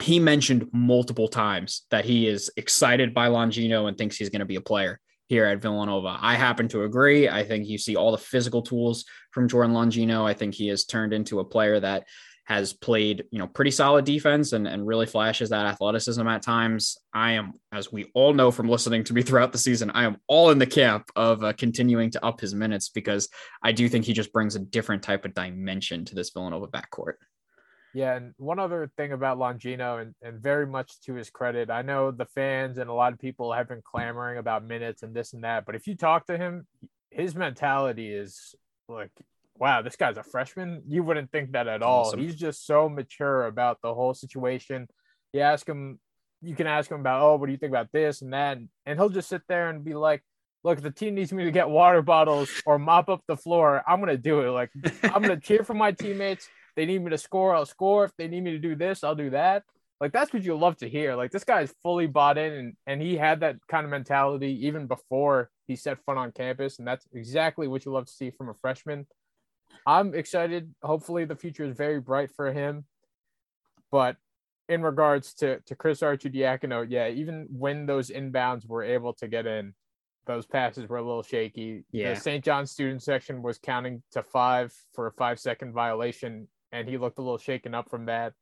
He 0.00 0.20
mentioned 0.20 0.68
multiple 0.72 1.26
times 1.26 1.82
that 1.90 2.04
he 2.04 2.28
is 2.28 2.52
excited 2.56 3.12
by 3.12 3.28
Longino 3.28 3.88
and 3.88 3.98
thinks 3.98 4.16
he's 4.16 4.30
going 4.30 4.38
to 4.40 4.46
be 4.46 4.54
a 4.54 4.60
player 4.60 5.00
here 5.26 5.44
at 5.44 5.60
Villanova. 5.60 6.16
I 6.20 6.36
happen 6.36 6.68
to 6.68 6.84
agree. 6.84 7.28
I 7.28 7.42
think 7.42 7.66
you 7.66 7.78
see 7.78 7.96
all 7.96 8.12
the 8.12 8.18
physical 8.18 8.62
tools 8.62 9.04
from 9.32 9.48
Jordan 9.48 9.74
Longino. 9.74 10.24
I 10.24 10.34
think 10.34 10.54
he 10.54 10.68
has 10.68 10.84
turned 10.84 11.12
into 11.12 11.40
a 11.40 11.44
player 11.44 11.80
that 11.80 12.06
has 12.48 12.72
played, 12.72 13.24
you 13.30 13.38
know, 13.38 13.46
pretty 13.46 13.70
solid 13.70 14.06
defense 14.06 14.54
and, 14.54 14.66
and 14.66 14.86
really 14.86 15.04
flashes 15.04 15.50
that 15.50 15.66
athleticism 15.66 16.26
at 16.26 16.40
times. 16.40 16.96
I 17.12 17.32
am, 17.32 17.52
as 17.72 17.92
we 17.92 18.10
all 18.14 18.32
know 18.32 18.50
from 18.50 18.70
listening 18.70 19.04
to 19.04 19.12
me 19.12 19.20
throughout 19.20 19.52
the 19.52 19.58
season, 19.58 19.90
I 19.90 20.04
am 20.04 20.16
all 20.28 20.48
in 20.48 20.58
the 20.58 20.64
camp 20.64 21.10
of 21.14 21.44
uh, 21.44 21.52
continuing 21.52 22.10
to 22.12 22.24
up 22.24 22.40
his 22.40 22.54
minutes 22.54 22.88
because 22.88 23.28
I 23.62 23.72
do 23.72 23.86
think 23.86 24.06
he 24.06 24.14
just 24.14 24.32
brings 24.32 24.56
a 24.56 24.60
different 24.60 25.02
type 25.02 25.26
of 25.26 25.34
dimension 25.34 26.06
to 26.06 26.14
this 26.14 26.30
Villanova 26.30 26.68
backcourt. 26.68 27.16
Yeah, 27.92 28.16
and 28.16 28.32
one 28.38 28.58
other 28.58 28.90
thing 28.96 29.12
about 29.12 29.36
Longino, 29.36 30.00
and, 30.00 30.14
and 30.22 30.40
very 30.40 30.66
much 30.66 31.02
to 31.02 31.14
his 31.14 31.28
credit, 31.28 31.68
I 31.68 31.82
know 31.82 32.12
the 32.12 32.26
fans 32.34 32.78
and 32.78 32.88
a 32.88 32.94
lot 32.94 33.12
of 33.12 33.18
people 33.18 33.52
have 33.52 33.68
been 33.68 33.82
clamoring 33.84 34.38
about 34.38 34.64
minutes 34.64 35.02
and 35.02 35.14
this 35.14 35.34
and 35.34 35.44
that, 35.44 35.66
but 35.66 35.74
if 35.74 35.86
you 35.86 35.96
talk 35.96 36.26
to 36.28 36.38
him, 36.38 36.66
his 37.10 37.34
mentality 37.34 38.10
is 38.10 38.54
like 38.88 39.12
wow, 39.58 39.82
this 39.82 39.96
guy's 39.96 40.16
a 40.16 40.22
freshman. 40.22 40.82
You 40.86 41.02
wouldn't 41.02 41.30
think 41.32 41.52
that 41.52 41.68
at 41.68 41.82
all. 41.82 42.06
Awesome. 42.06 42.20
He's 42.20 42.36
just 42.36 42.66
so 42.66 42.88
mature 42.88 43.46
about 43.46 43.78
the 43.82 43.92
whole 43.92 44.14
situation. 44.14 44.88
You 45.32 45.40
ask 45.40 45.68
him, 45.68 45.98
you 46.40 46.54
can 46.54 46.66
ask 46.66 46.90
him 46.90 47.00
about, 47.00 47.22
oh, 47.22 47.36
what 47.36 47.46
do 47.46 47.52
you 47.52 47.58
think 47.58 47.70
about 47.70 47.92
this 47.92 48.22
and 48.22 48.32
that? 48.32 48.58
And 48.86 48.98
he'll 48.98 49.08
just 49.08 49.28
sit 49.28 49.42
there 49.48 49.68
and 49.68 49.84
be 49.84 49.94
like, 49.94 50.22
look, 50.64 50.78
if 50.78 50.84
the 50.84 50.90
team 50.90 51.14
needs 51.14 51.32
me 51.32 51.44
to 51.44 51.50
get 51.50 51.68
water 51.68 52.02
bottles 52.02 52.50
or 52.66 52.78
mop 52.78 53.08
up 53.08 53.22
the 53.26 53.36
floor, 53.36 53.82
I'm 53.86 54.00
going 54.00 54.08
to 54.08 54.16
do 54.16 54.40
it. 54.40 54.50
Like, 54.50 54.70
I'm 55.02 55.22
going 55.22 55.38
to 55.38 55.40
cheer 55.40 55.64
for 55.64 55.74
my 55.74 55.92
teammates. 55.92 56.44
If 56.46 56.74
they 56.76 56.86
need 56.86 57.02
me 57.02 57.10
to 57.10 57.18
score, 57.18 57.54
I'll 57.54 57.66
score. 57.66 58.04
If 58.04 58.12
they 58.16 58.28
need 58.28 58.42
me 58.44 58.52
to 58.52 58.58
do 58.58 58.76
this, 58.76 59.02
I'll 59.02 59.14
do 59.14 59.30
that. 59.30 59.64
Like, 60.00 60.12
that's 60.12 60.32
what 60.32 60.44
you 60.44 60.56
love 60.56 60.76
to 60.78 60.88
hear. 60.88 61.16
Like, 61.16 61.32
this 61.32 61.44
guy's 61.44 61.74
fully 61.82 62.06
bought 62.06 62.38
in 62.38 62.52
and, 62.52 62.76
and 62.86 63.02
he 63.02 63.16
had 63.16 63.40
that 63.40 63.56
kind 63.68 63.84
of 63.84 63.90
mentality 63.90 64.66
even 64.66 64.86
before 64.86 65.50
he 65.66 65.74
set 65.74 65.98
foot 66.04 66.16
on 66.16 66.30
campus. 66.30 66.78
And 66.78 66.86
that's 66.86 67.04
exactly 67.12 67.66
what 67.66 67.84
you 67.84 67.92
love 67.92 68.06
to 68.06 68.12
see 68.12 68.30
from 68.30 68.48
a 68.48 68.54
freshman. 68.54 69.06
I'm 69.86 70.14
excited. 70.14 70.74
Hopefully, 70.82 71.24
the 71.24 71.36
future 71.36 71.64
is 71.64 71.76
very 71.76 72.00
bright 72.00 72.30
for 72.30 72.52
him. 72.52 72.84
But 73.90 74.16
in 74.68 74.82
regards 74.82 75.34
to 75.34 75.60
to 75.60 75.74
Chris 75.74 76.00
Arcidiacono, 76.00 76.86
yeah, 76.88 77.08
even 77.08 77.46
when 77.50 77.86
those 77.86 78.10
inbounds 78.10 78.66
were 78.66 78.82
able 78.82 79.14
to 79.14 79.28
get 79.28 79.46
in, 79.46 79.74
those 80.26 80.46
passes 80.46 80.88
were 80.88 80.98
a 80.98 81.02
little 81.02 81.22
shaky. 81.22 81.84
Yeah. 81.90 82.14
The 82.14 82.20
St. 82.20 82.44
John 82.44 82.66
student 82.66 83.02
section 83.02 83.42
was 83.42 83.58
counting 83.58 84.02
to 84.12 84.22
five 84.22 84.72
for 84.94 85.06
a 85.06 85.12
five 85.12 85.40
second 85.40 85.72
violation, 85.72 86.48
and 86.70 86.86
he 86.86 86.98
looked 86.98 87.18
a 87.18 87.22
little 87.22 87.38
shaken 87.38 87.74
up 87.74 87.90
from 87.90 88.06
that. 88.06 88.34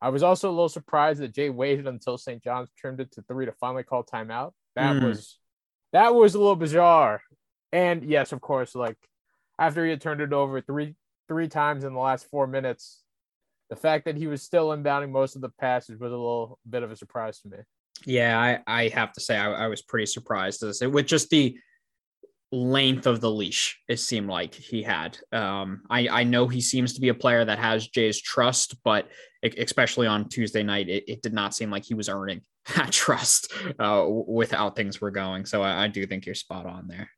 I 0.00 0.08
was 0.08 0.22
also 0.22 0.48
a 0.48 0.52
little 0.52 0.68
surprised 0.68 1.20
that 1.20 1.34
Jay 1.34 1.50
waited 1.50 1.86
until 1.86 2.16
St. 2.18 2.42
John's 2.42 2.70
trimmed 2.78 3.00
it 3.00 3.12
to 3.12 3.22
three 3.22 3.46
to 3.46 3.52
finally 3.52 3.82
call 3.82 4.04
timeout. 4.04 4.52
That 4.76 4.96
mm. 4.96 5.04
was 5.08 5.38
that 5.92 6.14
was 6.14 6.34
a 6.34 6.38
little 6.38 6.56
bizarre. 6.56 7.20
And 7.72 8.04
yes, 8.04 8.32
of 8.32 8.40
course, 8.40 8.74
like 8.74 8.96
after 9.58 9.84
he 9.84 9.90
had 9.90 10.00
turned 10.00 10.20
it 10.20 10.32
over 10.32 10.60
three 10.60 10.94
three 11.28 11.48
times 11.48 11.84
in 11.84 11.92
the 11.92 12.00
last 12.00 12.26
four 12.30 12.46
minutes, 12.46 13.02
the 13.70 13.76
fact 13.76 14.06
that 14.06 14.16
he 14.16 14.26
was 14.26 14.42
still 14.42 14.68
inbounding 14.68 15.10
most 15.10 15.36
of 15.36 15.42
the 15.42 15.50
passes 15.50 16.00
was 16.00 16.10
a 16.10 16.16
little 16.16 16.58
bit 16.68 16.82
of 16.82 16.90
a 16.90 16.96
surprise 16.96 17.40
to 17.40 17.48
me. 17.48 17.58
Yeah, 18.06 18.38
I, 18.38 18.60
I 18.66 18.88
have 18.88 19.12
to 19.12 19.20
say 19.20 19.36
I, 19.36 19.64
I 19.64 19.66
was 19.66 19.82
pretty 19.82 20.06
surprised 20.06 20.62
as 20.62 20.80
with 20.80 21.06
just 21.06 21.30
the 21.30 21.58
length 22.50 23.06
of 23.06 23.20
the 23.20 23.30
leash 23.30 23.78
it 23.88 23.98
seemed 23.98 24.28
like 24.28 24.54
he 24.54 24.82
had. 24.82 25.18
Um 25.32 25.82
i 25.90 26.08
i 26.08 26.24
know 26.24 26.48
he 26.48 26.62
seems 26.62 26.94
to 26.94 27.00
be 27.00 27.10
a 27.10 27.14
player 27.14 27.44
that 27.44 27.58
has 27.58 27.88
jay's 27.88 28.18
trust 28.18 28.76
but 28.84 29.06
especially 29.58 30.06
on 30.06 30.30
tuesday 30.30 30.62
night 30.62 30.88
it, 30.88 31.04
it 31.06 31.20
did 31.20 31.34
not 31.34 31.54
seem 31.54 31.70
like 31.70 31.84
he 31.84 31.92
was 31.92 32.08
earning 32.08 32.40
that 32.74 32.90
trust 32.90 33.52
uh 33.78 34.06
without 34.08 34.76
things 34.76 34.98
were 34.98 35.10
going. 35.10 35.44
So 35.44 35.60
I, 35.60 35.84
I 35.84 35.88
do 35.88 36.06
think 36.06 36.24
you're 36.24 36.34
spot 36.34 36.64
on 36.64 36.88
there 36.88 37.10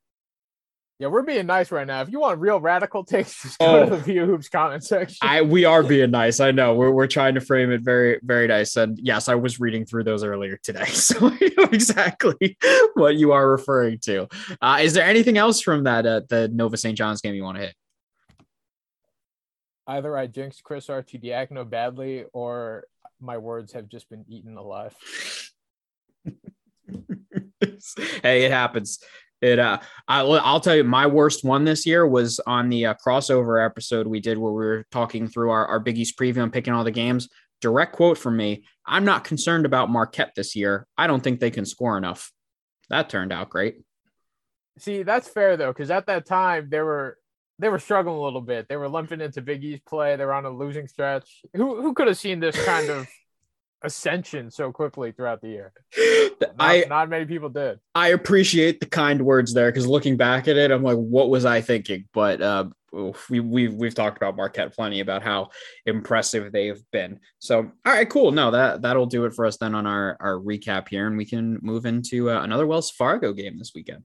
yeah, 1.00 1.06
we're 1.06 1.22
being 1.22 1.46
nice 1.46 1.72
right 1.72 1.86
now. 1.86 2.02
If 2.02 2.10
you 2.10 2.20
want 2.20 2.40
real 2.40 2.60
radical 2.60 3.04
takes, 3.04 3.40
just 3.40 3.58
go 3.58 3.66
oh, 3.66 3.84
to 3.86 3.96
the 3.96 4.02
VU 4.02 4.26
Hoops 4.26 4.50
comment 4.50 4.84
section. 4.84 5.16
I 5.22 5.40
we 5.40 5.64
are 5.64 5.82
being 5.82 6.10
nice. 6.10 6.40
I 6.40 6.50
know 6.50 6.74
we're 6.74 6.90
we're 6.90 7.06
trying 7.06 7.34
to 7.36 7.40
frame 7.40 7.72
it 7.72 7.80
very 7.80 8.20
very 8.22 8.46
nice. 8.46 8.76
And 8.76 8.98
yes, 9.02 9.26
I 9.26 9.34
was 9.34 9.58
reading 9.58 9.86
through 9.86 10.04
those 10.04 10.22
earlier 10.22 10.58
today, 10.62 10.84
so 10.92 11.16
I 11.28 11.38
know 11.56 11.64
exactly 11.72 12.58
what 12.94 13.16
you 13.16 13.32
are 13.32 13.50
referring 13.50 13.98
to. 14.00 14.28
Uh, 14.60 14.80
is 14.82 14.92
there 14.92 15.06
anything 15.06 15.38
else 15.38 15.62
from 15.62 15.84
that 15.84 16.04
uh, 16.04 16.20
the 16.28 16.48
Nova 16.48 16.76
St. 16.76 16.98
John's 16.98 17.22
game 17.22 17.34
you 17.34 17.44
want 17.44 17.56
to 17.56 17.64
hit? 17.64 17.74
Either 19.86 20.14
I 20.14 20.26
jinxed 20.26 20.62
Chris 20.62 20.88
Arcidiacono 20.88 21.68
badly, 21.68 22.26
or 22.34 22.84
my 23.18 23.38
words 23.38 23.72
have 23.72 23.88
just 23.88 24.10
been 24.10 24.26
eaten 24.28 24.58
alive. 24.58 24.94
hey, 28.22 28.44
it 28.44 28.52
happens. 28.52 28.98
It 29.40 29.58
uh, 29.58 29.78
I, 30.06 30.22
will 30.22 30.60
tell 30.60 30.76
you, 30.76 30.84
my 30.84 31.06
worst 31.06 31.44
one 31.44 31.64
this 31.64 31.86
year 31.86 32.06
was 32.06 32.40
on 32.46 32.68
the 32.68 32.86
uh, 32.86 32.94
crossover 32.94 33.64
episode 33.64 34.06
we 34.06 34.20
did 34.20 34.36
where 34.36 34.52
we 34.52 34.64
were 34.64 34.86
talking 34.90 35.26
through 35.28 35.50
our, 35.50 35.66
our 35.66 35.80
Big 35.80 35.98
East 35.98 36.18
preview 36.18 36.42
and 36.42 36.52
picking 36.52 36.74
all 36.74 36.84
the 36.84 36.90
games. 36.90 37.28
Direct 37.60 37.94
quote 37.94 38.18
from 38.18 38.36
me: 38.36 38.64
"I'm 38.86 39.04
not 39.04 39.24
concerned 39.24 39.66
about 39.66 39.90
Marquette 39.90 40.32
this 40.36 40.54
year. 40.54 40.86
I 40.98 41.06
don't 41.06 41.22
think 41.22 41.40
they 41.40 41.50
can 41.50 41.64
score 41.64 41.96
enough." 41.96 42.32
That 42.90 43.08
turned 43.08 43.32
out 43.32 43.50
great. 43.50 43.76
See, 44.78 45.02
that's 45.02 45.28
fair 45.28 45.56
though, 45.56 45.72
because 45.72 45.90
at 45.90 46.06
that 46.06 46.26
time 46.26 46.68
they 46.70 46.80
were 46.80 47.16
they 47.58 47.68
were 47.68 47.78
struggling 47.78 48.16
a 48.16 48.22
little 48.22 48.40
bit. 48.40 48.68
They 48.68 48.76
were 48.76 48.88
limping 48.88 49.20
into 49.20 49.42
Big 49.42 49.62
East 49.62 49.84
play. 49.84 50.16
They 50.16 50.24
were 50.24 50.34
on 50.34 50.46
a 50.46 50.50
losing 50.50 50.88
stretch. 50.88 51.42
Who 51.54 51.80
who 51.80 51.94
could 51.94 52.08
have 52.08 52.18
seen 52.18 52.40
this 52.40 52.62
kind 52.64 52.88
of 52.90 53.06
ascension 53.82 54.50
so 54.50 54.72
quickly 54.72 55.12
throughout 55.12 55.40
the 55.40 55.48
year. 55.48 55.72
Not, 56.40 56.54
I 56.58 56.84
not 56.88 57.08
many 57.10 57.26
people 57.26 57.50
did. 57.50 57.80
I 57.94 58.08
appreciate 58.08 58.80
the 58.80 58.86
kind 58.86 59.22
words 59.22 59.52
there 59.52 59.70
because 59.70 59.86
looking 59.86 60.16
back 60.16 60.48
at 60.48 60.56
it, 60.56 60.70
I'm 60.70 60.82
like, 60.82 60.96
what 60.96 61.28
was 61.28 61.44
I 61.44 61.60
thinking? 61.60 62.08
But 62.14 62.40
uh, 62.40 62.64
we 63.28 63.40
we 63.40 63.68
we've 63.68 63.94
talked 63.94 64.16
about 64.16 64.36
Marquette 64.36 64.74
plenty 64.74 65.00
about 65.00 65.22
how 65.22 65.50
impressive 65.86 66.52
they've 66.52 66.82
been. 66.92 67.20
So 67.38 67.58
all 67.58 67.92
right, 67.92 68.08
cool. 68.08 68.32
No, 68.32 68.50
that 68.50 68.82
that'll 68.82 69.06
do 69.06 69.26
it 69.26 69.34
for 69.34 69.46
us 69.46 69.58
then 69.58 69.74
on 69.74 69.86
our 69.86 70.16
our 70.20 70.36
recap 70.36 70.88
here, 70.88 71.06
and 71.06 71.16
we 71.16 71.24
can 71.24 71.58
move 71.62 71.86
into 71.86 72.30
uh, 72.30 72.42
another 72.42 72.66
Wells 72.66 72.90
Fargo 72.90 73.32
game 73.32 73.58
this 73.58 73.72
weekend. 73.74 74.04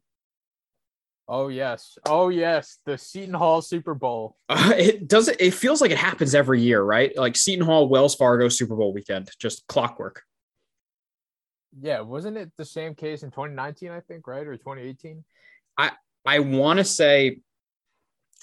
Oh 1.28 1.48
yes, 1.48 1.98
oh 2.06 2.30
yes, 2.30 2.78
the 2.86 2.98
Seton 2.98 3.34
Hall 3.34 3.62
Super 3.62 3.94
Bowl. 3.96 4.38
Uh, 4.50 4.74
it 4.78 5.08
does 5.08 5.28
it. 5.28 5.54
Feels 5.54 5.82
like 5.82 5.92
it 5.92 5.98
happens 5.98 6.36
every 6.36 6.62
year, 6.62 6.82
right? 6.82 7.16
Like 7.18 7.36
Seton 7.36 7.66
Hall, 7.66 7.90
Wells 7.90 8.16
Fargo 8.16 8.48
Super 8.48 8.76
Bowl 8.76 8.94
weekend, 8.94 9.30
just 9.40 9.66
clockwork. 9.68 10.22
Yeah, 11.82 12.02
wasn't 12.02 12.38
it 12.38 12.52
the 12.58 12.64
same 12.64 12.96
case 12.96 13.24
in 13.24 13.32
2019? 13.32 13.92
I 13.92 14.00
think, 14.02 14.28
right, 14.28 14.46
or 14.46 14.56
2018? 14.56 15.24
I 15.78 15.92
I 16.26 16.40
want 16.40 16.80
to 16.80 16.86
say 16.86 17.40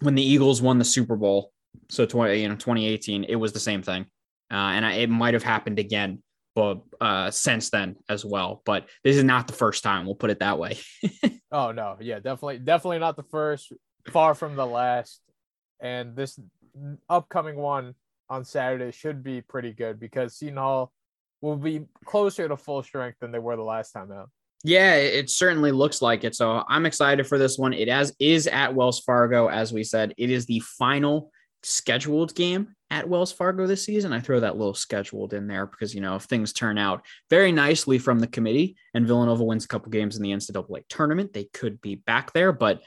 when 0.01 0.15
the 0.15 0.23
Eagles 0.23 0.61
won 0.61 0.79
the 0.79 0.85
Super 0.85 1.17
Bowl, 1.17 1.53
so 1.89 2.05
20 2.05 2.41
you 2.41 2.49
know 2.49 2.57
2018, 2.57 3.25
it 3.25 3.37
was 3.37 3.53
the 3.53 3.61
same 3.61 3.83
thing, 3.83 4.07
uh, 4.51 4.75
and 4.75 4.85
I, 4.85 4.95
it 4.95 5.11
might 5.11 5.35
have 5.35 5.45
happened 5.45 5.79
again, 5.79 6.23
but 6.55 6.83
uh, 7.01 7.31
since 7.31 7.71
then 7.71 7.97
as 8.09 8.25
well. 8.25 8.63
But 8.65 8.89
this 9.05 9.17
is 9.17 9.25
not 9.25 9.47
the 9.47 9.55
first 9.55 9.83
time. 9.83 10.07
We'll 10.07 10.15
put 10.15 10.31
it 10.31 10.41
that 10.41 10.59
way. 10.59 10.79
Oh 11.55 11.71
no, 11.71 11.99
yeah, 12.01 12.15
definitely, 12.15 12.61
definitely 12.61 12.99
not 12.99 13.15
the 13.15 13.25
first. 13.25 13.75
Far 14.11 14.35
from 14.35 14.57
the 14.57 14.65
last. 14.65 15.21
And 15.81 16.17
this 16.17 16.41
upcoming 17.11 17.57
one 17.57 17.95
on 18.31 18.45
Saturday 18.45 18.91
should 18.91 19.23
be 19.23 19.43
pretty 19.43 19.73
good 19.73 20.01
because 20.01 20.35
Seton 20.35 20.57
Hall 20.57 20.91
will 21.43 21.57
be 21.57 21.83
closer 22.07 22.49
to 22.49 22.57
full 22.57 22.83
strength 22.83 23.19
than 23.21 23.33
they 23.33 23.39
were 23.39 23.57
the 23.57 23.63
last 23.63 23.93
time 23.93 24.11
out. 24.11 24.31
Yeah, 24.65 24.95
it 24.95 25.29
certainly 25.29 25.73
looks 25.73 26.01
like 26.01 26.25
it. 26.25 26.35
So 26.35 26.65
I'm 26.69 26.87
excited 26.87 27.27
for 27.27 27.37
this 27.37 27.59
one. 27.59 27.75
It 27.75 27.89
as 27.89 28.15
is 28.19 28.47
at 28.47 28.75
Wells 28.75 29.01
Fargo, 29.01 29.49
as 29.49 29.73
we 29.73 29.85
said. 29.85 30.15
It 30.17 30.31
is 30.31 30.47
the 30.47 30.61
final 30.61 31.33
scheduled 31.63 32.35
game 32.35 32.75
at 32.91 33.09
Wells 33.09 33.33
Fargo 33.33 33.67
this 33.67 33.85
season. 33.85 34.13
I 34.13 34.21
throw 34.21 34.41
that 34.41 34.57
little 34.57 34.75
scheduled 34.75 35.33
in 35.33 35.47
there 35.47 35.67
because, 35.67 35.95
you 35.95 36.01
know, 36.01 36.17
if 36.17 36.25
things 36.25 36.53
turn 36.53 36.79
out 36.79 37.05
very 37.31 37.53
nicely 37.53 37.99
from 37.99 38.19
the 38.19 38.27
committee 38.27 38.77
and 38.95 39.07
Villanova 39.07 39.45
wins 39.45 39.65
a 39.65 39.69
couple 39.69 39.91
games 39.91 40.17
in 40.17 40.23
the 40.23 40.31
NCAA 40.31 40.85
tournament, 40.89 41.33
they 41.33 41.45
could 41.45 41.81
be 41.81 41.95
back 41.95 42.33
there. 42.33 42.53
But 42.53 42.83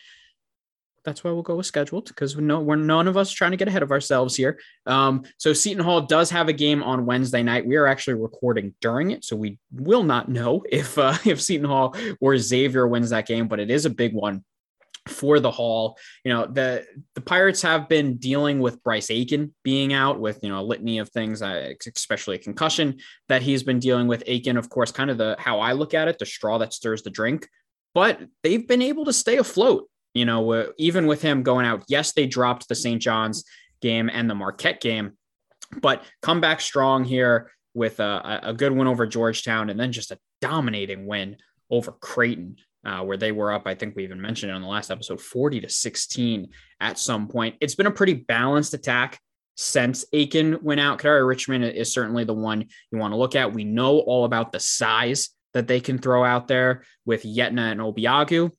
that's 1.05 1.23
why 1.23 1.31
we'll 1.31 1.43
go 1.43 1.55
with 1.55 1.67
scheduled 1.67 2.07
because 2.07 2.35
we 2.35 2.43
know 2.43 2.59
we're 2.59 2.75
none 2.75 3.07
of 3.07 3.15
us 3.15 3.31
trying 3.31 3.51
to 3.51 3.57
get 3.57 3.67
ahead 3.67 3.83
of 3.83 3.91
ourselves 3.91 4.35
here. 4.35 4.59
Um, 4.85 5.23
so 5.37 5.53
Seton 5.53 5.83
Hall 5.83 6.01
does 6.01 6.29
have 6.31 6.49
a 6.49 6.53
game 6.53 6.83
on 6.83 7.05
Wednesday 7.05 7.43
night. 7.43 7.65
We 7.65 7.75
are 7.77 7.87
actually 7.87 8.15
recording 8.15 8.73
during 8.81 9.11
it, 9.11 9.23
so 9.23 9.35
we 9.35 9.59
will 9.71 10.03
not 10.03 10.29
know 10.29 10.63
if 10.69 10.97
uh, 10.97 11.17
if 11.25 11.41
Seton 11.41 11.67
Hall 11.67 11.95
or 12.19 12.37
Xavier 12.37 12.87
wins 12.87 13.11
that 13.11 13.27
game, 13.27 13.47
but 13.47 13.59
it 13.59 13.69
is 13.69 13.85
a 13.85 13.89
big 13.89 14.13
one 14.13 14.43
for 15.07 15.39
the 15.39 15.51
Hall. 15.51 15.97
You 16.23 16.33
know, 16.33 16.45
the 16.45 16.85
the 17.13 17.21
Pirates 17.21 17.61
have 17.61 17.87
been 17.87 18.17
dealing 18.17 18.59
with 18.59 18.83
Bryce 18.83 19.09
Aiken 19.09 19.53
being 19.63 19.93
out 19.93 20.19
with, 20.19 20.39
you 20.41 20.49
know, 20.49 20.59
a 20.59 20.63
litany 20.63 20.99
of 20.99 21.09
things, 21.09 21.41
uh, 21.41 21.73
especially 21.95 22.35
a 22.35 22.39
concussion 22.39 22.97
that 23.27 23.41
he's 23.41 23.63
been 23.63 23.79
dealing 23.79 24.07
with. 24.07 24.23
Aiken, 24.27 24.57
of 24.57 24.69
course, 24.69 24.91
kind 24.91 25.09
of 25.09 25.17
the 25.17 25.35
how 25.39 25.59
I 25.59 25.73
look 25.73 25.93
at 25.93 26.07
it, 26.07 26.19
the 26.19 26.25
straw 26.25 26.57
that 26.59 26.73
stirs 26.73 27.03
the 27.03 27.09
drink. 27.09 27.47
But 27.93 28.21
they've 28.43 28.67
been 28.67 28.81
able 28.81 29.05
to 29.05 29.13
stay 29.13 29.37
afloat, 29.37 29.89
you 30.13 30.25
know, 30.25 30.71
even 30.77 31.07
with 31.07 31.21
him 31.21 31.43
going 31.43 31.65
out. 31.65 31.83
Yes, 31.87 32.11
they 32.11 32.25
dropped 32.25 32.67
the 32.67 32.75
St. 32.75 33.01
John's 33.01 33.45
game 33.81 34.09
and 34.09 34.29
the 34.29 34.35
Marquette 34.35 34.81
game, 34.81 35.13
but 35.81 36.03
come 36.21 36.41
back 36.41 36.59
strong 36.59 37.03
here 37.03 37.51
with 37.73 37.99
a, 37.99 38.39
a 38.43 38.53
good 38.53 38.71
win 38.71 38.87
over 38.87 39.05
Georgetown 39.05 39.69
and 39.69 39.79
then 39.79 39.91
just 39.91 40.11
a 40.11 40.19
dominating 40.41 41.05
win 41.05 41.37
over 41.69 41.91
Creighton 41.91 42.57
uh, 42.85 43.01
where 43.01 43.17
they 43.17 43.31
were 43.31 43.51
up. 43.51 43.63
I 43.65 43.75
think 43.75 43.95
we 43.95 44.03
even 44.03 44.21
mentioned 44.21 44.51
it 44.51 44.55
on 44.55 44.61
the 44.61 44.67
last 44.67 44.91
episode, 44.91 45.19
40 45.19 45.61
to 45.61 45.69
16 45.69 46.49
at 46.79 46.99
some 46.99 47.27
point. 47.27 47.55
It's 47.59 47.75
been 47.75 47.87
a 47.87 47.91
pretty 47.91 48.13
balanced 48.13 48.73
attack 48.73 49.19
since 49.55 50.05
Aiken 50.13 50.59
went 50.61 50.81
out. 50.81 50.99
Kadary 50.99 51.27
Richmond 51.27 51.65
is 51.65 51.91
certainly 51.91 52.23
the 52.23 52.33
one 52.33 52.65
you 52.91 52.97
want 52.97 53.13
to 53.13 53.17
look 53.17 53.35
at. 53.35 53.53
We 53.53 53.63
know 53.63 53.99
all 53.99 54.25
about 54.25 54.51
the 54.51 54.59
size 54.59 55.29
that 55.53 55.67
they 55.67 55.79
can 55.79 55.97
throw 55.97 56.23
out 56.23 56.47
there 56.47 56.83
with 57.05 57.23
Yetna 57.23 57.71
and 57.71 57.79
Obiagu. 57.79 58.51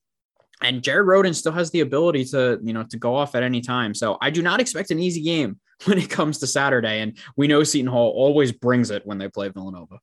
And 0.61 0.81
Jared 0.81 1.07
Rhoden 1.07 1.35
still 1.35 1.51
has 1.51 1.69
the 1.69 1.81
ability 1.81 2.25
to, 2.25 2.59
you 2.63 2.73
know, 2.73 2.83
to 2.89 2.97
go 2.97 3.15
off 3.15 3.35
at 3.35 3.43
any 3.43 3.61
time. 3.61 3.93
So 3.93 4.17
I 4.19 4.31
do 4.31 4.41
not 4.41 4.59
expect 4.59 4.89
an 4.89 4.99
easy 4.99 5.21
game 5.21 5.59
when 5.85 5.99
it 5.99 6.09
comes 6.09 6.39
to 6.39 6.47
Saturday. 6.47 7.01
And 7.01 7.17
we 7.35 7.47
know 7.47 7.63
Seton 7.63 7.91
Hall 7.91 8.09
always 8.09 8.51
brings 8.51 8.89
it 8.89 9.05
when 9.05 9.19
they 9.19 9.29
play 9.29 9.49
Villanova. 9.49 9.99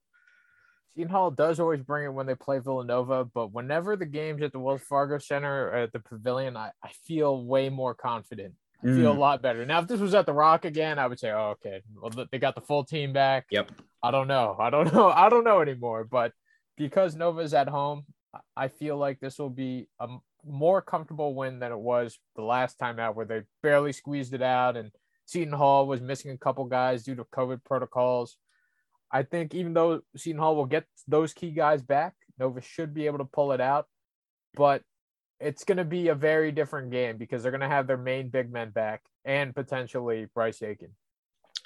Seton 0.95 1.09
Hall 1.09 1.31
does 1.31 1.59
always 1.59 1.81
bring 1.81 2.05
it 2.05 2.13
when 2.13 2.25
they 2.25 2.35
play 2.35 2.59
Villanova, 2.59 3.25
but 3.25 3.51
whenever 3.51 3.95
the 3.95 4.05
game's 4.05 4.41
at 4.41 4.51
the 4.51 4.59
Wells 4.59 4.81
Fargo 4.81 5.17
Center 5.17 5.67
or 5.67 5.75
at 5.75 5.93
the 5.93 5.99
Pavilion, 5.99 6.55
I, 6.55 6.71
I 6.83 6.89
feel 7.05 7.43
way 7.43 7.69
more 7.69 7.93
confident. 7.93 8.53
I 8.81 8.87
feel 8.87 9.13
mm. 9.13 9.17
a 9.17 9.19
lot 9.19 9.41
better. 9.41 9.65
Now, 9.65 9.79
if 9.79 9.87
this 9.87 9.99
was 9.99 10.13
at 10.13 10.25
the 10.25 10.33
Rock 10.33 10.63
again, 10.63 10.99
I 10.99 11.07
would 11.07 11.19
say, 11.19 11.31
oh, 11.31 11.55
okay, 11.57 11.81
well, 11.95 12.27
they 12.31 12.37
got 12.37 12.55
the 12.55 12.61
full 12.61 12.83
team 12.83 13.13
back. 13.13 13.45
Yep. 13.49 13.71
I 14.03 14.11
don't 14.11 14.27
know. 14.27 14.55
I 14.59 14.69
don't 14.69 14.93
know. 14.93 15.09
I 15.09 15.29
don't 15.29 15.43
know 15.43 15.61
anymore. 15.61 16.03
But 16.03 16.33
because 16.77 17.15
Nova's 17.15 17.53
at 17.53 17.67
home, 17.67 18.05
I 18.55 18.67
feel 18.67 18.97
like 18.97 19.19
this 19.19 19.39
will 19.39 19.49
be 19.49 19.87
a 19.99 20.07
more 20.45 20.81
comfortable 20.81 21.33
win 21.33 21.59
than 21.59 21.71
it 21.71 21.79
was 21.79 22.19
the 22.35 22.43
last 22.43 22.77
time 22.77 22.99
out, 22.99 23.15
where 23.15 23.25
they 23.25 23.41
barely 23.63 23.91
squeezed 23.91 24.33
it 24.33 24.43
out 24.43 24.77
and 24.77 24.91
Seton 25.25 25.53
Hall 25.53 25.87
was 25.87 26.01
missing 26.01 26.31
a 26.31 26.37
couple 26.37 26.65
guys 26.65 27.03
due 27.03 27.15
to 27.15 27.23
COVID 27.23 27.63
protocols. 27.63 28.37
I 29.11 29.23
think 29.23 29.53
even 29.53 29.73
though 29.73 30.01
Seton 30.15 30.39
Hall 30.39 30.55
will 30.55 30.65
get 30.65 30.85
those 31.07 31.33
key 31.33 31.51
guys 31.51 31.81
back, 31.81 32.13
Nova 32.39 32.61
should 32.61 32.93
be 32.93 33.05
able 33.05 33.19
to 33.19 33.25
pull 33.25 33.51
it 33.51 33.61
out. 33.61 33.87
But 34.55 34.81
it's 35.39 35.63
going 35.63 35.77
to 35.77 35.85
be 35.85 36.07
a 36.07 36.15
very 36.15 36.51
different 36.51 36.91
game 36.91 37.17
because 37.17 37.43
they're 37.43 37.51
going 37.51 37.61
to 37.61 37.67
have 37.67 37.87
their 37.87 37.97
main 37.97 38.29
big 38.29 38.51
men 38.51 38.71
back 38.71 39.01
and 39.25 39.53
potentially 39.53 40.27
Bryce 40.33 40.61
Aiken. 40.61 40.89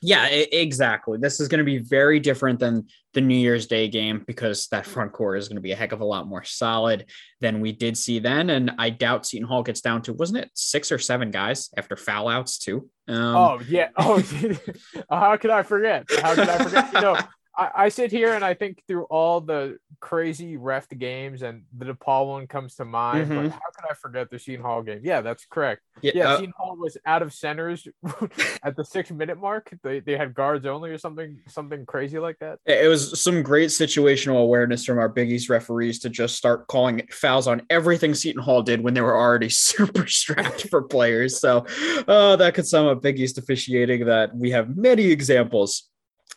Yeah, 0.01 0.25
exactly. 0.27 1.17
This 1.17 1.39
is 1.39 1.47
going 1.47 1.59
to 1.59 1.63
be 1.63 1.77
very 1.77 2.19
different 2.19 2.59
than 2.59 2.87
the 3.13 3.21
New 3.21 3.37
Year's 3.37 3.67
Day 3.67 3.87
game 3.87 4.23
because 4.27 4.67
that 4.67 4.85
front 4.85 5.11
court 5.11 5.39
is 5.39 5.47
going 5.47 5.55
to 5.55 5.61
be 5.61 5.71
a 5.71 5.75
heck 5.75 5.91
of 5.91 6.01
a 6.01 6.05
lot 6.05 6.27
more 6.27 6.43
solid 6.43 7.05
than 7.41 7.59
we 7.59 7.71
did 7.71 7.97
see 7.97 8.19
then. 8.19 8.49
And 8.49 8.71
I 8.77 8.91
doubt 8.91 9.25
Seton 9.25 9.47
Hall 9.47 9.63
gets 9.63 9.81
down 9.81 10.01
to, 10.03 10.13
wasn't 10.13 10.39
it 10.39 10.51
six 10.53 10.91
or 10.91 10.99
seven 10.99 11.31
guys 11.31 11.69
after 11.75 11.95
foul 11.95 12.29
outs 12.29 12.59
too? 12.59 12.89
Um, 13.07 13.35
oh, 13.35 13.61
yeah. 13.67 13.89
Oh, 13.97 14.21
how 15.09 15.37
could 15.37 15.51
I 15.51 15.63
forget? 15.63 16.05
How 16.21 16.35
could 16.35 16.49
I 16.49 16.63
forget? 16.63 16.93
You 16.93 17.01
know, 17.01 17.17
I, 17.59 17.71
I 17.75 17.89
sit 17.89 18.09
here 18.09 18.33
and 18.33 18.43
I 18.43 18.53
think 18.53 18.83
through 18.87 19.03
all 19.05 19.41
the 19.41 19.77
crazy 19.99 20.55
ref 20.55 20.87
games 20.89 21.41
and 21.41 21.63
the 21.77 21.87
DePaul 21.87 22.27
one 22.27 22.47
comes 22.47 22.75
to 22.75 22.85
mind. 22.85 23.25
Mm-hmm. 23.27 23.35
But 23.35 23.51
how 23.51 23.69
could 23.75 23.91
I 23.91 23.93
forget 23.95 24.29
the 24.29 24.39
Seton 24.39 24.63
Hall 24.63 24.81
game? 24.81 25.01
Yeah, 25.03 25.19
that's 25.19 25.45
correct. 25.45 25.81
Yeah, 26.01 26.11
yeah 26.15 26.29
uh, 26.29 26.37
Seton 26.37 26.53
Hall 26.57 26.77
was 26.77 26.97
out 27.05 27.21
of 27.21 27.33
centers 27.33 27.85
at 28.63 28.77
the 28.77 28.85
six 28.85 29.11
minute 29.11 29.37
mark. 29.37 29.73
They, 29.83 29.99
they 29.99 30.15
had 30.15 30.33
guards 30.33 30.65
only 30.65 30.89
or 30.91 30.97
something 30.97 31.39
something 31.47 31.85
crazy 31.85 32.17
like 32.17 32.39
that. 32.39 32.59
It 32.65 32.87
was 32.87 33.21
some 33.21 33.43
great 33.43 33.69
situational 33.71 34.41
awareness 34.41 34.85
from 34.85 34.97
our 34.97 35.09
Big 35.09 35.29
East 35.29 35.49
referees 35.49 35.99
to 35.99 36.09
just 36.09 36.37
start 36.37 36.67
calling 36.67 37.05
fouls 37.11 37.47
on 37.47 37.63
everything 37.69 38.13
Seton 38.13 38.41
Hall 38.41 38.61
did 38.61 38.81
when 38.81 38.93
they 38.93 39.01
were 39.01 39.17
already 39.17 39.49
super 39.69 40.07
strapped 40.07 40.69
for 40.69 40.83
players. 40.83 41.41
So 41.41 41.65
uh, 42.07 42.37
that 42.37 42.53
could 42.53 42.67
sum 42.67 42.87
up 42.87 43.01
Big 43.01 43.19
East 43.19 43.37
officiating 43.37 44.05
that 44.05 44.33
we 44.33 44.51
have 44.51 44.77
many 44.77 45.07
examples 45.07 45.89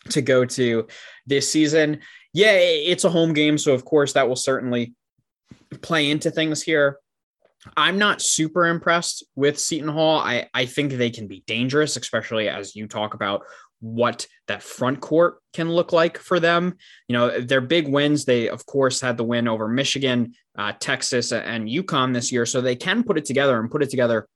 to 0.09 0.21
go 0.21 0.45
to 0.45 0.87
this 1.25 1.51
season. 1.51 1.99
Yeah, 2.33 2.53
it's 2.53 3.03
a 3.03 3.09
home 3.09 3.33
game. 3.33 3.57
So, 3.57 3.73
of 3.73 3.85
course, 3.85 4.13
that 4.13 4.27
will 4.27 4.35
certainly 4.35 4.93
play 5.81 6.09
into 6.09 6.31
things 6.31 6.61
here. 6.61 6.97
I'm 7.77 7.97
not 7.97 8.21
super 8.21 8.65
impressed 8.67 9.25
with 9.35 9.59
Seton 9.59 9.89
Hall. 9.89 10.19
I, 10.19 10.47
I 10.53 10.65
think 10.65 10.93
they 10.93 11.09
can 11.09 11.27
be 11.27 11.43
dangerous, 11.47 11.95
especially 11.95 12.49
as 12.49 12.75
you 12.75 12.87
talk 12.87 13.13
about 13.13 13.43
what 13.79 14.27
that 14.47 14.63
front 14.63 15.01
court 15.01 15.39
can 15.53 15.69
look 15.69 15.91
like 15.91 16.17
for 16.17 16.39
them. 16.39 16.75
You 17.07 17.13
know, 17.13 17.39
their 17.41 17.61
big 17.61 17.87
wins, 17.87 18.25
they 18.25 18.49
of 18.49 18.65
course 18.65 19.01
had 19.01 19.17
the 19.17 19.23
win 19.23 19.47
over 19.47 19.67
Michigan, 19.67 20.33
uh, 20.57 20.73
Texas, 20.79 21.31
and 21.31 21.67
UConn 21.67 22.13
this 22.13 22.31
year. 22.31 22.45
So 22.45 22.61
they 22.61 22.75
can 22.75 23.03
put 23.03 23.17
it 23.17 23.25
together 23.25 23.59
and 23.59 23.69
put 23.69 23.83
it 23.83 23.89
together 23.89 24.27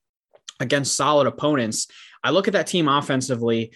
against 0.59 0.95
solid 0.95 1.27
opponents. 1.27 1.87
I 2.23 2.31
look 2.31 2.47
at 2.47 2.53
that 2.53 2.67
team 2.67 2.87
offensively 2.87 3.71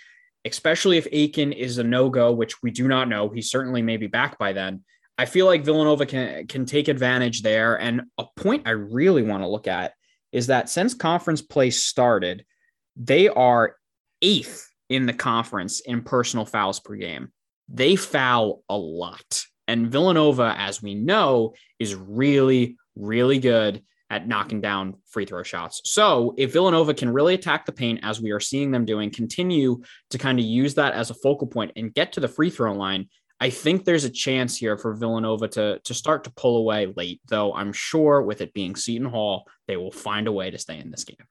especially 0.45 0.97
if 0.97 1.07
Aiken 1.11 1.51
is 1.51 1.77
a 1.77 1.83
no 1.83 2.09
go, 2.09 2.31
which 2.31 2.61
we 2.61 2.71
do 2.71 2.87
not 2.87 3.09
know. 3.09 3.29
He 3.29 3.41
certainly 3.41 3.81
may 3.81 3.97
be 3.97 4.07
back 4.07 4.37
by 4.37 4.53
then. 4.53 4.83
I 5.17 5.25
feel 5.25 5.45
like 5.45 5.63
Villanova 5.63 6.05
can 6.05 6.47
can 6.47 6.65
take 6.65 6.87
advantage 6.87 7.41
there. 7.41 7.79
And 7.79 8.03
a 8.17 8.25
point 8.35 8.63
I 8.65 8.71
really 8.71 9.23
want 9.23 9.43
to 9.43 9.47
look 9.47 9.67
at 9.67 9.93
is 10.31 10.47
that 10.47 10.69
since 10.69 10.93
conference 10.93 11.41
play 11.41 11.69
started, 11.69 12.45
they 12.95 13.27
are 13.27 13.75
eighth 14.21 14.67
in 14.89 15.05
the 15.05 15.13
conference 15.13 15.79
in 15.81 16.01
personal 16.01 16.45
fouls 16.45 16.79
per 16.79 16.95
game. 16.95 17.31
They 17.69 17.95
foul 17.95 18.63
a 18.69 18.77
lot. 18.77 19.43
And 19.67 19.91
Villanova, 19.91 20.55
as 20.57 20.81
we 20.81 20.95
know, 20.95 21.53
is 21.79 21.95
really, 21.95 22.77
really 22.95 23.39
good 23.39 23.83
at 24.11 24.27
knocking 24.27 24.59
down 24.59 24.93
free 25.07 25.25
throw 25.25 25.41
shots. 25.41 25.81
So 25.85 26.35
if 26.37 26.51
Villanova 26.51 26.93
can 26.93 27.09
really 27.09 27.33
attack 27.33 27.65
the 27.65 27.71
paint 27.71 28.01
as 28.03 28.21
we 28.21 28.31
are 28.31 28.41
seeing 28.41 28.69
them 28.69 28.83
doing, 28.83 29.09
continue 29.09 29.81
to 30.09 30.17
kind 30.17 30.37
of 30.37 30.45
use 30.45 30.75
that 30.75 30.93
as 30.93 31.09
a 31.09 31.15
focal 31.15 31.47
point 31.47 31.71
and 31.77 31.93
get 31.93 32.11
to 32.13 32.19
the 32.19 32.27
free 32.27 32.49
throw 32.49 32.73
line, 32.73 33.07
I 33.39 33.49
think 33.49 33.85
there's 33.85 34.03
a 34.03 34.09
chance 34.09 34.57
here 34.57 34.77
for 34.77 34.93
Villanova 34.93 35.47
to 35.47 35.79
to 35.79 35.93
start 35.93 36.25
to 36.25 36.31
pull 36.33 36.57
away 36.57 36.93
late, 36.95 37.21
though 37.27 37.53
I'm 37.53 37.73
sure 37.73 38.21
with 38.21 38.41
it 38.41 38.53
being 38.53 38.75
Seton 38.75 39.07
Hall, 39.07 39.47
they 39.65 39.77
will 39.77 39.91
find 39.91 40.27
a 40.27 40.31
way 40.31 40.51
to 40.51 40.59
stay 40.59 40.77
in 40.77 40.91
this 40.91 41.05
game. 41.05 41.25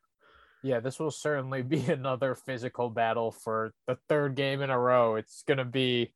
Yeah, 0.62 0.81
this 0.81 0.99
will 0.99 1.11
certainly 1.11 1.62
be 1.62 1.85
another 1.87 2.35
physical 2.35 2.89
battle 2.89 3.31
for 3.31 3.72
the 3.87 3.99
third 4.09 4.35
game 4.35 4.62
in 4.62 4.70
a 4.70 4.78
row. 4.78 5.16
It's 5.16 5.45
going 5.47 5.59
to 5.59 5.64
be 5.66 6.12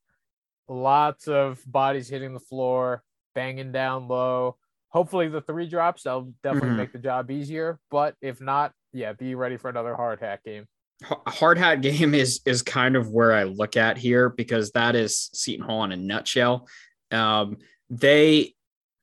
lots 0.66 1.28
of 1.28 1.62
bodies 1.66 2.08
hitting 2.08 2.32
the 2.32 2.40
floor, 2.40 3.04
banging 3.34 3.70
down 3.70 4.08
low. 4.08 4.56
Hopefully, 4.94 5.28
the 5.28 5.40
three 5.40 5.68
drops, 5.68 6.04
that'll 6.04 6.32
definitely 6.44 6.70
mm-hmm. 6.70 6.78
make 6.78 6.92
the 6.92 7.00
job 7.00 7.28
easier. 7.28 7.80
But 7.90 8.14
if 8.22 8.40
not, 8.40 8.72
yeah, 8.92 9.12
be 9.12 9.34
ready 9.34 9.56
for 9.56 9.68
another 9.68 9.96
hard 9.96 10.20
hat 10.20 10.44
game. 10.44 10.66
Hard 11.02 11.58
hat 11.58 11.80
game 11.82 12.14
is 12.14 12.40
is 12.46 12.62
kind 12.62 12.94
of 12.94 13.10
where 13.10 13.32
I 13.32 13.42
look 13.42 13.76
at 13.76 13.98
here 13.98 14.30
because 14.30 14.70
that 14.70 14.94
is 14.94 15.30
Seton 15.34 15.66
Hall 15.66 15.82
in 15.82 15.90
a 15.90 15.96
nutshell. 15.96 16.68
Um, 17.10 17.56
they 17.90 18.54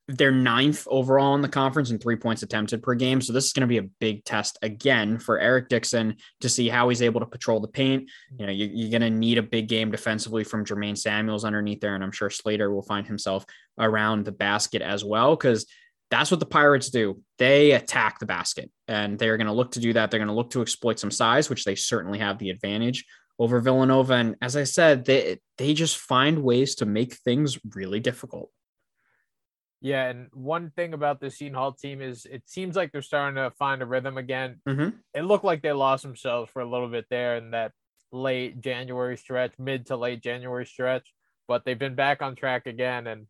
they're 0.08 0.32
ninth 0.32 0.88
overall 0.90 1.36
in 1.36 1.42
the 1.42 1.48
conference 1.48 1.92
in 1.92 2.00
three 2.00 2.16
points 2.16 2.44
attempted 2.44 2.84
per 2.84 2.96
game. 2.96 3.22
So 3.22 3.34
this 3.34 3.46
is 3.46 3.54
going 3.54 3.62
to 3.62 3.68
be 3.68 3.78
a 3.78 3.90
big 4.00 4.26
test 4.26 4.58
again 4.62 5.20
for 5.20 5.40
Eric 5.40 5.70
Dixon 5.70 6.18
to 6.42 6.50
see 6.50 6.68
how 6.68 6.90
he's 6.90 7.02
able 7.02 7.20
to 7.20 7.26
patrol 7.26 7.60
the 7.60 7.68
paint. 7.68 8.10
You 8.38 8.46
know, 8.46 8.52
you, 8.52 8.88
are 8.88 8.90
going 8.90 9.02
to 9.02 9.10
need 9.10 9.38
a 9.38 9.44
big 9.44 9.68
game 9.68 9.92
defensively 9.92 10.44
from 10.44 10.66
Jermaine 10.66 10.98
Samuels 10.98 11.46
underneath 11.46 11.82
there, 11.82 11.96
and 11.96 12.04
I'm 12.04 12.12
sure 12.12 12.30
Slater 12.30 12.74
will 12.74 12.82
find 12.82 13.08
himself 13.08 13.46
around 13.80 14.26
the 14.26 14.32
basket 14.32 14.82
as 14.82 15.06
well 15.06 15.36
because 15.36 15.66
that's 16.10 16.30
what 16.30 16.40
the 16.42 16.46
Pirates 16.46 16.90
do. 16.90 17.22
They 17.38 17.72
attack 17.72 18.20
the 18.20 18.26
basket, 18.26 18.70
and 18.88 19.18
they're 19.18 19.38
going 19.38 19.48
to 19.48 19.54
look 19.54 19.72
to 19.72 19.80
do 19.80 19.94
that. 19.94 20.12
They're 20.12 20.20
going 20.20 20.28
to 20.28 20.34
look 20.34 20.52
to 20.52 20.62
exploit 20.62 21.00
some 21.00 21.12
size, 21.12 21.50
which 21.50 21.64
they 21.64 21.76
certainly 21.76 22.20
have 22.20 22.38
the 22.38 22.50
advantage 22.50 23.06
over 23.40 23.60
Villanova. 23.60 24.14
And 24.14 24.36
as 24.42 24.58
I 24.58 24.66
said, 24.66 25.06
they 25.06 25.40
they 25.58 25.74
just 25.74 25.98
find 25.98 26.44
ways 26.44 26.76
to 26.76 26.86
make 26.86 27.14
things 27.14 27.58
really 27.74 28.00
difficult. 28.00 28.52
Yeah, 29.84 30.10
and 30.10 30.28
one 30.32 30.70
thing 30.76 30.94
about 30.94 31.20
the 31.20 31.32
Seton 31.32 31.56
Hall 31.56 31.74
team 31.74 32.02
is 32.02 32.28
it 32.30 32.44
seems 32.46 32.76
like 32.76 32.92
they're 32.92 33.02
starting 33.02 33.36
to 33.36 33.50
find 33.50 33.82
a 33.82 33.86
rhythm 33.86 34.16
again. 34.18 34.62
Mm-hmm. 34.70 34.90
It 35.16 35.24
looked 35.24 35.44
like 35.44 35.64
they 35.64 35.72
lost 35.72 36.04
themselves 36.04 36.52
for 36.52 36.62
a 36.62 36.70
little 36.70 36.88
bit 36.88 37.08
there 37.10 37.36
in 37.36 37.52
that 37.52 37.72
late 38.12 38.62
January 38.62 39.18
stretch, 39.18 39.54
mid 39.58 39.88
to 39.88 39.98
late 39.98 40.22
January 40.22 40.68
stretch, 40.68 41.12
but 41.48 41.66
they've 41.66 41.80
been 41.80 41.96
back 41.96 42.22
on 42.22 42.36
track 42.36 42.68
again. 42.68 43.08
And 43.08 43.26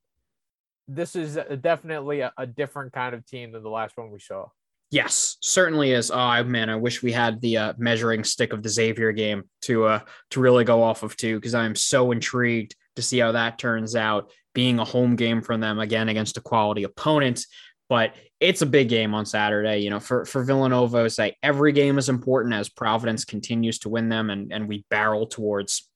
this 0.90 1.16
is 1.16 1.40
definitely 1.62 2.20
a, 2.20 2.34
a 2.38 2.46
different 2.46 2.92
kind 2.92 3.16
of 3.16 3.26
team 3.26 3.54
than 3.54 3.64
the 3.64 3.70
last 3.70 3.96
one 3.96 4.12
we 4.12 4.20
saw. 4.20 4.48
Yes, 4.90 5.38
certainly 5.40 5.94
is. 5.94 6.12
Oh 6.12 6.44
man, 6.44 6.70
I 6.70 6.76
wish 6.76 7.02
we 7.02 7.14
had 7.14 7.40
the 7.40 7.56
uh, 7.56 7.74
measuring 7.78 8.26
stick 8.26 8.52
of 8.52 8.62
the 8.62 8.68
Xavier 8.68 9.14
game 9.14 9.44
to 9.62 9.86
uh 9.86 10.00
to 10.32 10.42
really 10.42 10.66
go 10.66 10.84
off 10.84 11.04
of 11.04 11.16
too, 11.16 11.36
because 11.36 11.56
I'm 11.56 11.76
so 11.76 12.12
intrigued 12.12 12.76
to 12.96 13.02
see 13.02 13.20
how 13.20 13.32
that 13.32 13.58
turns 13.58 13.96
out 13.96 14.32
being 14.54 14.80
a 14.80 14.86
home 14.86 15.16
game 15.16 15.42
for 15.42 15.58
them 15.58 15.80
again 15.80 16.10
against 16.10 16.38
a 16.38 16.42
quality 16.42 16.84
opponent. 16.84 17.46
But 17.90 18.16
it's 18.40 18.62
a 18.62 18.66
big 18.66 18.90
game 18.90 19.14
on 19.14 19.26
Saturday. 19.26 19.80
You 19.80 19.90
know, 19.90 20.00
for, 20.00 20.26
for 20.26 20.44
Villanova, 20.44 21.10
say 21.10 21.36
every 21.44 21.74
game 21.74 21.98
is 21.98 22.10
important 22.10 22.54
as 22.54 22.70
Providence 22.70 23.26
continues 23.26 23.80
to 23.80 23.90
win 23.90 24.10
them 24.10 24.30
and, 24.30 24.52
and 24.52 24.68
we 24.68 24.86
barrel 24.90 25.28
towards 25.28 25.90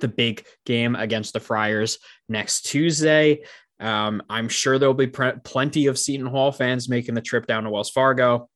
the 0.00 0.08
big 0.08 0.44
game 0.64 0.94
against 0.94 1.32
the 1.32 1.40
Friars 1.40 1.98
next 2.28 2.62
Tuesday. 2.62 3.42
Um, 3.80 4.22
I'm 4.30 4.48
sure 4.48 4.78
there'll 4.78 4.94
be 4.94 5.08
pre- 5.08 5.32
plenty 5.44 5.86
of 5.86 5.98
Seton 5.98 6.26
Hall 6.26 6.52
fans 6.52 6.88
making 6.88 7.14
the 7.14 7.20
trip 7.20 7.46
down 7.46 7.64
to 7.64 7.70
Wells 7.70 7.90
Fargo. 7.90 8.48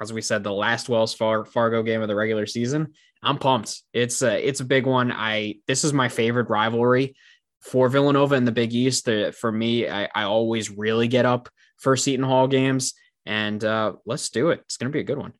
As 0.00 0.12
we 0.12 0.22
said, 0.22 0.42
the 0.42 0.52
last 0.52 0.88
Wells 0.88 1.14
Far- 1.14 1.44
Fargo 1.44 1.82
game 1.82 2.00
of 2.00 2.08
the 2.08 2.14
regular 2.14 2.46
season. 2.46 2.94
I'm 3.22 3.38
pumped. 3.38 3.82
It's 3.92 4.22
a 4.22 4.46
it's 4.46 4.60
a 4.60 4.64
big 4.64 4.86
one. 4.86 5.12
I 5.12 5.56
this 5.66 5.84
is 5.84 5.92
my 5.92 6.08
favorite 6.08 6.48
rivalry 6.48 7.14
for 7.60 7.88
Villanova 7.88 8.34
in 8.34 8.44
the 8.44 8.52
Big 8.52 8.74
East. 8.74 9.04
The, 9.04 9.34
for 9.38 9.52
me, 9.52 9.88
I, 9.88 10.08
I, 10.14 10.24
always 10.24 10.68
really 10.68 11.06
get 11.06 11.24
up 11.24 11.48
for 11.78 11.96
Seton 11.96 12.24
Hall 12.24 12.48
games, 12.48 12.94
and 13.24 13.62
uh, 13.62 13.92
let's 14.04 14.30
do 14.30 14.50
it. 14.50 14.60
It's 14.64 14.76
going 14.76 14.90
to 14.90 14.92
be 14.92 15.00
a 15.00 15.04
good 15.04 15.18
one. 15.18 15.32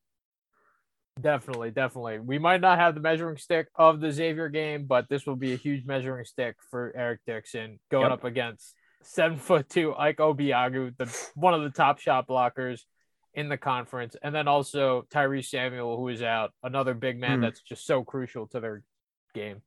Definitely, 1.20 1.72
definitely. 1.72 2.20
We 2.20 2.38
might 2.38 2.60
not 2.60 2.78
have 2.78 2.94
the 2.94 3.00
measuring 3.00 3.36
stick 3.36 3.66
of 3.74 4.00
the 4.00 4.12
Xavier 4.12 4.48
game, 4.48 4.86
but 4.86 5.08
this 5.08 5.26
will 5.26 5.36
be 5.36 5.52
a 5.52 5.56
huge 5.56 5.84
measuring 5.84 6.24
stick 6.24 6.56
for 6.70 6.92
Eric 6.96 7.20
Dixon 7.26 7.80
going 7.90 8.04
yep. 8.04 8.12
up 8.12 8.24
against 8.24 8.74
seven 9.02 9.36
foot 9.36 9.68
two 9.68 9.94
Ike 9.94 10.18
Obiagu, 10.18 10.96
the 10.96 11.14
one 11.34 11.54
of 11.54 11.62
the 11.62 11.70
top 11.70 11.98
shot 11.98 12.28
blockers 12.28 12.82
in 13.34 13.48
the 13.48 13.56
conference, 13.56 14.16
and 14.22 14.34
then 14.34 14.48
also 14.48 15.06
Tyrese 15.10 15.46
Samuel, 15.46 15.96
who 15.96 16.08
is 16.08 16.22
out, 16.22 16.52
another 16.62 16.94
big 16.94 17.18
man 17.18 17.38
mm. 17.38 17.42
that's 17.42 17.60
just 17.60 17.86
so 17.86 18.04
crucial 18.04 18.46
to 18.48 18.60
their 18.60 18.82
game. 19.34 19.62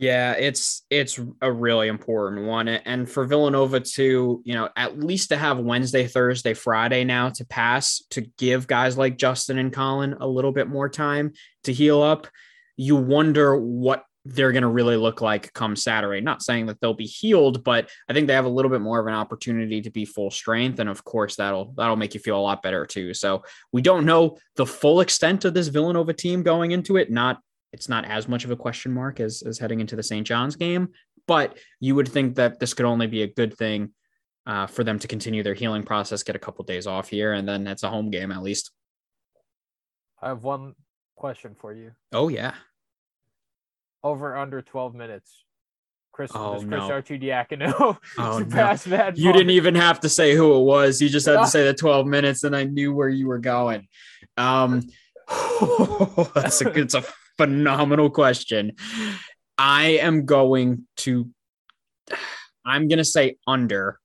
Yeah, 0.00 0.32
it's 0.32 0.86
it's 0.88 1.20
a 1.42 1.52
really 1.52 1.88
important 1.88 2.46
one, 2.46 2.68
and 2.68 3.06
for 3.08 3.26
Villanova 3.26 3.80
to 3.80 4.40
you 4.42 4.54
know 4.54 4.70
at 4.74 4.98
least 4.98 5.28
to 5.28 5.36
have 5.36 5.58
Wednesday, 5.58 6.06
Thursday, 6.06 6.54
Friday 6.54 7.04
now 7.04 7.28
to 7.28 7.44
pass 7.44 8.02
to 8.10 8.22
give 8.38 8.66
guys 8.66 8.96
like 8.96 9.18
Justin 9.18 9.58
and 9.58 9.70
Collin 9.70 10.14
a 10.18 10.26
little 10.26 10.52
bit 10.52 10.68
more 10.68 10.88
time 10.88 11.32
to 11.64 11.72
heal 11.74 12.00
up. 12.00 12.28
You 12.76 12.96
wonder 12.96 13.54
what 13.54 14.04
they're 14.34 14.52
going 14.52 14.62
to 14.62 14.68
really 14.68 14.96
look 14.96 15.20
like 15.20 15.52
come 15.52 15.74
Saturday. 15.74 16.20
Not 16.20 16.42
saying 16.42 16.66
that 16.66 16.80
they'll 16.80 16.94
be 16.94 17.06
healed, 17.06 17.64
but 17.64 17.90
I 18.08 18.12
think 18.12 18.26
they 18.26 18.34
have 18.34 18.44
a 18.44 18.50
little 18.50 18.70
bit 18.70 18.80
more 18.80 19.00
of 19.00 19.06
an 19.06 19.14
opportunity 19.14 19.80
to 19.82 19.90
be 19.90 20.04
full 20.04 20.30
strength, 20.30 20.78
and 20.78 20.88
of 20.88 21.04
course 21.04 21.36
that'll 21.36 21.72
that'll 21.76 21.96
make 21.96 22.14
you 22.14 22.20
feel 22.20 22.38
a 22.38 22.40
lot 22.40 22.62
better 22.62 22.86
too. 22.86 23.12
So 23.14 23.42
we 23.72 23.82
don't 23.82 24.06
know 24.06 24.38
the 24.56 24.66
full 24.66 25.00
extent 25.00 25.44
of 25.44 25.54
this 25.54 25.68
Villanova 25.68 26.12
team 26.12 26.42
going 26.42 26.70
into 26.70 26.96
it. 26.96 27.10
Not 27.10 27.40
it's 27.72 27.88
not 27.88 28.04
as 28.04 28.28
much 28.28 28.44
of 28.44 28.50
a 28.50 28.56
question 28.56 28.92
mark 28.92 29.20
as, 29.20 29.42
as 29.42 29.58
heading 29.58 29.80
into 29.80 29.96
the 29.96 30.02
St. 30.02 30.26
John's 30.26 30.56
game, 30.56 30.88
but 31.26 31.56
you 31.78 31.94
would 31.94 32.08
think 32.08 32.36
that 32.36 32.58
this 32.58 32.74
could 32.74 32.86
only 32.86 33.06
be 33.06 33.22
a 33.22 33.32
good 33.32 33.56
thing 33.56 33.92
uh, 34.46 34.66
for 34.66 34.82
them 34.82 34.98
to 34.98 35.06
continue 35.06 35.42
their 35.42 35.54
healing 35.54 35.84
process, 35.84 36.24
get 36.24 36.34
a 36.34 36.40
couple 36.40 36.64
days 36.64 36.86
off 36.86 37.08
here, 37.08 37.32
and 37.32 37.46
then 37.46 37.66
it's 37.66 37.84
a 37.84 37.90
home 37.90 38.10
game 38.10 38.32
at 38.32 38.42
least. 38.42 38.72
I 40.20 40.28
have 40.28 40.42
one 40.42 40.74
question 41.14 41.54
for 41.58 41.72
you. 41.72 41.92
Oh 42.12 42.28
yeah. 42.28 42.54
Over 44.02 44.36
under 44.36 44.62
12 44.62 44.94
minutes. 44.94 45.44
Chris, 46.12 46.32
oh, 46.34 46.56
Chris 46.56 46.64
no. 46.64 46.88
Arcidiacono 46.88 47.98
oh, 48.18 48.38
no. 48.38 48.46
that. 48.46 49.16
You 49.16 49.32
didn't 49.32 49.50
even 49.50 49.74
have 49.74 50.00
to 50.00 50.08
say 50.08 50.34
who 50.34 50.54
it 50.56 50.64
was. 50.64 51.00
You 51.00 51.08
just 51.08 51.26
had 51.26 51.38
to 51.40 51.46
say 51.48 51.64
the 51.64 51.74
12 51.74 52.06
minutes, 52.06 52.44
and 52.44 52.54
I 52.54 52.64
knew 52.64 52.92
where 52.92 53.08
you 53.08 53.28
were 53.28 53.38
going. 53.38 53.88
Um, 54.36 54.82
that's 56.34 56.60
a 56.62 56.68
it's 56.78 56.94
a 56.94 57.04
phenomenal 57.38 58.10
question. 58.10 58.72
I 59.56 59.98
am 60.02 60.26
going 60.26 60.86
to, 60.98 61.30
I'm 62.64 62.88
going 62.88 62.98
to 62.98 63.04
say 63.04 63.36
under. 63.46 63.98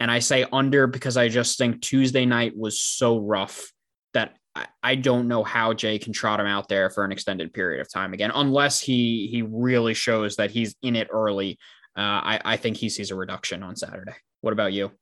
And 0.00 0.10
I 0.10 0.18
say 0.18 0.44
under 0.52 0.86
because 0.86 1.16
I 1.16 1.28
just 1.28 1.56
think 1.56 1.80
Tuesday 1.80 2.26
night 2.26 2.56
was 2.56 2.80
so 2.80 3.18
rough 3.18 3.72
that 4.12 4.36
I, 4.82 4.94
don't 4.94 5.26
know 5.26 5.42
how 5.42 5.72
Jay 5.72 5.98
can 5.98 6.12
trot 6.12 6.38
him 6.38 6.46
out 6.46 6.68
there 6.68 6.88
for 6.90 7.04
an 7.04 7.10
extended 7.10 7.52
period 7.52 7.80
of 7.80 7.90
time 7.92 8.14
again, 8.14 8.30
unless 8.34 8.80
he 8.80 9.28
he 9.30 9.42
really 9.42 9.94
shows 9.94 10.36
that 10.36 10.50
he's 10.50 10.76
in 10.82 10.94
it 10.94 11.08
early. 11.10 11.58
Uh, 11.96 12.00
I, 12.00 12.40
I 12.44 12.56
think 12.56 12.76
he 12.76 12.88
sees 12.88 13.10
a 13.10 13.16
reduction 13.16 13.62
on 13.62 13.76
Saturday. 13.76 14.14
What 14.40 14.52
about 14.52 14.72
you? 14.72 14.92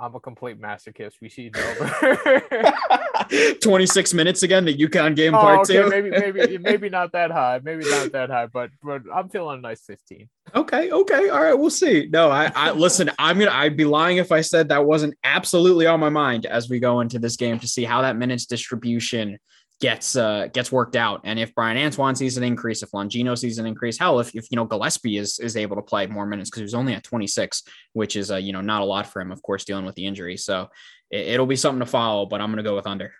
I'm 0.00 0.14
a 0.14 0.20
complete 0.20 0.60
masochist. 0.60 1.14
We 1.20 1.28
see 1.28 1.50
over. 1.56 2.42
26 3.62 4.14
minutes 4.14 4.42
again, 4.42 4.64
the 4.64 4.76
UConn 4.76 5.14
game 5.16 5.34
oh, 5.34 5.40
part 5.40 5.70
okay. 5.70 5.82
two. 5.82 5.88
maybe, 5.88 6.10
maybe, 6.10 6.58
maybe 6.60 6.88
not 6.88 7.12
that 7.12 7.30
high. 7.30 7.60
Maybe 7.62 7.88
not 7.88 8.12
that 8.12 8.30
high, 8.30 8.46
but 8.46 8.70
but 8.82 9.02
I'm 9.12 9.28
feeling 9.28 9.58
a 9.58 9.62
nice 9.62 9.82
15. 9.82 10.28
Okay, 10.54 10.90
okay, 10.90 11.28
all 11.28 11.42
right, 11.42 11.54
we'll 11.54 11.70
see. 11.70 12.08
No, 12.10 12.30
I, 12.30 12.50
I 12.54 12.70
listen. 12.72 13.10
I'm 13.18 13.38
gonna. 13.38 13.50
I'd 13.50 13.76
be 13.76 13.84
lying 13.84 14.16
if 14.16 14.32
I 14.32 14.40
said 14.40 14.68
that 14.68 14.84
wasn't 14.84 15.14
absolutely 15.24 15.86
on 15.86 16.00
my 16.00 16.08
mind 16.08 16.46
as 16.46 16.68
we 16.68 16.80
go 16.80 17.00
into 17.00 17.18
this 17.18 17.36
game 17.36 17.58
to 17.58 17.68
see 17.68 17.84
how 17.84 18.02
that 18.02 18.16
minutes 18.16 18.46
distribution 18.46 19.38
gets 19.80 20.16
uh 20.16 20.48
gets 20.52 20.72
worked 20.72 20.96
out. 20.96 21.20
And 21.24 21.38
if 21.38 21.54
Bryan 21.54 21.78
Antoine 21.78 22.16
sees 22.16 22.36
an 22.36 22.44
increase, 22.44 22.82
if 22.82 22.90
Longino 22.90 23.36
sees 23.38 23.58
an 23.58 23.66
increase, 23.66 23.98
hell, 23.98 24.18
if, 24.20 24.34
if 24.34 24.50
you 24.50 24.56
know 24.56 24.64
Gillespie 24.64 25.18
is 25.18 25.38
is 25.38 25.56
able 25.56 25.76
to 25.76 25.82
play 25.82 26.06
more 26.06 26.26
minutes 26.26 26.50
because 26.50 26.60
he 26.60 26.64
was 26.64 26.74
only 26.74 26.94
at 26.94 27.04
26, 27.04 27.62
which 27.92 28.16
is 28.16 28.30
uh, 28.30 28.36
you 28.36 28.52
know 28.52 28.60
not 28.60 28.82
a 28.82 28.84
lot 28.84 29.06
for 29.06 29.20
him, 29.20 29.30
of 29.30 29.42
course, 29.42 29.64
dealing 29.64 29.84
with 29.84 29.94
the 29.94 30.06
injury. 30.06 30.36
So 30.36 30.68
it, 31.10 31.38
will 31.38 31.46
be 31.46 31.56
something 31.56 31.80
to 31.80 31.86
follow, 31.86 32.26
but 32.26 32.40
I'm 32.40 32.50
gonna 32.50 32.62
go 32.62 32.76
with 32.76 32.86
under. 32.86 33.12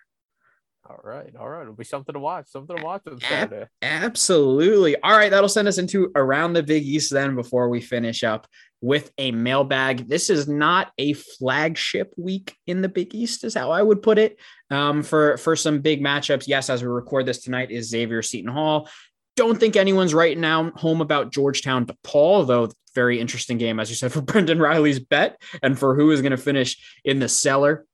All 0.87 0.99
right, 1.03 1.35
all 1.39 1.47
right. 1.47 1.61
It'll 1.61 1.75
be 1.75 1.83
something 1.83 2.13
to 2.13 2.19
watch. 2.19 2.47
Something 2.47 2.77
to 2.77 2.83
watch 2.83 3.03
on 3.05 3.19
Saturday. 3.19 3.67
absolutely. 3.83 4.99
All 5.01 5.11
right, 5.11 5.29
that'll 5.29 5.47
send 5.47 5.67
us 5.67 5.77
into 5.77 6.11
around 6.15 6.53
the 6.53 6.63
Big 6.63 6.83
East 6.83 7.11
then 7.11 7.35
before 7.35 7.69
we 7.69 7.79
finish 7.79 8.23
up 8.23 8.47
with 8.81 9.11
a 9.17 9.31
mailbag. 9.31 10.07
This 10.07 10.29
is 10.29 10.47
not 10.47 10.91
a 10.97 11.13
flagship 11.13 12.13
week 12.17 12.55
in 12.65 12.81
the 12.81 12.89
Big 12.89 13.13
East, 13.13 13.43
is 13.43 13.53
how 13.53 13.71
I 13.71 13.81
would 13.81 14.01
put 14.01 14.17
it. 14.17 14.37
Um, 14.71 15.03
for 15.03 15.37
for 15.37 15.55
some 15.55 15.79
big 15.79 16.01
matchups. 16.01 16.47
Yes, 16.47 16.69
as 16.69 16.83
we 16.83 16.89
record 16.89 17.25
this 17.25 17.41
tonight, 17.41 17.71
is 17.71 17.89
Xavier 17.89 18.21
Seton 18.21 18.51
Hall. 18.51 18.89
Don't 19.35 19.59
think 19.59 19.75
anyone's 19.75 20.13
right 20.13 20.37
now 20.37 20.71
home 20.71 21.01
about 21.01 21.31
Georgetown 21.31 21.85
DePaul, 21.85 22.45
though. 22.45 22.69
Very 22.95 23.19
interesting 23.19 23.57
game, 23.57 23.79
as 23.79 23.89
you 23.89 23.95
said, 23.95 24.11
for 24.13 24.21
Brendan 24.21 24.59
Riley's 24.59 24.99
bet 24.99 25.41
and 25.63 25.77
for 25.77 25.95
who 25.95 26.11
is 26.11 26.21
going 26.21 26.31
to 26.31 26.37
finish 26.37 26.99
in 27.03 27.19
the 27.19 27.29
cellar. 27.29 27.85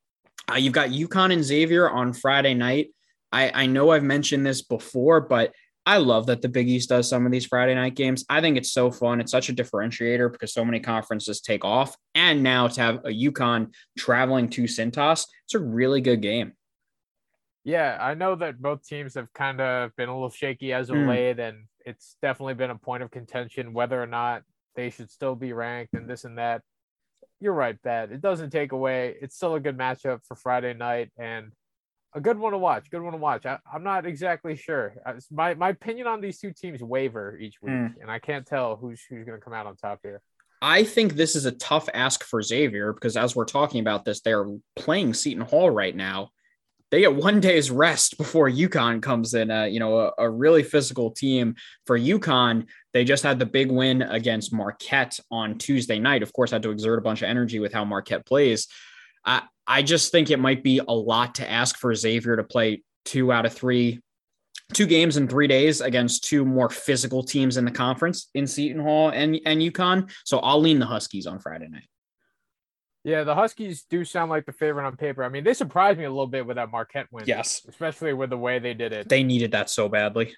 Uh, 0.52 0.56
you've 0.56 0.74
got 0.74 0.90
UConn 0.90 1.34
and 1.34 1.44
Xavier 1.44 1.90
on 1.90 2.14
Friday 2.14 2.54
night. 2.54 2.90
I, 3.32 3.64
I 3.64 3.66
know 3.66 3.92
I've 3.92 4.04
mentioned 4.04 4.46
this 4.46 4.62
before, 4.62 5.22
but 5.22 5.54
I 5.86 5.98
love 5.98 6.26
that 6.28 6.42
the 6.42 6.50
Big 6.50 6.68
East 6.68 6.90
does 6.90 7.08
some 7.08 7.26
of 7.26 7.32
these 7.32 7.46
Friday 7.46 7.76
night 7.76 7.96
games. 7.96 8.26
I 8.28 8.42
think 8.42 8.58
it's 8.58 8.72
so 8.72 8.90
fun. 8.90 9.22
It's 9.22 9.32
such 9.32 9.50
a 9.50 9.54
differentiator 9.54 10.32
because 10.32 10.52
so 10.52 10.66
many 10.66 10.80
conferences 10.80 11.42
take 11.42 11.64
off. 11.64 11.96
And 12.16 12.42
now 12.42 12.68
to 12.68 12.82
have 12.82 12.96
a 13.06 13.10
UConn 13.10 13.72
traveling 13.98 14.50
to 14.52 14.64
Cintas, 14.64 15.28
it's 15.46 15.54
a 15.54 15.60
really 15.60 16.02
good 16.02 16.22
game. 16.22 16.54
Yeah, 17.64 17.98
I 18.00 18.14
know 18.14 18.36
that 18.36 18.62
both 18.62 18.86
teams 18.86 19.16
have 19.16 19.32
kind 19.34 19.60
of 19.60 19.96
been 19.96 20.10
a 20.10 20.14
little 20.14 20.30
shaky 20.30 20.72
as 20.74 20.90
of 20.90 20.98
mm. 20.98 21.08
late, 21.08 21.40
and 21.40 21.66
it's 21.84 22.16
definitely 22.22 22.54
been 22.54 22.70
a 22.70 22.78
point 22.78 23.02
of 23.02 23.10
contention 23.10 23.74
whether 23.74 24.02
or 24.02 24.06
not 24.08 24.44
they 24.76 24.92
should 24.92 25.10
still 25.10 25.36
be 25.36 25.54
ranked 25.54 25.94
and 25.94 26.08
this 26.08 26.26
and 26.26 26.38
that. 26.38 26.62
You're 27.40 27.54
right, 27.54 27.82
Pat. 27.82 28.12
It 28.12 28.22
doesn't 28.22 28.52
take 28.52 28.72
away. 28.72 29.16
It's 29.20 29.36
still 29.36 29.56
a 29.56 29.60
good 29.60 29.78
matchup 29.78 30.20
for 30.28 30.36
Friday 30.36 30.74
night, 30.74 31.12
and 31.18 31.52
a 32.16 32.22
good 32.22 32.39
one 32.39 32.53
to 32.53 32.57
watch. 32.57 32.89
Good 32.89 33.01
one 33.01 33.11
to 33.11 33.20
watch. 33.20 33.45
I, 33.45 33.59
am 33.74 33.84
not 33.84 34.05
exactly 34.05 34.55
sure. 34.55 34.95
My 35.30 35.53
my 35.53 35.70
opinion 35.70 36.07
on 36.07 36.22
these 36.22 36.39
two 36.39 36.51
teams 36.51 36.82
waver 36.82 37.38
each 37.38 37.61
week, 37.61 37.74
mm. 37.74 37.93
and 38.01 38.09
I 38.09 38.20
can't 38.20 38.47
tell 38.47 38.78
who's 38.78 39.01
who's 39.09 39.26
going 39.26 39.38
to 39.38 39.43
come 39.43 39.53
out 39.53 39.68
on 39.68 39.76
top 39.76 39.99
here. 40.01 40.22
I 40.61 40.84
think 40.84 41.13
this 41.13 41.36
is 41.36 41.45
a 41.45 41.51
tough 41.51 41.89
ask 41.93 42.24
for 42.24 42.41
Xavier 42.41 42.93
because 42.93 43.18
as 43.18 43.36
we're 43.36 43.45
talking 43.45 43.82
about 43.82 44.05
this, 44.05 44.22
they're 44.22 44.47
playing 44.76 45.13
Seton 45.13 45.43
Hall 45.43 45.70
right 45.70 45.95
now. 45.95 46.30
They 46.91 47.01
get 47.01 47.16
one 47.16 47.41
day's 47.41 47.70
rest 47.70 48.18
before 48.18 48.49
UConn 48.49 49.01
comes 49.01 49.34
in. 49.34 49.51
Uh, 49.51 49.66
you 49.66 49.80
know, 49.80 49.99
a, 49.99 50.11
a 50.20 50.30
really 50.30 50.63
physical 50.63 51.11
team 51.11 51.55
for 51.86 51.99
UConn. 51.99 52.68
They 52.93 53.03
just 53.03 53.24
had 53.24 53.38
the 53.38 53.45
big 53.45 53.70
win 53.70 54.01
against 54.01 54.53
Marquette 54.53 55.20
on 55.30 55.57
Tuesday 55.57 55.99
night. 55.99 56.24
Of 56.24 56.32
course, 56.32 56.51
had 56.51 56.63
to 56.63 56.72
exert 56.72 56.99
a 56.99 57.01
bunch 57.01 57.22
of 57.22 57.28
energy 57.28 57.59
with 57.59 57.74
how 57.74 57.84
Marquette 57.84 58.26
plays. 58.26 58.68
I, 59.26 59.44
I 59.68 59.82
just 59.82 60.12
think 60.12 60.30
it 60.30 60.40
might 60.40 60.64
be 60.64 60.80
a 60.80 60.94
lot 60.94 61.36
to 61.36 61.50
ask 61.50 61.78
for 61.78 61.94
Xavier 61.94 62.36
to 62.36 62.44
play 62.44 62.84
two 63.04 63.32
out 63.32 63.46
of 63.46 63.54
three, 63.54 64.02
two 64.74 64.86
games 64.86 65.18
in 65.18 65.28
three 65.28 65.48
days 65.48 65.82
against 65.82 66.24
two 66.24 66.46
more 66.46 66.70
physical 66.70 67.24
teams 67.24 67.58
in 67.58 67.66
the 67.66 67.72
conference 67.72 68.30
in 68.34 68.48
Seton 68.48 68.82
Hall 68.82 69.10
and, 69.10 69.40
and 69.46 69.62
UConn. 69.62 70.12
So 70.24 70.40
I'll 70.40 70.62
lean 70.62 70.80
the 70.80 70.86
Huskies 70.86 71.26
on 71.28 71.40
Friday 71.40 71.68
night. 71.68 71.88
Yeah, 73.04 73.24
the 73.24 73.36
Huskies 73.36 73.86
do 73.88 74.04
sound 74.04 74.32
like 74.32 74.48
the 74.48 74.52
favorite 74.52 74.86
on 74.86 74.98
paper. 74.98 75.24
I 75.24 75.30
mean, 75.30 75.44
they 75.44 75.54
surprised 75.54 76.00
me 76.00 76.06
a 76.06 76.10
little 76.10 76.26
bit 76.26 76.46
with 76.46 76.56
that 76.56 76.72
Marquette 76.72 77.08
win. 77.12 77.26
Yes. 77.28 77.64
Especially 77.68 78.14
with 78.14 78.32
the 78.32 78.38
way 78.38 78.58
they 78.58 78.74
did 78.74 78.94
it. 78.94 79.08
They 79.08 79.24
needed 79.24 79.52
that 79.52 79.70
so 79.70 79.88
badly. 79.88 80.34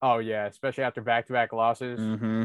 Oh, 0.00 0.18
yeah. 0.18 0.46
Especially 0.46 0.84
after 0.84 1.02
back 1.02 1.26
to 1.26 1.34
back 1.34 1.52
losses. 1.52 2.00
Mm-hmm 2.00 2.44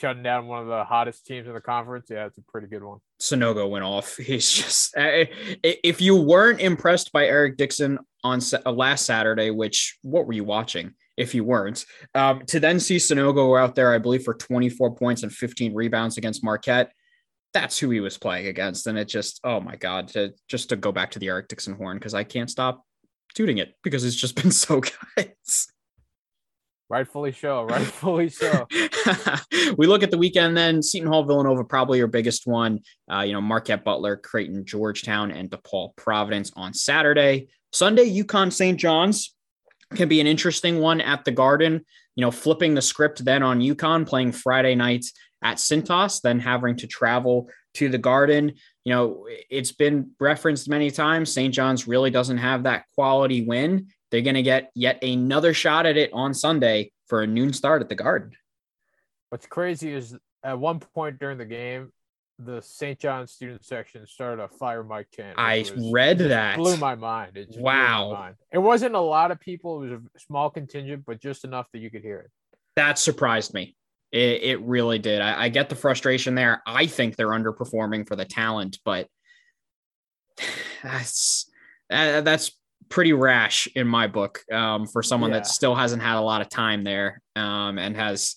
shutting 0.00 0.22
down 0.22 0.46
one 0.46 0.62
of 0.62 0.68
the 0.68 0.84
hottest 0.84 1.26
teams 1.26 1.46
in 1.46 1.54
the 1.54 1.60
conference. 1.60 2.06
Yeah, 2.10 2.26
it's 2.26 2.38
a 2.38 2.42
pretty 2.42 2.66
good 2.66 2.82
one. 2.82 2.98
Sanogo 3.20 3.68
went 3.68 3.84
off. 3.84 4.16
He's 4.18 4.50
just 4.50 4.94
if 4.96 6.00
you 6.00 6.16
weren't 6.16 6.60
impressed 6.60 7.12
by 7.12 7.26
Eric 7.26 7.56
Dixon 7.56 7.98
on 8.24 8.40
uh, 8.64 8.70
last 8.70 9.06
Saturday, 9.06 9.50
which 9.50 9.98
what 10.02 10.26
were 10.26 10.32
you 10.32 10.44
watching? 10.44 10.94
If 11.16 11.34
you 11.34 11.44
weren't, 11.44 11.84
um, 12.14 12.46
to 12.46 12.58
then 12.58 12.80
see 12.80 12.96
Sanogo 12.96 13.60
out 13.60 13.74
there, 13.74 13.92
I 13.92 13.98
believe 13.98 14.22
for 14.24 14.32
24 14.32 14.94
points 14.94 15.22
and 15.22 15.30
15 15.30 15.74
rebounds 15.74 16.16
against 16.16 16.42
Marquette, 16.42 16.90
that's 17.52 17.78
who 17.78 17.90
he 17.90 18.00
was 18.00 18.16
playing 18.16 18.46
against, 18.46 18.86
and 18.86 18.98
it 18.98 19.08
just 19.08 19.40
oh 19.44 19.60
my 19.60 19.76
god, 19.76 20.08
to 20.08 20.32
just 20.48 20.70
to 20.70 20.76
go 20.76 20.90
back 20.90 21.10
to 21.12 21.18
the 21.18 21.28
Eric 21.28 21.48
Dixon 21.48 21.74
horn 21.74 21.98
because 21.98 22.14
I 22.14 22.24
can't 22.24 22.50
stop 22.50 22.84
tooting 23.34 23.58
it 23.58 23.74
because 23.82 24.04
it's 24.04 24.16
just 24.16 24.40
been 24.40 24.50
so 24.50 24.80
good. 24.80 25.32
Rightfully 26.92 27.32
so. 27.32 27.62
Rightfully 27.62 28.28
so. 28.28 28.68
we 29.78 29.86
look 29.86 30.02
at 30.02 30.10
the 30.10 30.18
weekend 30.18 30.54
then. 30.54 30.82
Seton 30.82 31.08
Hall, 31.08 31.24
Villanova, 31.24 31.64
probably 31.64 31.96
your 31.96 32.06
biggest 32.06 32.46
one. 32.46 32.80
Uh, 33.10 33.20
you 33.20 33.32
know, 33.32 33.40
Marquette, 33.40 33.82
Butler, 33.82 34.18
Creighton, 34.18 34.66
Georgetown, 34.66 35.30
and 35.30 35.50
DePaul, 35.50 35.96
Providence 35.96 36.52
on 36.54 36.74
Saturday. 36.74 37.48
Sunday, 37.72 38.14
UConn, 38.14 38.52
St. 38.52 38.78
John's 38.78 39.34
can 39.94 40.06
be 40.06 40.20
an 40.20 40.26
interesting 40.26 40.80
one 40.80 41.00
at 41.00 41.24
the 41.24 41.30
Garden. 41.30 41.80
You 42.14 42.26
know, 42.26 42.30
flipping 42.30 42.74
the 42.74 42.82
script 42.82 43.24
then 43.24 43.42
on 43.42 43.60
UConn, 43.60 44.06
playing 44.06 44.32
Friday 44.32 44.74
night 44.74 45.06
at 45.42 45.56
Cintas, 45.56 46.20
then 46.20 46.40
having 46.40 46.76
to 46.76 46.86
travel 46.86 47.48
to 47.74 47.88
the 47.88 47.96
Garden. 47.96 48.52
You 48.84 48.94
know, 48.94 49.26
it's 49.48 49.72
been 49.72 50.10
referenced 50.20 50.68
many 50.68 50.90
times. 50.90 51.32
St. 51.32 51.54
John's 51.54 51.88
really 51.88 52.10
doesn't 52.10 52.36
have 52.36 52.64
that 52.64 52.84
quality 52.94 53.46
win. 53.46 53.86
They're 54.12 54.20
going 54.20 54.34
to 54.34 54.42
get 54.42 54.70
yet 54.74 55.02
another 55.02 55.54
shot 55.54 55.86
at 55.86 55.96
it 55.96 56.12
on 56.12 56.34
Sunday 56.34 56.92
for 57.06 57.22
a 57.22 57.26
noon 57.26 57.54
start 57.54 57.80
at 57.80 57.88
the 57.88 57.94
Garden. 57.94 58.32
What's 59.30 59.46
crazy 59.46 59.90
is 59.90 60.14
at 60.44 60.58
one 60.58 60.80
point 60.80 61.18
during 61.18 61.38
the 61.38 61.46
game, 61.46 61.90
the 62.38 62.60
St. 62.60 62.98
John 62.98 63.26
student 63.26 63.64
section 63.64 64.06
started 64.06 64.42
a 64.42 64.48
fire 64.48 64.84
Mike 64.84 65.08
chant. 65.14 65.38
I 65.38 65.64
read 65.90 66.18
that. 66.18 66.58
Blew 66.58 66.76
my 66.76 66.94
mind. 66.94 67.38
It 67.38 67.56
wow. 67.58 68.12
Mind. 68.12 68.34
It 68.52 68.58
wasn't 68.58 68.94
a 68.94 69.00
lot 69.00 69.30
of 69.30 69.40
people. 69.40 69.82
It 69.82 69.88
was 69.88 69.92
a 69.92 70.18
small 70.18 70.50
contingent, 70.50 71.04
but 71.06 71.18
just 71.18 71.44
enough 71.44 71.66
that 71.72 71.78
you 71.78 71.90
could 71.90 72.02
hear 72.02 72.18
it. 72.18 72.30
That 72.76 72.98
surprised 72.98 73.54
me. 73.54 73.74
It, 74.10 74.42
it 74.42 74.60
really 74.60 74.98
did. 74.98 75.22
I, 75.22 75.44
I 75.44 75.48
get 75.48 75.70
the 75.70 75.74
frustration 75.74 76.34
there. 76.34 76.62
I 76.66 76.84
think 76.84 77.16
they're 77.16 77.28
underperforming 77.28 78.06
for 78.06 78.16
the 78.16 78.26
talent, 78.26 78.78
but 78.84 79.08
that's 80.82 81.50
uh, 81.90 82.20
that's 82.20 82.50
pretty 82.92 83.14
rash 83.14 83.66
in 83.74 83.88
my 83.88 84.06
book 84.06 84.40
um, 84.52 84.86
for 84.86 85.02
someone 85.02 85.30
yeah. 85.30 85.38
that 85.38 85.46
still 85.46 85.74
hasn't 85.74 86.02
had 86.02 86.18
a 86.18 86.20
lot 86.20 86.42
of 86.42 86.50
time 86.50 86.84
there 86.84 87.22
um, 87.34 87.78
and 87.78 87.96
has, 87.96 88.36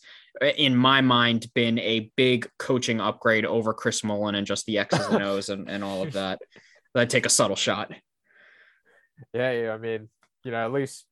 in 0.58 0.74
my 0.74 1.02
mind, 1.02 1.46
been 1.54 1.78
a 1.80 2.10
big 2.16 2.50
coaching 2.58 3.02
upgrade 3.02 3.46
over 3.46 3.74
Chris 3.74 4.02
Mullin 4.02 4.34
and 4.34 4.48
just 4.48 4.66
the 4.66 4.78
X's 4.78 5.08
and 5.08 5.22
O's 5.22 5.50
and, 5.50 5.70
and 5.70 5.84
all 5.84 6.04
of 6.04 6.14
that. 6.14 6.40
I 6.96 7.04
take 7.04 7.26
a 7.26 7.30
subtle 7.30 7.58
shot. 7.58 7.92
Yeah, 9.34 9.52
yeah. 9.52 9.74
I 9.74 9.78
mean, 9.78 10.08
you 10.46 10.52
know, 10.52 10.66
at 10.66 10.72
least 10.72 11.06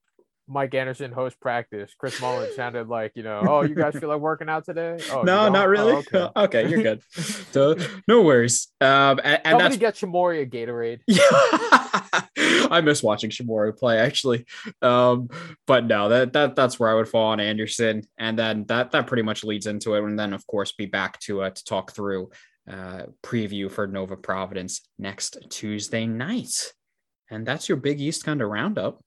Mike 0.48 0.74
Anderson 0.74 1.12
host 1.12 1.38
practice. 1.38 1.94
Chris 1.98 2.18
Mullin 2.22 2.48
sounded 2.54 2.88
like, 2.88 3.12
you 3.14 3.22
know, 3.22 3.42
oh, 3.46 3.62
you 3.62 3.74
guys 3.74 3.94
feel 3.94 4.08
like 4.08 4.20
working 4.20 4.48
out 4.48 4.64
today? 4.64 4.98
Oh, 5.12 5.20
no, 5.20 5.50
not 5.50 5.68
really. 5.68 5.92
Oh, 5.92 5.98
okay. 5.98 6.30
okay. 6.36 6.68
you're 6.70 6.82
good. 6.82 7.02
so, 7.52 7.76
no 8.08 8.22
worries. 8.22 8.68
Um, 8.80 9.20
and, 9.22 9.40
and 9.44 9.52
Somebody 9.52 9.76
get 9.76 9.96
Shamorie 9.96 10.42
a 10.42 10.46
Gatorade. 10.46 11.00
I 12.70 12.80
miss 12.80 13.02
watching 13.02 13.30
Shamorie 13.30 13.76
play 13.76 13.98
actually. 13.98 14.46
Um, 14.82 15.28
but 15.66 15.86
no, 15.86 16.08
that 16.08 16.32
that 16.32 16.56
that's 16.56 16.78
where 16.78 16.90
I 16.90 16.94
would 16.94 17.08
fall 17.08 17.26
on 17.32 17.40
Anderson, 17.40 18.02
and 18.18 18.38
then 18.38 18.64
that 18.66 18.92
that 18.92 19.06
pretty 19.06 19.22
much 19.22 19.44
leads 19.44 19.66
into 19.66 19.94
it, 19.94 20.04
and 20.04 20.18
then 20.18 20.32
of 20.32 20.46
course 20.46 20.72
be 20.72 20.86
back 20.86 21.18
to 21.20 21.42
uh, 21.42 21.50
to 21.50 21.64
talk 21.64 21.92
through 21.92 22.30
uh 22.70 23.02
preview 23.22 23.70
for 23.70 23.86
Nova 23.86 24.16
Providence 24.16 24.88
next 24.98 25.36
Tuesday 25.50 26.06
night, 26.06 26.72
and 27.30 27.46
that's 27.46 27.68
your 27.68 27.76
Big 27.76 28.00
East 28.00 28.24
kind 28.24 28.40
of 28.42 28.48
roundup 28.48 29.00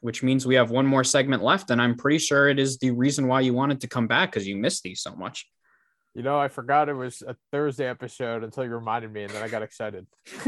which 0.00 0.22
means 0.22 0.46
we 0.46 0.54
have 0.54 0.70
one 0.70 0.86
more 0.86 1.04
segment 1.04 1.42
left. 1.42 1.70
And 1.70 1.80
I'm 1.80 1.96
pretty 1.96 2.18
sure 2.18 2.48
it 2.48 2.58
is 2.58 2.78
the 2.78 2.90
reason 2.90 3.26
why 3.26 3.40
you 3.40 3.54
wanted 3.54 3.80
to 3.82 3.88
come 3.88 4.06
back 4.06 4.32
because 4.32 4.48
you 4.48 4.56
missed 4.56 4.82
these 4.82 5.02
so 5.02 5.14
much. 5.14 5.46
You 6.14 6.24
know, 6.24 6.40
I 6.40 6.48
forgot 6.48 6.88
it 6.88 6.94
was 6.94 7.22
a 7.22 7.36
Thursday 7.52 7.86
episode 7.86 8.42
until 8.42 8.64
you 8.64 8.70
reminded 8.70 9.12
me, 9.12 9.22
and 9.22 9.32
then 9.32 9.44
I 9.44 9.48
got 9.48 9.62
excited. 9.62 10.08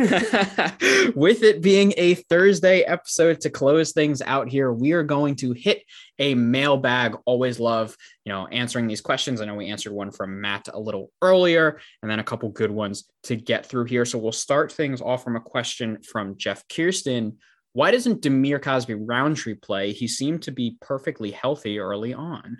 With 1.14 1.44
it 1.44 1.62
being 1.62 1.94
a 1.96 2.14
Thursday 2.14 2.80
episode 2.80 3.40
to 3.42 3.50
close 3.50 3.92
things 3.92 4.22
out 4.22 4.48
here, 4.48 4.72
we 4.72 4.90
are 4.90 5.04
going 5.04 5.36
to 5.36 5.52
hit 5.52 5.84
a 6.18 6.34
mailbag. 6.34 7.16
Always 7.26 7.60
love, 7.60 7.96
you 8.24 8.32
know, 8.32 8.48
answering 8.48 8.88
these 8.88 9.00
questions. 9.00 9.40
I 9.40 9.44
know 9.44 9.54
we 9.54 9.70
answered 9.70 9.92
one 9.92 10.10
from 10.10 10.40
Matt 10.40 10.68
a 10.72 10.80
little 10.80 11.12
earlier, 11.22 11.80
and 12.02 12.10
then 12.10 12.18
a 12.18 12.24
couple 12.24 12.48
good 12.48 12.72
ones 12.72 13.04
to 13.24 13.36
get 13.36 13.64
through 13.64 13.84
here. 13.84 14.04
So 14.04 14.18
we'll 14.18 14.32
start 14.32 14.72
things 14.72 15.00
off 15.00 15.22
from 15.22 15.36
a 15.36 15.40
question 15.40 16.02
from 16.02 16.36
Jeff 16.38 16.66
Kirsten, 16.66 17.38
why 17.74 17.90
doesn't 17.90 18.20
Dhamir 18.20 18.60
Cosby 18.60 18.94
Roundtree 18.94 19.54
play? 19.54 19.92
He 19.92 20.06
seemed 20.06 20.42
to 20.42 20.50
be 20.50 20.76
perfectly 20.80 21.30
healthy 21.30 21.78
early 21.78 22.12
on. 22.12 22.58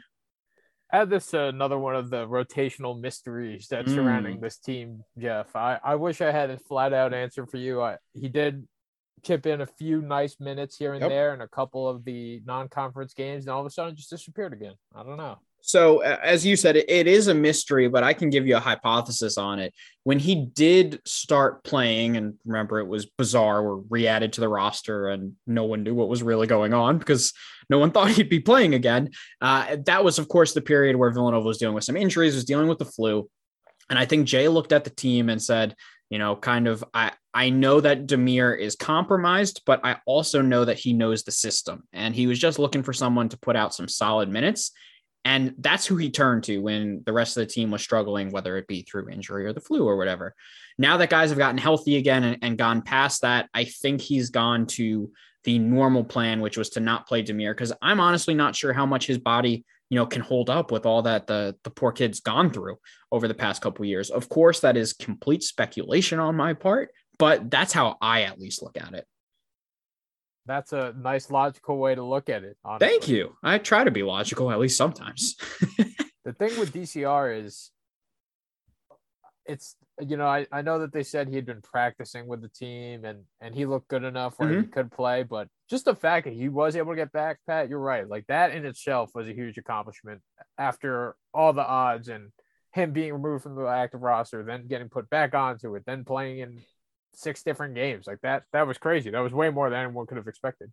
Add 0.93 1.09
this 1.09 1.33
uh, 1.33 1.45
another 1.45 1.79
one 1.79 1.97
of 1.97 2.11
the 2.11 2.27
rotational 2.29 3.01
mysteries 3.01 3.67
that's 3.69 3.91
mm. 3.91 3.95
surrounding 3.95 4.41
this 4.41 4.59
team, 4.59 5.03
Jeff. 5.19 5.57
I, 5.57 5.79
I 5.83 5.95
wish 5.95 6.21
I 6.21 6.31
had 6.31 6.51
a 6.51 6.59
flat 6.59 6.93
out 6.93 7.15
answer 7.15 7.47
for 7.47 7.57
you. 7.57 7.81
I, 7.81 7.97
he 8.13 8.29
did 8.29 8.69
chip 9.25 9.47
in 9.47 9.63
a 9.63 9.67
few 9.67 10.03
nice 10.03 10.39
minutes 10.39 10.77
here 10.77 10.93
and 10.93 11.01
yep. 11.01 11.11
there 11.11 11.35
in 11.35 11.41
a 11.41 11.49
couple 11.49 11.89
of 11.89 12.05
the 12.05 12.43
non 12.45 12.69
conference 12.69 13.15
games, 13.15 13.45
and 13.45 13.51
all 13.51 13.61
of 13.61 13.67
a 13.67 13.71
sudden 13.71 13.97
just 13.97 14.11
disappeared 14.11 14.53
again. 14.53 14.75
I 14.95 15.03
don't 15.03 15.17
know. 15.17 15.39
So, 15.65 16.01
as 16.01 16.45
you 16.45 16.57
said, 16.57 16.75
it 16.77 17.07
is 17.07 17.29
a 17.29 17.35
mystery, 17.35 17.89
but 17.89 18.03
I 18.03 18.15
can 18.15 18.31
give 18.31 18.49
you 18.49 18.57
a 18.57 18.61
hypothesis 18.61 19.39
on 19.39 19.61
it. 19.61 19.73
When 20.03 20.19
he 20.19 20.47
did 20.47 21.01
start 21.07 21.63
playing, 21.63 22.17
and 22.17 22.35
remember, 22.45 22.81
it 22.81 22.89
was 22.89 23.07
bizarre, 23.07 23.63
were 23.63 23.81
re 23.89 24.09
added 24.09 24.33
to 24.33 24.41
the 24.41 24.49
roster, 24.49 25.09
and 25.09 25.35
no 25.47 25.63
one 25.65 25.85
knew 25.85 25.95
what 25.95 26.09
was 26.09 26.21
really 26.21 26.49
going 26.49 26.75
on 26.75 26.99
because 26.99 27.33
no 27.71 27.79
one 27.79 27.91
thought 27.93 28.11
he'd 28.11 28.29
be 28.29 28.41
playing 28.41 28.75
again. 28.75 29.11
Uh, 29.41 29.77
that 29.87 30.03
was, 30.03 30.19
of 30.19 30.27
course, 30.27 30.53
the 30.53 30.61
period 30.61 30.97
where 30.97 31.13
Villanova 31.13 31.47
was 31.47 31.59
dealing 31.59 31.77
with 31.77 31.85
some 31.85 31.97
injuries, 31.97 32.35
was 32.35 32.45
dealing 32.45 32.67
with 32.67 32.79
the 32.79 32.85
flu. 32.85 33.31
And 33.89 33.99
I 33.99 34.05
think 34.05 34.27
Jay 34.27 34.49
looked 34.49 34.73
at 34.73 34.83
the 34.83 34.91
team 34.91 35.29
and 35.29 35.41
said, 35.41 35.77
you 36.11 36.19
know, 36.19 36.35
kind 36.35 36.67
of, 36.67 36.85
I, 36.93 37.13
I 37.33 37.51
know 37.51 37.81
that 37.81 38.07
Dhamir 38.07 38.59
is 38.59 38.75
compromised, 38.75 39.63
but 39.65 39.81
I 39.85 39.99
also 40.07 40.43
know 40.43 40.65
that 40.65 40.79
he 40.79 40.93
knows 40.93 41.23
the 41.23 41.31
system. 41.31 41.85
And 41.93 42.15
he 42.15 42.27
was 42.27 42.39
just 42.39 42.59
looking 42.59 42.83
for 42.83 42.93
someone 42.93 43.29
to 43.29 43.39
put 43.39 43.57
out 43.57 43.75
some 43.75 43.89
solid 43.89 44.29
minutes. 44.29 44.73
And 45.25 45.55
that's 45.59 45.87
who 45.87 45.97
he 45.97 46.11
turned 46.11 46.45
to 46.45 46.59
when 46.59 47.03
the 47.07 47.13
rest 47.13 47.37
of 47.37 47.43
the 47.43 47.53
team 47.53 47.71
was 47.71 47.83
struggling, 47.83 48.31
whether 48.31 48.57
it 48.57 48.67
be 48.67 48.83
through 48.83 49.09
injury 49.09 49.47
or 49.47 49.53
the 49.53 49.61
flu 49.61 49.87
or 49.87 49.97
whatever. 49.97 50.35
Now 50.79 50.97
that 50.97 51.11
guys 51.11 51.31
have 51.31 51.39
gotten 51.39 51.59
healthy 51.59 51.97
again 51.97 52.25
and, 52.25 52.39
and 52.43 52.59
gone 52.59 52.83
past 52.83 53.23
that, 53.23 53.49
I 53.55 53.65
think 53.65 54.01
he's 54.01 54.31
gone 54.31 54.67
to 54.69 55.13
the 55.45 55.59
normal 55.59 56.05
plan, 56.05 56.41
which 56.41 56.57
was 56.57 56.71
to 56.71 56.81
not 56.81 57.07
play 57.07 57.23
Dhamir, 57.23 57.53
because 57.53 57.73
I'm 57.83 58.01
honestly 58.01 58.35
not 58.35 58.57
sure 58.57 58.73
how 58.73 58.87
much 58.87 59.07
his 59.07 59.19
body, 59.19 59.65
you 59.91 59.97
know, 59.97 60.07
can 60.07 60.23
hold 60.23 60.51
up 60.51 60.73
with 60.73 60.87
all 60.87 61.03
that 61.03 61.27
the 61.27 61.57
the 61.65 61.71
poor 61.71 61.93
kid's 61.93 62.21
gone 62.21 62.51
through 62.51 62.77
over 63.11 63.29
the 63.29 63.35
past 63.35 63.63
couple 63.63 63.85
years. 63.85 64.11
Of 64.11 64.29
course, 64.29 64.61
that 64.61 64.77
is 64.77 64.93
complete 64.93 65.43
speculation 65.43 66.19
on 66.19 66.37
my 66.37 66.55
part, 66.55 66.91
but 67.19 67.51
that's 67.51 67.73
how 67.73 67.97
I 68.01 68.23
at 68.23 68.41
least 68.41 68.63
look 68.63 68.77
at 68.77 68.95
it. 68.95 69.07
That's 70.47 70.73
a 70.73 70.95
nice 70.99 71.31
logical 71.31 71.79
way 71.79 71.95
to 71.95 72.03
look 72.03 72.29
at 72.29 72.43
it. 72.43 72.57
Honestly. 72.65 72.89
Thank 72.89 73.09
you. 73.09 73.37
I 73.43 73.59
try 73.59 73.85
to 73.85 73.91
be 73.91 74.03
logical 74.03 74.51
at 74.51 74.59
least 74.59 74.77
sometimes. 74.77 75.37
the 76.25 76.33
thing 76.33 76.59
with 76.59 76.73
DCR 76.73 77.45
is 77.45 77.71
it's 79.47 79.77
you 80.01 80.17
know 80.17 80.27
I, 80.27 80.47
I 80.53 80.63
know 80.63 80.79
that 80.81 80.93
they 80.93 81.03
said 81.03 81.29
he 81.29 81.37
had 81.37 81.47
been 81.47 81.63
practicing 81.63 82.27
with 82.27 82.41
the 82.41 82.49
team 82.49 83.05
and 83.05 83.25
and 83.41 83.55
he 83.55 83.67
looked 83.67 83.89
good 83.89 84.05
enough 84.05 84.35
where 84.37 84.49
mm-hmm. 84.49 84.63
he 84.63 84.67
could 84.67 84.91
play 84.91 85.23
but 85.23 85.49
just 85.69 85.85
the 85.85 85.95
fact 85.95 86.25
that 86.25 86.35
he 86.35 86.49
was 86.49 86.77
able 86.77 86.93
to 86.93 86.97
get 86.97 87.13
back 87.13 87.39
pat 87.47 87.69
you're 87.69 87.79
right 87.79 88.09
like 88.09 88.27
that 88.29 88.53
in 88.53 88.65
itself 88.65 89.11
was 89.15 89.29
a 89.29 89.35
huge 89.35 89.59
accomplishment 89.59 90.21
after 90.59 91.17
all 91.35 91.53
the 91.53 91.67
odds 91.67 92.09
and 92.09 92.31
him 92.73 92.93
being 92.93 93.13
removed 93.13 93.43
from 93.43 93.55
the 93.55 93.67
active 93.67 94.01
roster 94.01 94.43
then 94.43 94.67
getting 94.67 94.89
put 94.89 95.11
back 95.11 95.35
onto 95.35 95.75
it 95.75 95.83
then 95.87 96.05
playing 96.05 96.39
in 96.39 96.61
six 97.15 97.43
different 97.43 97.75
games 97.75 98.07
like 98.07 98.21
that 98.23 98.45
that 98.53 98.67
was 98.67 98.79
crazy 98.79 99.11
that 99.11 99.21
was 99.21 99.33
way 99.33 99.51
more 99.51 99.71
than 99.71 99.85
anyone 99.85 100.07
could 100.07 100.17
have 100.17 100.29
expected 100.29 100.71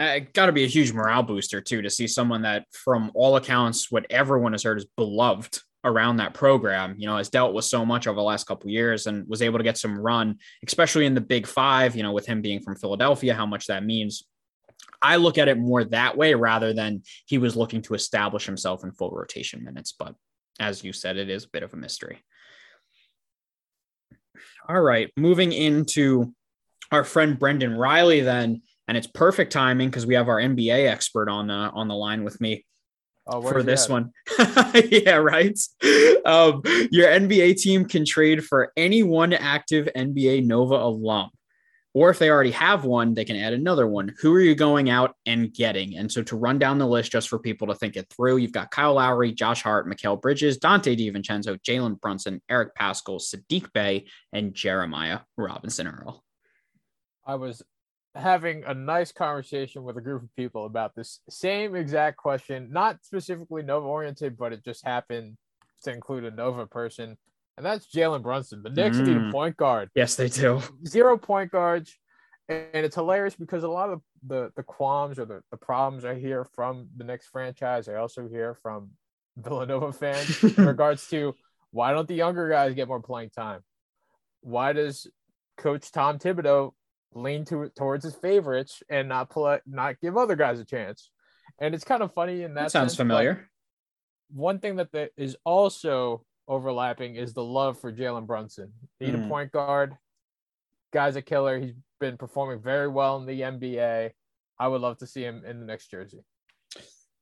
uh, 0.00 0.04
it 0.04 0.32
got 0.32 0.46
to 0.46 0.52
be 0.52 0.64
a 0.64 0.68
huge 0.68 0.92
morale 0.92 1.22
booster 1.22 1.60
too 1.60 1.82
to 1.82 1.90
see 1.90 2.06
someone 2.06 2.42
that 2.42 2.64
from 2.72 3.10
all 3.14 3.36
accounts 3.36 3.90
what 3.90 4.06
everyone 4.10 4.52
has 4.52 4.62
heard 4.62 4.78
is 4.78 4.86
beloved 4.96 5.60
around 5.84 6.16
that 6.16 6.34
program, 6.34 6.94
you 6.98 7.06
know, 7.06 7.16
has 7.16 7.28
dealt 7.28 7.54
with 7.54 7.64
so 7.64 7.84
much 7.84 8.06
over 8.06 8.16
the 8.16 8.22
last 8.22 8.46
couple 8.46 8.70
years 8.70 9.06
and 9.06 9.26
was 9.28 9.42
able 9.42 9.58
to 9.58 9.64
get 9.64 9.78
some 9.78 9.98
run, 9.98 10.38
especially 10.66 11.06
in 11.06 11.14
the 11.14 11.20
big 11.20 11.46
five, 11.46 11.96
you 11.96 12.02
know, 12.02 12.12
with 12.12 12.26
him 12.26 12.40
being 12.40 12.60
from 12.60 12.76
Philadelphia, 12.76 13.34
how 13.34 13.46
much 13.46 13.66
that 13.66 13.84
means. 13.84 14.24
I 15.00 15.16
look 15.16 15.38
at 15.38 15.48
it 15.48 15.58
more 15.58 15.82
that 15.84 16.16
way 16.16 16.34
rather 16.34 16.72
than 16.72 17.02
he 17.26 17.38
was 17.38 17.56
looking 17.56 17.82
to 17.82 17.94
establish 17.94 18.46
himself 18.46 18.84
in 18.84 18.92
full 18.92 19.10
rotation 19.10 19.64
minutes. 19.64 19.92
But 19.98 20.14
as 20.60 20.84
you 20.84 20.92
said, 20.92 21.16
it 21.16 21.28
is 21.28 21.44
a 21.44 21.50
bit 21.50 21.64
of 21.64 21.74
a 21.74 21.76
mystery. 21.76 22.22
All 24.68 24.80
right, 24.80 25.10
moving 25.16 25.52
into 25.52 26.32
our 26.90 27.04
friend 27.04 27.38
Brendan 27.38 27.76
Riley 27.76 28.20
then, 28.20 28.62
and 28.86 28.96
it's 28.96 29.06
perfect 29.06 29.52
timing 29.52 29.88
because 29.88 30.06
we 30.06 30.14
have 30.14 30.28
our 30.28 30.38
NBA 30.38 30.88
expert 30.88 31.28
on 31.28 31.48
the 31.48 31.54
on 31.54 31.88
the 31.88 31.94
line 31.94 32.24
with 32.24 32.40
me. 32.40 32.64
Oh, 33.26 33.40
for 33.40 33.62
this 33.62 33.88
one. 33.88 34.10
yeah, 34.90 35.14
right. 35.14 35.56
Um, 36.26 36.62
your 36.90 37.08
NBA 37.08 37.56
team 37.56 37.84
can 37.84 38.04
trade 38.04 38.44
for 38.44 38.72
any 38.76 39.04
one 39.04 39.32
active 39.32 39.88
NBA 39.96 40.44
Nova 40.44 40.74
alum. 40.74 41.30
Or 41.94 42.08
if 42.08 42.18
they 42.18 42.30
already 42.30 42.52
have 42.52 42.84
one, 42.84 43.12
they 43.12 43.24
can 43.24 43.36
add 43.36 43.52
another 43.52 43.86
one. 43.86 44.14
Who 44.20 44.34
are 44.34 44.40
you 44.40 44.54
going 44.54 44.88
out 44.88 45.14
and 45.26 45.52
getting? 45.52 45.96
And 45.96 46.10
so 46.10 46.22
to 46.22 46.36
run 46.36 46.58
down 46.58 46.78
the 46.78 46.86
list 46.86 47.12
just 47.12 47.28
for 47.28 47.38
people 47.38 47.66
to 47.66 47.74
think 47.74 47.96
it 47.96 48.08
through, 48.08 48.38
you've 48.38 48.52
got 48.52 48.70
Kyle 48.70 48.94
Lowry, 48.94 49.32
Josh 49.32 49.62
Hart, 49.62 49.86
Mikal 49.86 50.20
Bridges, 50.20 50.58
Donte 50.58 50.96
DiVincenzo, 50.96 51.60
Jalen 51.62 52.00
Brunson, 52.00 52.40
Eric 52.48 52.74
Paschall, 52.74 53.20
Saddiq 53.20 53.70
Bey, 53.74 54.06
and 54.32 54.54
Jeremiah 54.54 55.20
Robinson 55.36 55.86
Earl. 55.86 56.24
I 57.26 57.34
was 57.34 57.62
having 58.14 58.64
a 58.64 58.74
nice 58.74 59.12
conversation 59.12 59.84
with 59.84 59.96
a 59.96 60.00
group 60.00 60.22
of 60.22 60.34
people 60.34 60.66
about 60.66 60.94
this 60.94 61.20
same 61.28 61.74
exact 61.74 62.16
question, 62.16 62.68
not 62.70 63.04
specifically 63.04 63.62
Nova 63.62 63.86
oriented, 63.86 64.36
but 64.36 64.52
it 64.52 64.64
just 64.64 64.84
happened 64.84 65.36
to 65.84 65.92
include 65.92 66.24
a 66.24 66.30
Nova 66.30 66.66
person, 66.66 67.16
and 67.56 67.66
that's 67.66 67.86
Jalen 67.86 68.22
Brunson. 68.22 68.62
The 68.62 68.70
Knicks 68.70 68.96
mm. 68.96 69.06
need 69.06 69.16
a 69.16 69.20
mm. 69.20 69.32
point 69.32 69.56
guard. 69.56 69.90
Yes, 69.94 70.16
they 70.16 70.28
do. 70.28 70.60
Zero 70.86 71.18
point 71.18 71.50
guards. 71.50 71.96
And 72.48 72.84
it's 72.84 72.96
hilarious 72.96 73.34
because 73.34 73.62
a 73.62 73.68
lot 73.68 73.90
of 73.90 74.02
the, 74.26 74.50
the 74.56 74.62
qualms 74.62 75.18
or 75.18 75.24
the, 75.24 75.42
the 75.50 75.56
problems 75.56 76.04
I 76.04 76.16
hear 76.16 76.44
from 76.44 76.88
the 76.96 77.04
Knicks 77.04 77.26
franchise, 77.26 77.88
I 77.88 77.94
also 77.94 78.28
hear 78.28 78.58
from 78.62 78.90
Villanova 79.36 79.92
fans 79.92 80.42
in 80.42 80.66
regards 80.66 81.06
to 81.08 81.34
why 81.70 81.92
don't 81.92 82.08
the 82.08 82.14
younger 82.14 82.48
guys 82.48 82.74
get 82.74 82.88
more 82.88 83.00
playing 83.00 83.30
time? 83.30 83.60
Why 84.40 84.72
does 84.72 85.06
Coach 85.56 85.90
Tom 85.92 86.18
Thibodeau 86.18 86.72
lean 87.14 87.44
to 87.46 87.70
towards 87.76 88.04
his 88.04 88.14
favorites 88.14 88.82
and 88.88 89.08
not 89.08 89.30
pull 89.30 89.58
not 89.66 90.00
give 90.00 90.16
other 90.16 90.36
guys 90.36 90.58
a 90.60 90.64
chance. 90.64 91.10
And 91.58 91.74
it's 91.74 91.84
kind 91.84 92.02
of 92.02 92.12
funny 92.12 92.42
in 92.42 92.54
that, 92.54 92.64
that 92.64 92.72
sounds 92.72 92.92
sense, 92.92 92.96
familiar. 92.96 93.48
One 94.30 94.58
thing 94.58 94.76
that 94.76 94.90
the, 94.92 95.10
is 95.16 95.36
also 95.44 96.24
overlapping 96.52 97.16
is 97.16 97.32
the 97.32 97.42
love 97.42 97.80
for 97.80 97.90
Jalen 97.90 98.26
Brunson. 98.26 98.72
Need 99.00 99.14
mm. 99.14 99.24
a 99.24 99.28
point 99.28 99.52
guard. 99.52 99.96
Guy's 100.92 101.16
a 101.16 101.22
killer. 101.22 101.58
He's 101.58 101.72
been 101.98 102.18
performing 102.18 102.60
very 102.60 102.88
well 102.88 103.16
in 103.16 103.26
the 103.26 103.40
NBA. 103.40 104.10
I 104.58 104.68
would 104.68 104.82
love 104.82 104.98
to 104.98 105.06
see 105.06 105.22
him 105.22 105.42
in 105.46 105.60
the 105.60 105.66
Knicks 105.66 105.86
jersey. 105.86 106.22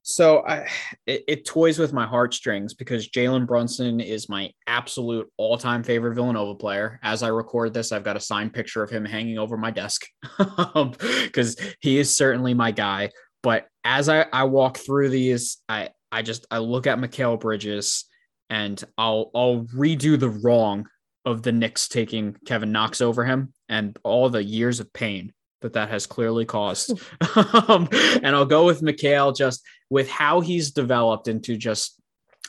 So 0.02 0.44
I, 0.46 0.66
it, 1.06 1.24
it, 1.28 1.44
toys 1.44 1.78
with 1.78 1.92
my 1.92 2.06
heartstrings 2.06 2.74
because 2.74 3.08
Jalen 3.10 3.46
Brunson 3.46 4.00
is 4.00 4.28
my 4.28 4.50
absolute 4.66 5.30
all-time 5.36 5.84
favorite 5.84 6.14
Villanova 6.14 6.54
player. 6.56 6.98
As 7.02 7.22
I 7.22 7.28
record 7.28 7.72
this, 7.72 7.92
I've 7.92 8.02
got 8.02 8.16
a 8.16 8.20
signed 8.20 8.52
picture 8.52 8.82
of 8.82 8.90
him 8.90 9.04
hanging 9.04 9.38
over 9.38 9.56
my 9.56 9.70
desk 9.70 10.06
because 11.22 11.56
he 11.80 11.98
is 11.98 12.16
certainly 12.16 12.54
my 12.54 12.72
guy. 12.72 13.10
But 13.42 13.68
as 13.84 14.08
I, 14.08 14.26
I 14.32 14.44
walk 14.44 14.78
through 14.78 15.10
these, 15.10 15.58
I 15.68 15.90
I 16.10 16.22
just 16.22 16.46
I 16.50 16.58
look 16.58 16.86
at 16.86 16.98
Mikal 16.98 17.38
Bridges 17.38 18.06
and 18.50 18.82
I'll 18.98 19.30
I'll 19.34 19.64
redo 19.74 20.18
the 20.18 20.28
wrong 20.28 20.88
of 21.24 21.42
the 21.42 21.52
Knicks 21.52 21.88
taking 21.88 22.36
Kevin 22.44 22.72
Knox 22.72 23.00
over 23.00 23.24
him 23.24 23.54
and 23.68 23.98
all 24.02 24.28
the 24.28 24.42
years 24.42 24.80
of 24.80 24.92
pain 24.92 25.32
that 25.60 25.74
that 25.74 25.90
has 25.90 26.06
clearly 26.06 26.44
caused. 26.44 26.98
um, 27.68 27.88
and 27.92 28.34
I'll 28.34 28.46
go 28.46 28.64
with 28.64 28.82
Mikal 28.82 29.36
just 29.36 29.62
with 29.90 30.08
how 30.08 30.40
he's 30.40 30.70
developed 30.70 31.28
into 31.28 31.56
just, 31.56 32.00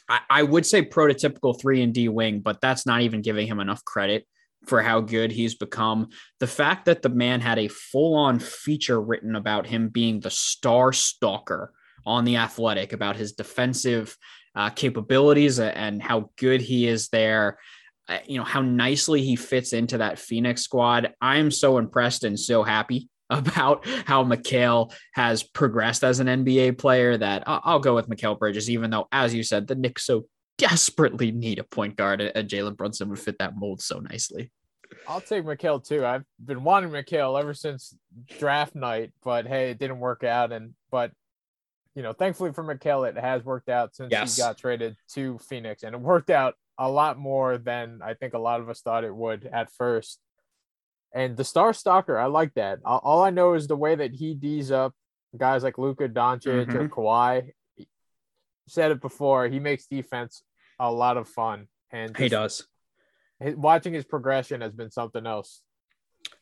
I, 0.08 0.20
I 0.30 0.44
would 0.44 0.66
say 0.66 0.84
prototypical 0.84 1.60
three 1.60 1.82
and 1.82 1.94
D 1.94 2.10
wing, 2.10 2.40
but 2.40 2.62
that's 2.62 2.86
not 2.86 3.02
even 3.02 3.22
giving 3.22 3.48
him 3.48 3.60
enough 3.60 3.84
credit 3.84 4.26
for 4.66 4.82
how 4.82 5.02
good 5.02 5.32
he's 5.32 5.56
become. 5.56 6.10
The 6.40 6.48
fact 6.48 6.86
that 6.86 7.02
the 7.02 7.10
man 7.10 7.42
had 7.42 7.60
a 7.60 7.68
full 7.68 8.16
on 8.16 8.40
feature 8.40 9.02
written 9.02 9.36
about 9.36 9.68
him 9.68 9.90
being 9.90 10.20
the 10.20 10.30
star 10.30 10.94
stalker 10.94 11.74
on 12.06 12.26
the 12.26 12.38
athletic, 12.38 12.94
about 12.94 13.16
his 13.16 13.34
defensive 13.34 14.18
uh, 14.56 14.70
capabilities 14.70 15.60
and 15.60 16.02
how 16.02 16.30
good 16.38 16.62
he 16.62 16.88
is 16.88 17.10
there. 17.10 17.58
Uh, 18.08 18.18
you 18.26 18.38
know 18.38 18.44
how 18.44 18.62
nicely 18.62 19.22
he 19.22 19.36
fits 19.36 19.74
into 19.74 20.00
that 20.00 20.20
Phoenix 20.20 20.62
squad. 20.62 21.14
I 21.22 21.38
am 21.38 21.52
so 21.52 21.78
impressed 21.78 22.24
and 22.24 22.40
so 22.40 22.64
happy 22.64 23.10
about 23.30 23.88
how 24.06 24.24
Mikal 24.24 24.94
has 25.14 25.42
progressed 25.42 26.04
as 26.04 26.20
an 26.20 26.28
NBA 26.28 26.78
player 26.78 27.18
that 27.18 27.44
I'll 27.48 27.80
go 27.80 27.96
with 27.96 28.10
Mikal 28.10 28.38
Bridges, 28.38 28.70
even 28.70 28.90
though, 28.90 29.08
as 29.12 29.34
you 29.34 29.44
said, 29.44 29.68
the 29.68 29.76
Knicks 29.76 30.06
so 30.06 30.26
desperately 30.58 31.32
need 31.32 31.58
a 31.58 31.64
point 31.64 31.96
guard, 31.96 32.22
and 32.22 32.50
Jalen 32.50 32.76
Brunson 32.76 33.10
would 33.10 33.20
fit 33.20 33.38
that 33.40 33.56
mold 33.56 33.82
so 33.82 34.00
nicely. 34.00 34.52
I'll 35.08 35.22
take 35.22 35.44
Mikal 35.44 35.84
too. 35.84 36.06
I've 36.06 36.26
been 36.44 36.64
wanting 36.64 36.92
Mikal 36.92 37.40
ever 37.40 37.54
since 37.54 37.96
draft 38.38 38.76
night, 38.76 39.12
but 39.24 39.48
hey, 39.48 39.72
it 39.72 39.80
didn't 39.80 40.00
work 40.00 40.24
out. 40.24 40.52
And 40.52 40.74
but 40.92 41.12
you 41.96 42.04
know, 42.04 42.14
thankfully 42.14 42.54
for 42.54 42.64
Mikal, 42.64 43.10
it 43.10 43.18
has 43.18 43.44
worked 43.44 43.70
out 43.70 43.96
since 43.96 44.12
yes. 44.12 44.36
he 44.36 44.42
got 44.42 44.58
traded 44.58 44.96
to 45.14 45.38
Phoenix, 45.40 45.84
and 45.84 45.96
it 45.96 46.02
worked 46.02 46.30
out 46.30 46.56
a 46.78 46.90
lot 46.90 47.18
more 47.18 47.58
than 47.58 48.00
I 48.04 48.14
think 48.14 48.34
a 48.34 48.40
lot 48.40 48.62
of 48.62 48.70
us 48.70 48.82
thought 48.82 49.04
it 49.04 49.16
would 49.16 49.50
at 49.52 49.72
first. 49.72 50.20
And 51.14 51.36
the 51.36 51.44
Star 51.44 51.74
Stalker, 51.74 52.18
I 52.18 52.28
like 52.28 52.54
that. 52.54 52.80
All 52.86 53.22
I 53.22 53.32
know 53.32 53.54
is 53.54 53.68
the 53.68 53.76
way 53.76 53.96
that 53.96 54.14
he 54.14 54.34
D's 54.34 54.72
up 54.72 54.94
guys 55.38 55.64
like 55.64 55.78
Luka 55.78 56.08
Doncic 56.08 56.68
mm-hmm. 56.68 56.78
or 56.78 56.90
Kawhi. 56.90 57.52
Said 58.68 58.92
it 58.92 59.02
before. 59.02 59.48
He 59.48 59.60
makes 59.60 59.88
defense 59.88 60.44
a 60.80 60.92
lot 60.92 61.18
of 61.18 61.28
fun, 61.28 61.68
and 61.92 62.16
he 62.16 62.30
does. 62.30 62.66
His, 63.40 63.56
watching 63.56 63.94
his 63.94 64.06
progression 64.06 64.62
has 64.62 64.74
been 64.74 64.92
something 64.92 65.26
else. 65.26 65.62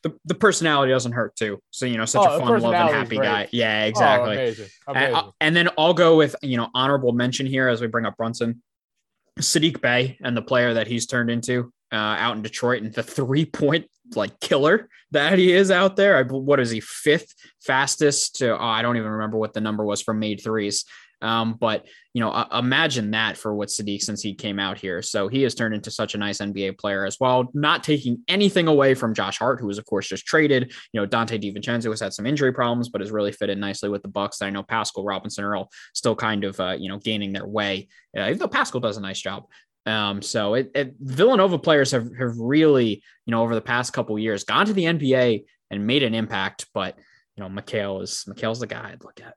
The, 0.02 0.16
the 0.24 0.34
personality 0.34 0.92
doesn't 0.92 1.12
hurt 1.12 1.36
too. 1.36 1.60
So 1.70 1.84
you 1.84 1.98
know, 1.98 2.06
such 2.06 2.26
oh, 2.26 2.36
a 2.36 2.38
fun, 2.40 2.60
loving, 2.60 2.94
happy 2.94 3.16
great. 3.16 3.26
guy. 3.26 3.48
Yeah, 3.52 3.84
exactly. 3.84 4.30
Oh, 4.30 4.40
amazing. 4.40 4.68
Amazing. 4.86 5.14
And, 5.14 5.32
and 5.40 5.56
then 5.56 5.68
I'll 5.76 5.94
go 5.94 6.16
with 6.16 6.36
you 6.42 6.56
know 6.56 6.68
honorable 6.74 7.12
mention 7.12 7.46
here 7.46 7.68
as 7.68 7.80
we 7.80 7.86
bring 7.86 8.06
up 8.06 8.16
Brunson. 8.16 8.62
Saddiq 9.38 9.80
Bey 9.80 10.18
and 10.22 10.36
the 10.36 10.42
player 10.42 10.74
that 10.74 10.86
he's 10.86 11.06
turned 11.06 11.30
into 11.30 11.72
uh, 11.92 11.96
out 11.96 12.36
in 12.36 12.42
Detroit 12.42 12.82
and 12.82 12.92
the 12.92 13.02
three 13.02 13.44
point 13.44 13.86
like 14.14 14.38
killer 14.40 14.88
that 15.12 15.38
he 15.38 15.52
is 15.52 15.70
out 15.70 15.96
there. 15.96 16.16
I, 16.16 16.22
what 16.22 16.60
is 16.60 16.70
he 16.70 16.80
fifth 16.80 17.34
fastest 17.60 18.36
to? 18.36 18.58
Oh, 18.58 18.64
I 18.64 18.82
don't 18.82 18.96
even 18.96 19.10
remember 19.10 19.38
what 19.38 19.52
the 19.54 19.60
number 19.60 19.84
was 19.84 20.02
from 20.02 20.18
made 20.18 20.42
threes. 20.42 20.84
Um, 21.22 21.54
but 21.54 21.86
you 22.14 22.20
know, 22.20 22.30
uh, 22.30 22.58
imagine 22.58 23.12
that 23.12 23.36
for 23.36 23.54
what 23.54 23.68
Saddiq 23.68 24.00
since 24.00 24.22
he 24.22 24.34
came 24.34 24.58
out 24.58 24.78
here. 24.78 25.02
So 25.02 25.28
he 25.28 25.42
has 25.42 25.54
turned 25.54 25.74
into 25.74 25.90
such 25.90 26.14
a 26.14 26.18
nice 26.18 26.38
NBA 26.38 26.78
player 26.78 27.04
as 27.04 27.18
well. 27.20 27.48
Not 27.54 27.84
taking 27.84 28.22
anything 28.26 28.66
away 28.66 28.94
from 28.94 29.14
Josh 29.14 29.38
Hart, 29.38 29.60
who 29.60 29.66
was 29.66 29.78
of 29.78 29.84
course 29.84 30.08
just 30.08 30.26
traded. 30.26 30.72
You 30.92 31.00
know, 31.00 31.06
Donte 31.06 31.40
DiVincenzo 31.40 31.90
has 31.90 32.00
had 32.00 32.12
some 32.12 32.26
injury 32.26 32.52
problems, 32.52 32.88
but 32.88 33.00
has 33.00 33.10
really 33.10 33.32
fitted 33.32 33.58
nicely 33.58 33.88
with 33.88 34.02
the 34.02 34.08
Bucks. 34.08 34.42
I 34.42 34.50
know 34.50 34.62
Paschall 34.62 35.06
Robinson 35.06 35.44
Earl 35.44 35.70
still 35.94 36.16
kind 36.16 36.44
of 36.44 36.58
uh, 36.58 36.76
you 36.78 36.88
know 36.88 36.98
gaining 36.98 37.32
their 37.32 37.46
way, 37.46 37.88
uh, 38.16 38.22
even 38.22 38.38
though 38.38 38.48
Paschall 38.48 38.82
does 38.82 38.96
a 38.96 39.02
nice 39.02 39.20
job. 39.20 39.44
Um, 39.86 40.20
so 40.20 40.54
it, 40.54 40.70
it, 40.74 40.94
Villanova 41.00 41.58
players 41.58 41.90
have 41.92 42.10
have 42.18 42.38
really 42.38 43.02
you 43.26 43.30
know 43.30 43.42
over 43.42 43.54
the 43.54 43.60
past 43.60 43.92
couple 43.92 44.18
years 44.18 44.44
gone 44.44 44.66
to 44.66 44.72
the 44.72 44.84
NBA 44.84 45.44
and 45.70 45.86
made 45.86 46.02
an 46.02 46.14
impact, 46.14 46.66
but 46.74 46.98
you 47.36 47.48
know, 47.48 47.48
Mikal 47.48 48.02
is 48.02 48.24
Mikal's 48.28 48.60
the 48.60 48.66
guy 48.66 48.90
I'd 48.92 49.04
look 49.04 49.20
at. 49.20 49.34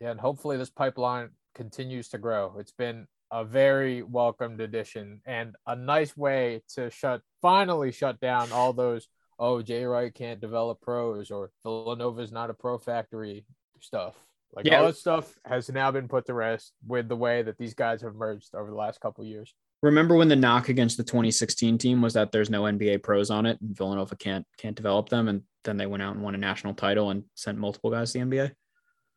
Yeah, 0.00 0.10
and 0.10 0.20
hopefully 0.20 0.56
this 0.56 0.70
pipeline 0.70 1.30
continues 1.54 2.08
to 2.08 2.18
grow. 2.18 2.54
It's 2.58 2.72
been 2.72 3.06
a 3.30 3.44
very 3.44 4.02
welcomed 4.02 4.60
addition 4.60 5.20
and 5.24 5.54
a 5.66 5.76
nice 5.76 6.16
way 6.16 6.62
to 6.74 6.90
shut 6.90 7.22
finally 7.40 7.92
shut 7.92 8.18
down 8.18 8.50
all 8.50 8.72
those 8.72 9.06
oh 9.38 9.62
Jay 9.62 9.84
Wright 9.84 10.12
can't 10.12 10.40
develop 10.40 10.80
pros 10.80 11.30
or 11.30 11.50
Villanova's 11.62 12.32
not 12.32 12.50
a 12.50 12.54
pro 12.54 12.76
factory 12.76 13.44
stuff. 13.80 14.14
Like 14.52 14.66
yeah. 14.66 14.80
all 14.80 14.86
that 14.86 14.96
stuff 14.96 15.32
has 15.44 15.68
now 15.70 15.92
been 15.92 16.08
put 16.08 16.26
to 16.26 16.34
rest 16.34 16.72
with 16.86 17.08
the 17.08 17.16
way 17.16 17.42
that 17.42 17.56
these 17.56 17.74
guys 17.74 18.02
have 18.02 18.16
merged 18.16 18.52
over 18.54 18.68
the 18.68 18.76
last 18.76 19.00
couple 19.00 19.24
years. 19.24 19.54
Remember 19.82 20.16
when 20.16 20.28
the 20.28 20.36
knock 20.36 20.68
against 20.68 20.96
the 20.96 21.04
2016 21.04 21.78
team 21.78 22.02
was 22.02 22.14
that 22.14 22.32
there's 22.32 22.50
no 22.50 22.62
NBA 22.62 23.02
pros 23.02 23.30
on 23.30 23.46
it 23.46 23.60
and 23.60 23.76
Villanova 23.76 24.16
can't 24.16 24.44
can't 24.58 24.76
develop 24.76 25.08
them 25.08 25.28
and 25.28 25.42
then 25.64 25.76
they 25.76 25.86
went 25.86 26.02
out 26.02 26.14
and 26.14 26.22
won 26.22 26.34
a 26.34 26.38
national 26.38 26.74
title 26.74 27.10
and 27.10 27.24
sent 27.34 27.58
multiple 27.58 27.90
guys 27.90 28.12
to 28.12 28.18
the 28.18 28.24
NBA? 28.24 28.52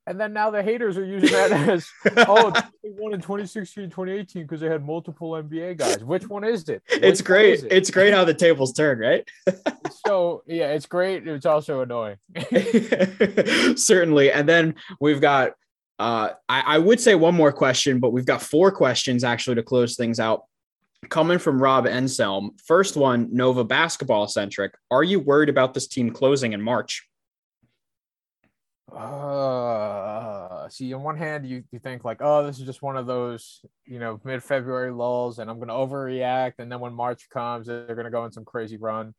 And 0.06 0.20
then 0.20 0.34
now 0.34 0.52
the 0.52 0.62
haters 0.62 0.98
are 0.98 1.06
using 1.06 1.32
that 1.32 1.52
as, 1.70 1.90
oh, 2.18 2.52
they 2.84 2.90
won 2.90 3.14
in 3.14 3.22
2016, 3.22 3.90
2018 3.90 4.44
because 4.44 4.60
they 4.60 4.68
had 4.68 4.86
multiple 4.86 5.32
NBA 5.32 5.78
guys. 5.78 6.04
Which 6.04 6.28
one 6.28 6.44
is 6.44 6.68
it? 6.68 6.84
Which 6.90 7.02
it's 7.02 7.22
great. 7.22 7.64
It? 7.64 7.72
It's 7.72 7.90
great 7.90 8.14
how 8.14 8.26
the 8.26 8.34
tables 8.34 8.74
turn, 8.74 9.00
right? 9.00 9.28
so, 10.06 10.44
yeah, 10.46 10.72
it's 10.72 10.86
great. 10.86 11.26
It's 11.28 11.46
also 11.46 11.82
annoying. 11.82 12.18
Certainly. 13.78 14.32
And 14.32 14.48
then 14.48 14.76
we've 15.00 15.22
got, 15.22 15.54
uh, 16.00 16.32
I, 16.50 16.62
I 16.62 16.78
would 16.80 17.00
say 17.00 17.16
one 17.16 17.36
more 17.36 17.54
question, 17.54 18.00
but 18.00 18.12
we've 18.12 18.26
got 18.26 18.42
four 18.42 18.72
questions 18.72 19.24
actually 19.24 19.56
to 19.56 19.64
close 19.64 19.96
things 19.96 20.20
out. 20.20 20.44
Coming 21.10 21.38
from 21.38 21.62
Rob 21.62 21.86
Enselm. 21.86 22.60
First 22.66 22.96
one, 22.96 23.30
Nova 23.32 23.64
basketball 23.64 24.28
centric. 24.28 24.74
Are 24.90 25.04
you 25.04 25.20
worried 25.20 25.50
about 25.50 25.74
this 25.74 25.88
team 25.88 26.12
closing 26.12 26.54
in 26.54 26.62
March? 26.62 27.08
Uh, 28.96 30.70
see, 30.70 30.94
on 30.94 31.04
one 31.04 31.18
hand, 31.18 31.48
you, 31.48 31.64
you 31.72 31.80
think 31.80 32.04
like, 32.04 32.20
oh, 32.22 32.46
this 32.46 32.60
is 32.60 32.66
just 32.66 32.82
one 32.82 32.96
of 32.96 33.08
those, 33.08 33.66
you 33.86 34.00
know, 34.00 34.20
mid 34.24 34.44
February 34.44 34.92
lulls, 34.92 35.40
and 35.40 35.50
I'm 35.50 35.58
going 35.58 35.70
to 35.70 35.74
overreact. 35.74 36.54
And 36.60 36.72
then 36.72 36.80
when 36.80 36.94
March 36.94 37.28
comes, 37.30 37.68
they're 37.68 37.86
going 37.88 38.06
to 38.06 38.12
go 38.12 38.22
on 38.22 38.32
some 38.32 38.46
crazy 38.46 38.78
run. 38.78 39.14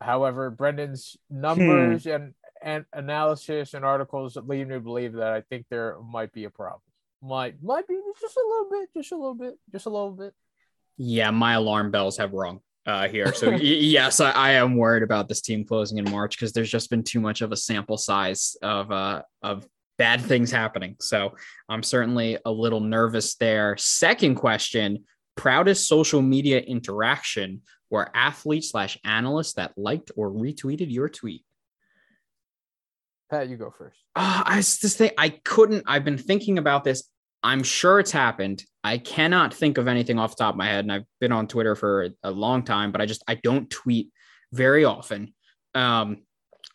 However, 0.00 0.50
Brendan's 0.50 1.16
numbers 1.28 2.04
hmm. 2.04 2.10
and, 2.10 2.34
and 2.62 2.84
analysis 2.92 3.74
and 3.74 3.84
articles 3.84 4.36
lead 4.36 4.68
me 4.68 4.74
to 4.74 4.80
believe 4.80 5.14
that 5.14 5.32
I 5.32 5.40
think 5.40 5.66
there 5.70 5.96
might 6.00 6.32
be 6.32 6.44
a 6.44 6.50
problem. 6.50 6.80
Might 7.22 7.62
might 7.62 7.88
be 7.88 7.98
just 8.20 8.36
a 8.36 8.46
little 8.46 8.68
bit, 8.70 8.88
just 8.94 9.12
a 9.12 9.16
little 9.16 9.34
bit, 9.34 9.58
just 9.72 9.86
a 9.86 9.90
little 9.90 10.12
bit. 10.12 10.34
Yeah, 10.98 11.30
my 11.30 11.54
alarm 11.54 11.90
bells 11.90 12.18
have 12.18 12.32
rung 12.32 12.60
uh, 12.86 13.08
here. 13.08 13.32
So 13.32 13.50
y- 13.52 13.58
yes, 13.58 14.20
I, 14.20 14.30
I, 14.30 14.50
am 14.52 14.76
worried 14.76 15.02
about 15.02 15.28
this 15.28 15.40
team 15.40 15.64
closing 15.64 15.98
in 15.98 16.10
March 16.10 16.36
because 16.36 16.52
there's 16.52 16.70
just 16.70 16.90
been 16.90 17.02
too 17.02 17.20
much 17.20 17.40
of 17.40 17.52
a 17.52 17.56
sample 17.56 17.96
size 17.96 18.56
of 18.62 18.90
uh, 18.90 19.22
of 19.42 19.66
bad 19.98 20.20
things 20.20 20.50
happening. 20.50 20.96
So 21.00 21.34
I'm 21.68 21.82
certainly 21.82 22.38
a 22.44 22.50
little 22.50 22.80
nervous 22.80 23.36
there. 23.36 23.76
Second 23.76 24.36
question: 24.36 25.04
proudest 25.36 25.88
social 25.88 26.22
media 26.22 26.60
interaction 26.60 27.62
or 27.90 28.10
athlete 28.14 28.64
slash 28.64 28.98
analyst 29.04 29.56
that 29.56 29.72
liked 29.76 30.10
or 30.16 30.30
retweeted 30.30 30.92
your 30.92 31.08
tweet. 31.08 31.44
Pat, 33.30 33.48
you 33.48 33.56
go 33.56 33.72
first. 33.76 33.98
Uh, 34.14 34.42
I 34.44 34.56
just 34.56 34.98
think 34.98 35.14
I 35.18 35.30
couldn't. 35.30 35.84
I've 35.86 36.04
been 36.04 36.18
thinking 36.18 36.58
about 36.58 36.84
this. 36.84 37.04
I'm 37.44 37.62
sure 37.62 38.00
it's 38.00 38.10
happened. 38.10 38.64
I 38.82 38.96
cannot 38.96 39.52
think 39.52 39.76
of 39.76 39.86
anything 39.86 40.18
off 40.18 40.34
the 40.34 40.42
top 40.42 40.54
of 40.54 40.58
my 40.58 40.66
head, 40.66 40.86
and 40.86 40.92
I've 40.92 41.04
been 41.20 41.30
on 41.30 41.46
Twitter 41.46 41.76
for 41.76 42.08
a 42.22 42.30
long 42.30 42.64
time, 42.64 42.90
but 42.90 43.02
I 43.02 43.06
just 43.06 43.22
I 43.28 43.34
don't 43.34 43.68
tweet 43.70 44.08
very 44.52 44.84
often. 44.86 45.34
Um, 45.74 46.22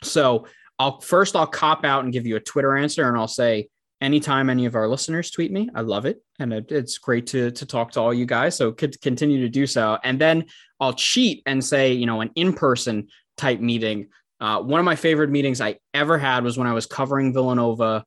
so 0.04 0.46
I'll 0.78 1.02
first 1.02 1.36
I'll 1.36 1.48
cop 1.48 1.84
out 1.84 2.04
and 2.04 2.14
give 2.14 2.28
you 2.28 2.36
a 2.36 2.40
Twitter 2.40 2.78
answer, 2.78 3.08
and 3.10 3.18
I'll 3.18 3.28
say 3.28 3.68
anytime 4.00 4.50
any 4.50 4.66
of 4.66 4.76
our 4.76 4.88
listeners 4.88 5.32
tweet 5.32 5.52
me, 5.52 5.70
I 5.74 5.82
love 5.82 6.06
it, 6.06 6.24
and 6.40 6.54
it, 6.54 6.72
it's 6.72 7.00
great 7.00 7.26
to 7.28 7.50
to 7.50 7.66
talk 7.66 7.92
to 7.94 8.00
all 8.00 8.14
you 8.14 8.28
guys. 8.28 8.56
So 8.56 8.72
could 8.72 9.02
continue 9.02 9.42
to 9.42 9.50
do 9.50 9.66
so, 9.66 9.98
and 10.04 10.22
then 10.22 10.46
I'll 10.80 10.94
cheat 10.94 11.42
and 11.48 11.66
say 11.66 11.94
you 11.94 12.06
know 12.06 12.22
an 12.22 12.30
in 12.36 12.54
person 12.54 13.08
type 13.38 13.60
meeting. 13.60 14.10
Uh, 14.40 14.62
one 14.62 14.80
of 14.80 14.86
my 14.86 14.96
favorite 14.96 15.32
meetings 15.32 15.62
I 15.62 15.78
ever 15.96 16.18
had 16.20 16.44
was 16.44 16.60
when 16.60 16.68
I 16.68 16.74
was 16.74 16.86
covering 16.86 17.34
Villanova 17.34 18.06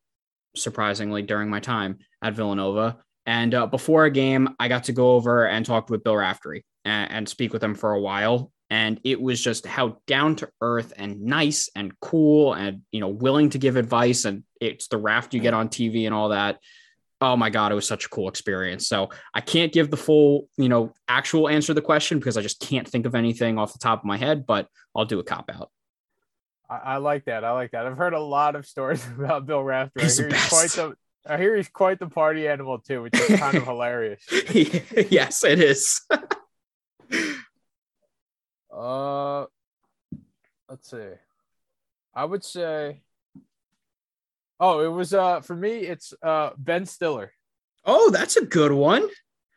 surprisingly 0.57 1.22
during 1.22 1.48
my 1.48 1.61
time 1.61 1.98
at 2.22 2.34
Villanova. 2.34 2.98
And 3.26 3.55
uh, 3.55 3.66
before 3.66 4.05
a 4.05 4.11
game, 4.11 4.50
I 4.59 4.68
got 4.68 4.84
to 4.84 4.92
go 4.92 5.12
over 5.12 5.46
and 5.46 5.64
talk 5.64 5.90
with 5.90 6.05
Bill 6.05 6.16
Raftery 6.16 6.64
and, 6.84 7.11
and 7.11 7.28
speak 7.28 7.53
with 7.53 7.62
him 7.62 7.74
for 7.74 7.92
a 7.92 8.00
while. 8.00 8.50
And 8.70 9.00
it 9.05 9.20
was 9.20 9.40
just 9.40 9.66
how 9.66 9.98
down 10.07 10.36
to 10.36 10.48
earth 10.61 10.94
and 10.96 11.20
nice 11.22 11.68
and 11.76 11.92
cool 12.00 12.55
and, 12.55 12.82
you 12.90 13.00
know, 13.00 13.09
willing 13.09 13.50
to 13.50 13.59
give 13.59 13.76
advice. 13.76 14.24
And 14.24 14.44
it's 14.61 14.88
the 14.88 14.96
raft 14.96 15.34
you 15.34 15.40
get 15.40 15.55
on 15.55 15.68
TV 15.68 16.07
and 16.07 16.14
all 16.14 16.30
that. 16.30 16.59
Oh 17.20 17.36
my 17.36 17.50
God, 17.50 17.70
it 17.70 17.76
was 17.76 17.86
such 17.86 18.07
a 18.07 18.09
cool 18.09 18.28
experience. 18.28 18.88
So 18.88 19.11
I 19.32 19.40
can't 19.42 19.72
give 19.72 19.90
the 19.90 19.96
full, 19.96 20.48
you 20.57 20.68
know, 20.68 20.92
actual 21.07 21.48
answer 21.48 21.68
to 21.68 21.74
the 21.74 21.82
question 21.82 22.18
because 22.18 22.36
I 22.36 22.42
just 22.42 22.61
can't 22.61 22.88
think 22.88 23.07
of 23.07 23.14
anything 23.14 23.59
off 23.59 23.72
the 23.72 23.78
top 23.78 24.00
of 24.00 24.05
my 24.07 24.16
head, 24.16 24.46
but 24.46 24.66
I'll 24.96 25.05
do 25.05 25.20
a 25.20 25.24
cop 25.24 25.50
out. 25.55 25.70
I, 26.73 26.95
I, 26.95 26.97
like 26.97 27.27
that. 27.27 27.45
I 27.45 27.53
like 27.53 27.73
that. 27.73 27.87
I've 27.87 27.99
heard 27.99 28.14
a 28.14 28.20
lot 28.20 28.57
of 28.57 28.66
stories 28.66 29.07
about 29.18 29.47
Bill 29.47 29.62
Raftery. 29.62 30.03
He's, 30.03 30.18
he's 30.18 30.49
quite 30.49 30.70
the 30.70 30.95
I 31.25 31.39
hear 31.39 31.57
he's 31.57 31.68
quite 31.68 32.01
the 32.01 32.09
party 32.09 32.49
animal 32.49 32.79
too, 32.79 33.03
which 33.03 33.14
is 33.14 33.39
kind 33.39 33.57
of 33.57 33.64
hilarious. 33.66 34.23
yes, 35.11 35.45
it 35.45 35.61
is. 35.61 36.01
uh, 38.75 39.45
let's 40.68 40.91
see. 40.91 41.11
I 42.14 42.25
would 42.25 42.45
say. 42.45 43.03
Oh, 44.59 44.81
it 44.81 44.89
was 44.89 45.14
uh 45.14 45.41
for 45.41 45.55
me. 45.55 45.79
It's 45.81 46.14
uh 46.23 46.51
Ben 46.57 46.87
Stiller. 46.87 47.33
Oh, 47.85 48.11
that's 48.11 48.37
a 48.37 48.45
good 48.45 48.73
one. 48.73 49.09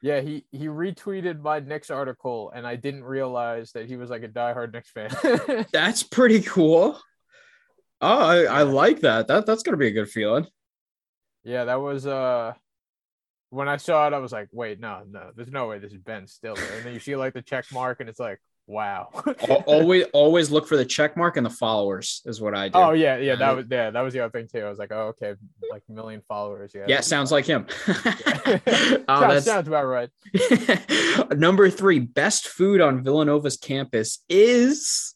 Yeah, 0.06 0.22
he 0.22 0.46
he 0.52 0.68
retweeted 0.68 1.42
my 1.42 1.60
Knicks 1.60 1.90
article, 1.90 2.52
and 2.54 2.68
I 2.68 2.76
didn't 2.76 3.06
realize 3.06 3.72
that 3.72 3.88
he 3.88 3.96
was 3.96 4.12
like 4.12 4.22
a 4.22 4.28
diehard 4.28 4.72
Knicks 4.72 4.92
fan. 4.92 5.66
that's 5.74 6.04
pretty 6.04 6.44
cool. 6.44 7.02
Oh, 8.02 8.20
I, 8.20 8.44
I 8.44 8.62
like 8.62 9.00
that. 9.00 9.26
That 9.26 9.48
that's 9.48 9.64
gonna 9.64 9.78
be 9.78 9.88
a 9.88 9.92
good 9.92 10.08
feeling. 10.08 10.46
Yeah, 11.44 11.66
that 11.66 11.82
was 11.82 12.06
uh 12.06 12.54
when 13.50 13.68
I 13.68 13.78
saw 13.78 14.06
it, 14.06 14.14
I 14.14 14.20
was 14.20 14.32
like, 14.32 14.48
wait, 14.52 14.80
no, 14.80 15.02
no, 15.10 15.32
there's 15.36 15.50
no 15.50 15.66
way 15.66 15.80
this 15.80 15.92
is 15.92 15.98
Ben 15.98 16.28
Stiller. 16.28 16.62
And 16.76 16.86
then 16.86 16.94
you 16.94 17.00
see 17.00 17.16
like 17.16 17.34
the 17.34 17.42
check 17.42 17.66
mark, 17.74 18.00
and 18.00 18.08
it's 18.08 18.20
like, 18.20 18.40
wow. 18.68 19.10
always, 19.66 20.06
always 20.14 20.52
look 20.52 20.68
for 20.68 20.78
the 20.78 20.86
check 20.86 21.16
mark 21.16 21.38
and 21.38 21.46
the 21.46 21.50
followers 21.50 22.22
is 22.26 22.42
what 22.42 22.56
I 22.56 22.70
do. 22.70 22.78
Oh 22.78 22.92
yeah, 22.92 23.18
yeah, 23.18 23.36
that 23.36 23.56
was 23.56 23.66
yeah, 23.70 23.90
that 23.92 24.02
was 24.02 24.14
the 24.14 24.22
other 24.22 24.32
thing 24.32 24.48
too. 24.48 24.66
I 24.66 24.70
was 24.70 24.80
like, 24.80 24.92
oh 24.92 25.14
okay, 25.20 25.36
like 25.72 25.84
a 25.90 25.92
million 25.92 26.22
followers. 26.28 26.72
Yeah, 26.74 26.86
yeah, 26.88 27.02
sounds 27.02 27.32
like 27.32 27.46
him. 27.46 27.68
oh, 27.88 29.04
sounds, 29.08 29.46
sounds 29.46 29.68
about 29.68 29.86
right. 29.86 30.10
Number 31.38 31.70
three, 31.70 32.00
best 32.00 32.48
food 32.48 32.82
on 32.82 33.04
Villanova's 33.04 33.58
campus 33.58 34.24
is 34.30 35.16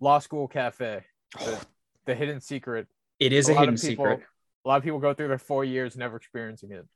Law 0.00 0.18
School 0.18 0.48
Cafe. 0.48 1.02
The, 1.36 1.60
the 2.06 2.14
hidden 2.14 2.40
secret. 2.40 2.86
It 3.18 3.32
is 3.32 3.48
a, 3.50 3.52
a 3.52 3.58
hidden 3.58 3.74
people, 3.74 4.06
secret. 4.06 4.20
A 4.64 4.68
lot 4.68 4.76
of 4.76 4.84
people 4.84 5.00
go 5.00 5.12
through 5.12 5.28
their 5.28 5.38
four 5.38 5.64
years 5.64 5.96
never 5.96 6.16
experiencing 6.16 6.70
it. 6.70 6.86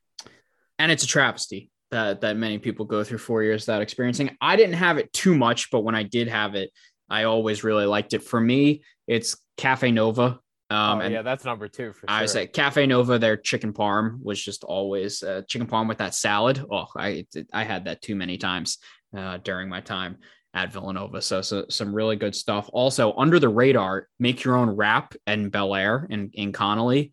And 0.79 0.91
it's 0.91 1.03
a 1.03 1.07
travesty 1.07 1.69
that 1.91 2.21
that 2.21 2.37
many 2.37 2.59
people 2.59 2.85
go 2.85 3.05
through 3.05 3.19
four 3.19 3.43
years 3.43 3.63
without 3.63 3.83
experiencing. 3.83 4.37
I 4.41 4.57
didn't 4.57 4.75
have 4.75 4.99
it 4.99 5.13
too 5.13 5.35
much, 5.35 5.71
but 5.71 5.81
when 5.81 5.95
I 5.95 6.03
did 6.03 6.29
have 6.29 6.55
it, 6.55 6.71
I 7.09 7.25
always 7.25 7.65
really 7.65 7.87
liked 7.87 8.15
it. 8.15 8.23
For 8.23 8.41
me, 8.41 8.83
it's 9.07 9.37
Cafe 9.57 9.91
Nova. 9.91 10.39
Um, 10.71 11.01
oh, 11.01 11.09
yeah, 11.09 11.23
that's 11.23 11.45
number 11.45 11.67
two 11.67 11.93
for 11.93 12.09
I 12.09 12.21
sure. 12.21 12.29
say 12.29 12.47
Cafe 12.47 12.87
Nova, 12.87 13.19
their 13.19 13.37
chicken 13.37 13.73
parm 13.73 14.23
was 14.23 14.41
just 14.41 14.63
always 14.63 15.23
uh, 15.23 15.43
chicken 15.49 15.67
parm 15.67 15.89
with 15.89 15.99
that 15.99 16.15
salad. 16.15 16.65
Oh, 16.71 16.87
I 16.97 17.27
I 17.53 17.65
had 17.65 17.87
that 17.87 18.03
too 18.03 18.15
many 18.15 18.39
times 18.39 18.79
uh, 19.17 19.39
during 19.39 19.69
my 19.69 19.81
time 19.81 20.19
at 20.55 20.73
Villanova. 20.73 21.23
So, 21.23 21.43
so 21.43 21.67
some 21.69 21.95
really 21.95 22.17
good 22.17 22.35
stuff. 22.35 22.69
Also 22.73 23.13
under 23.15 23.39
the 23.39 23.49
radar, 23.49 24.09
make 24.19 24.43
your 24.43 24.57
own 24.57 24.71
wrap 24.71 25.15
and 25.27 25.51
Belle 25.51 25.75
Air 25.75 26.07
in, 26.11 26.31
in 26.35 26.53
Connelly. 26.53 27.13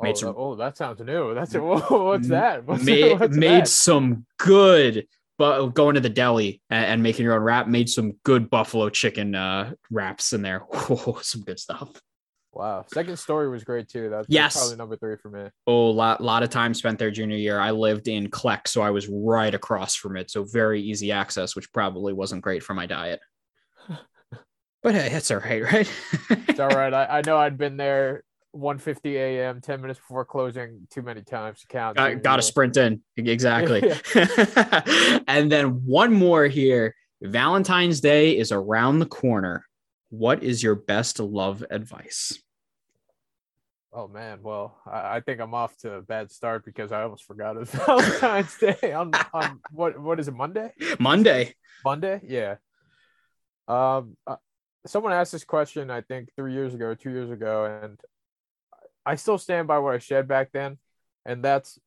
Made 0.00 0.10
oh, 0.10 0.14
some, 0.14 0.34
oh, 0.36 0.54
that 0.54 0.76
sounds 0.76 1.00
new. 1.00 1.34
That's 1.34 1.54
it. 1.54 1.62
What's 1.62 2.28
that? 2.28 2.64
What's 2.64 2.84
made 2.84 3.18
what's 3.18 3.36
made 3.36 3.62
that? 3.62 3.68
some 3.68 4.26
good, 4.38 5.08
but 5.38 5.70
going 5.70 5.96
to 5.96 6.00
the 6.00 6.08
deli 6.08 6.62
and, 6.70 6.84
and, 6.84 7.02
making 7.02 7.24
your 7.24 7.34
own 7.34 7.42
wrap. 7.42 7.66
Made 7.66 7.88
some 7.88 8.12
good 8.22 8.48
buffalo 8.48 8.90
chicken 8.90 9.34
uh, 9.34 9.72
wraps 9.90 10.32
in 10.32 10.42
there. 10.42 10.62
Oh, 10.90 11.18
some 11.22 11.42
good 11.42 11.58
stuff. 11.58 12.00
Wow. 12.52 12.84
Second 12.92 13.18
story 13.18 13.48
was 13.48 13.64
great 13.64 13.88
too. 13.88 14.08
That's, 14.08 14.26
yes. 14.28 14.56
probably 14.56 14.76
number 14.76 14.96
three 14.96 15.16
for 15.16 15.30
me. 15.30 15.50
Oh, 15.66 15.90
a 15.90 15.92
lot, 15.92 16.20
lot 16.20 16.42
of 16.42 16.50
time 16.50 16.74
spent 16.74 16.98
there 16.98 17.10
junior 17.10 17.36
year. 17.36 17.60
I 17.60 17.72
lived 17.72 18.08
in 18.08 18.30
Kleck, 18.30 18.68
so 18.68 18.80
I 18.82 18.90
was 18.90 19.08
right 19.08 19.54
across 19.54 19.96
from 19.96 20.16
it. 20.16 20.30
So 20.30 20.44
very 20.44 20.80
easy 20.80 21.12
access, 21.12 21.54
which 21.54 21.72
probably 21.72 22.12
wasn't 22.12 22.42
great 22.42 22.62
for 22.62 22.74
my 22.74 22.86
diet. 22.86 23.20
but 24.82 24.94
hey, 24.94 25.10
it's 25.12 25.30
all 25.30 25.38
right, 25.38 25.62
right? 25.62 25.92
it's 26.30 26.60
all 26.60 26.68
right. 26.68 26.94
I, 26.94 27.18
I 27.18 27.22
know 27.26 27.36
I'd 27.36 27.58
been 27.58 27.76
there 27.76 28.22
1:50 28.54 29.14
a.m. 29.14 29.60
10 29.60 29.80
minutes 29.80 29.98
before 29.98 30.24
closing 30.24 30.86
too 30.90 31.02
many 31.02 31.22
times 31.22 31.60
to 31.60 31.66
count. 31.66 31.96
Got, 31.96 32.22
got 32.22 32.36
to 32.36 32.42
sprint 32.42 32.76
in. 32.76 33.02
Exactly. 33.16 33.82
and 35.28 35.50
then 35.50 35.84
one 35.84 36.12
more 36.12 36.46
here 36.46 36.94
Valentine's 37.20 38.00
Day 38.00 38.36
is 38.36 38.52
around 38.52 39.00
the 39.00 39.06
corner. 39.06 39.64
What 40.10 40.42
is 40.42 40.62
your 40.62 40.74
best 40.74 41.18
love 41.18 41.64
advice? 41.70 42.38
Oh 43.92 44.06
man, 44.06 44.40
well, 44.42 44.78
I, 44.86 45.16
I, 45.16 45.20
think 45.20 45.40
I'm 45.40 45.54
off 45.54 45.76
to 45.78 45.94
a 45.94 46.02
bad 46.02 46.30
start 46.30 46.64
because 46.64 46.92
I 46.92 47.02
almost 47.02 47.24
forgot 47.24 47.56
it's 47.56 47.70
Valentine's 47.86 48.56
Day 48.58 48.92
on 48.92 49.12
on 49.32 49.60
what 49.72 49.98
what 50.00 50.20
is 50.20 50.28
it 50.28 50.34
Monday? 50.34 50.72
Monday. 50.98 51.54
Monday, 51.84 52.20
yeah. 52.24 52.56
Um, 53.66 54.16
uh, 54.26 54.36
someone 54.86 55.12
asked 55.12 55.32
this 55.32 55.44
question 55.44 55.90
I 55.90 56.02
think 56.02 56.28
three 56.36 56.52
years 56.52 56.74
ago, 56.74 56.94
two 56.94 57.10
years 57.10 57.30
ago, 57.30 57.80
and 57.82 57.98
I 59.08 59.14
still 59.14 59.38
stand 59.38 59.66
by 59.66 59.78
what 59.78 59.94
I 59.94 60.00
said 60.00 60.28
back 60.28 60.50
then, 60.52 60.76
and 61.24 61.42
that's 61.42 61.78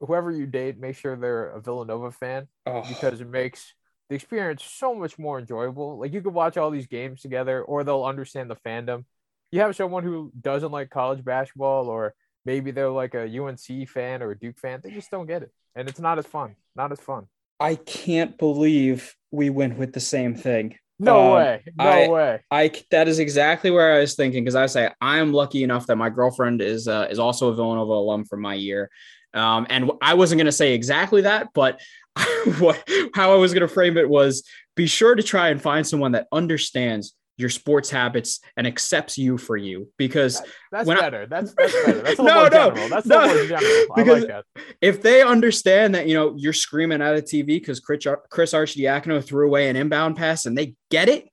whoever 0.00 0.30
you 0.30 0.46
date, 0.46 0.78
make 0.78 0.94
sure 0.94 1.16
they're 1.16 1.48
a 1.48 1.60
Villanova 1.60 2.10
fan 2.10 2.48
oh. 2.66 2.82
because 2.86 3.22
it 3.22 3.30
makes 3.30 3.72
the 4.10 4.14
experience 4.14 4.62
so 4.62 4.94
much 4.94 5.18
more 5.18 5.38
enjoyable. 5.38 5.98
Like 5.98 6.12
you 6.12 6.20
could 6.20 6.34
watch 6.34 6.58
all 6.58 6.70
these 6.70 6.86
games 6.86 7.22
together, 7.22 7.62
or 7.62 7.82
they'll 7.82 8.04
understand 8.04 8.50
the 8.50 8.56
fandom. 8.56 9.06
You 9.50 9.60
have 9.60 9.74
someone 9.74 10.04
who 10.04 10.30
doesn't 10.38 10.70
like 10.70 10.90
college 10.90 11.24
basketball, 11.24 11.88
or 11.88 12.14
maybe 12.44 12.72
they're 12.72 12.90
like 12.90 13.14
a 13.14 13.24
UNC 13.26 13.88
fan 13.88 14.22
or 14.22 14.32
a 14.32 14.38
Duke 14.38 14.58
fan. 14.58 14.80
They 14.84 14.90
just 14.90 15.10
don't 15.10 15.26
get 15.26 15.42
it, 15.42 15.52
and 15.74 15.88
it's 15.88 15.98
not 15.98 16.18
as 16.18 16.26
fun. 16.26 16.56
Not 16.74 16.92
as 16.92 17.00
fun. 17.00 17.26
I 17.58 17.76
can't 17.76 18.36
believe 18.36 19.16
we 19.30 19.48
went 19.48 19.78
with 19.78 19.94
the 19.94 20.00
same 20.00 20.34
thing. 20.34 20.76
No 20.98 21.28
um, 21.28 21.34
way. 21.34 21.62
No 21.78 21.84
I, 21.84 22.08
way. 22.08 22.40
I 22.50 22.72
that 22.90 23.08
is 23.08 23.18
exactly 23.18 23.70
where 23.70 23.94
I 23.94 24.00
was 24.00 24.14
thinking 24.14 24.44
because 24.44 24.54
I 24.54 24.66
say 24.66 24.90
I 25.00 25.18
am 25.18 25.32
lucky 25.32 25.62
enough 25.62 25.86
that 25.86 25.96
my 25.96 26.10
girlfriend 26.10 26.62
is 26.62 26.88
uh, 26.88 27.08
is 27.10 27.18
also 27.18 27.48
a 27.48 27.54
Villanova 27.54 27.92
alum 27.92 28.24
from 28.24 28.40
my 28.40 28.54
year. 28.54 28.90
Um, 29.34 29.66
and 29.68 29.90
I 30.00 30.14
wasn't 30.14 30.38
going 30.38 30.46
to 30.46 30.52
say 30.52 30.72
exactly 30.72 31.22
that, 31.22 31.48
but 31.54 31.80
what 32.58 32.82
how 33.14 33.32
I 33.32 33.36
was 33.36 33.52
going 33.52 33.66
to 33.66 33.72
frame 33.72 33.98
it 33.98 34.08
was 34.08 34.42
be 34.74 34.86
sure 34.86 35.14
to 35.14 35.22
try 35.22 35.48
and 35.48 35.60
find 35.60 35.86
someone 35.86 36.12
that 36.12 36.28
understands 36.32 37.14
your 37.36 37.50
sports 37.50 37.90
habits 37.90 38.40
and 38.56 38.66
accepts 38.66 39.18
you 39.18 39.36
for 39.36 39.56
you 39.56 39.88
because 39.98 40.40
that, 40.40 40.86
that's 40.86 40.88
better. 40.88 41.22
I, 41.22 41.26
that's 41.26 41.54
that's 41.54 41.72
better. 41.84 42.02
That's 42.02 42.18
a 42.18 42.22
little 42.22 42.24
no, 42.24 42.34
more 42.34 42.50
no, 42.50 42.70
general. 42.70 42.88
That's 42.88 43.06
no, 43.06 43.26
more 43.26 43.46
general. 43.46 43.86
Because 43.94 44.24
like 44.24 44.44
if 44.80 45.02
they 45.02 45.22
understand 45.22 45.94
that 45.94 46.06
you 46.06 46.14
know 46.14 46.34
you're 46.36 46.52
screaming 46.52 47.02
at 47.02 47.16
a 47.16 47.22
TV 47.22 47.46
because 47.46 47.80
Chris 47.80 48.04
Chris 48.30 48.52
Arcidiacono 48.52 49.22
threw 49.22 49.46
away 49.46 49.68
an 49.68 49.76
inbound 49.76 50.16
pass 50.16 50.46
and 50.46 50.56
they 50.56 50.74
get 50.90 51.08
it, 51.08 51.28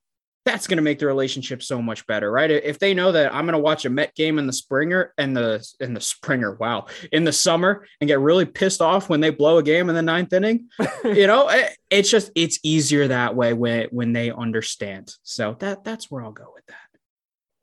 that's 0.46 0.68
going 0.68 0.78
to 0.78 0.84
make 0.84 1.00
the 1.00 1.06
relationship 1.06 1.64
so 1.64 1.82
much 1.82 2.06
better, 2.06 2.32
right? 2.32 2.52
If 2.52 2.80
they 2.80 2.94
know 2.94 3.12
that 3.12 3.34
I'm 3.34 3.46
going 3.46 3.54
to 3.54 3.60
watch 3.60 3.86
a 3.86 3.90
Met 3.90 4.14
game 4.16 4.40
in 4.40 4.48
the 4.48 4.54
springer 4.54 5.14
and 5.18 5.36
the 5.36 5.66
in 5.80 5.94
the 5.94 6.02
springer, 6.02 6.56
wow, 6.56 6.88
in 7.12 7.24
the 7.24 7.32
summer 7.32 7.86
and 8.02 8.08
get 8.08 8.20
really 8.20 8.46
pissed 8.46 8.82
off 8.82 9.10
when 9.10 9.22
they 9.22 9.30
blow 9.30 9.58
a 9.58 9.64
game 9.64 9.90
in 9.90 9.96
the 9.96 10.02
ninth 10.02 10.34
inning, 10.34 10.68
you 11.04 11.28
know, 11.28 11.50
it, 11.50 11.78
it's 11.90 12.10
just 12.10 12.32
it's 12.36 12.60
easier 12.64 13.08
that 13.08 13.36
way 13.36 13.54
when 13.54 13.88
when 13.92 14.14
they 14.14 14.32
understand. 14.32 15.14
So 15.24 15.56
that 15.60 15.84
that's 15.84 16.12
where 16.12 16.24
I'll 16.24 16.32
go 16.32 16.52
with 16.54 16.66
that. 16.68 16.76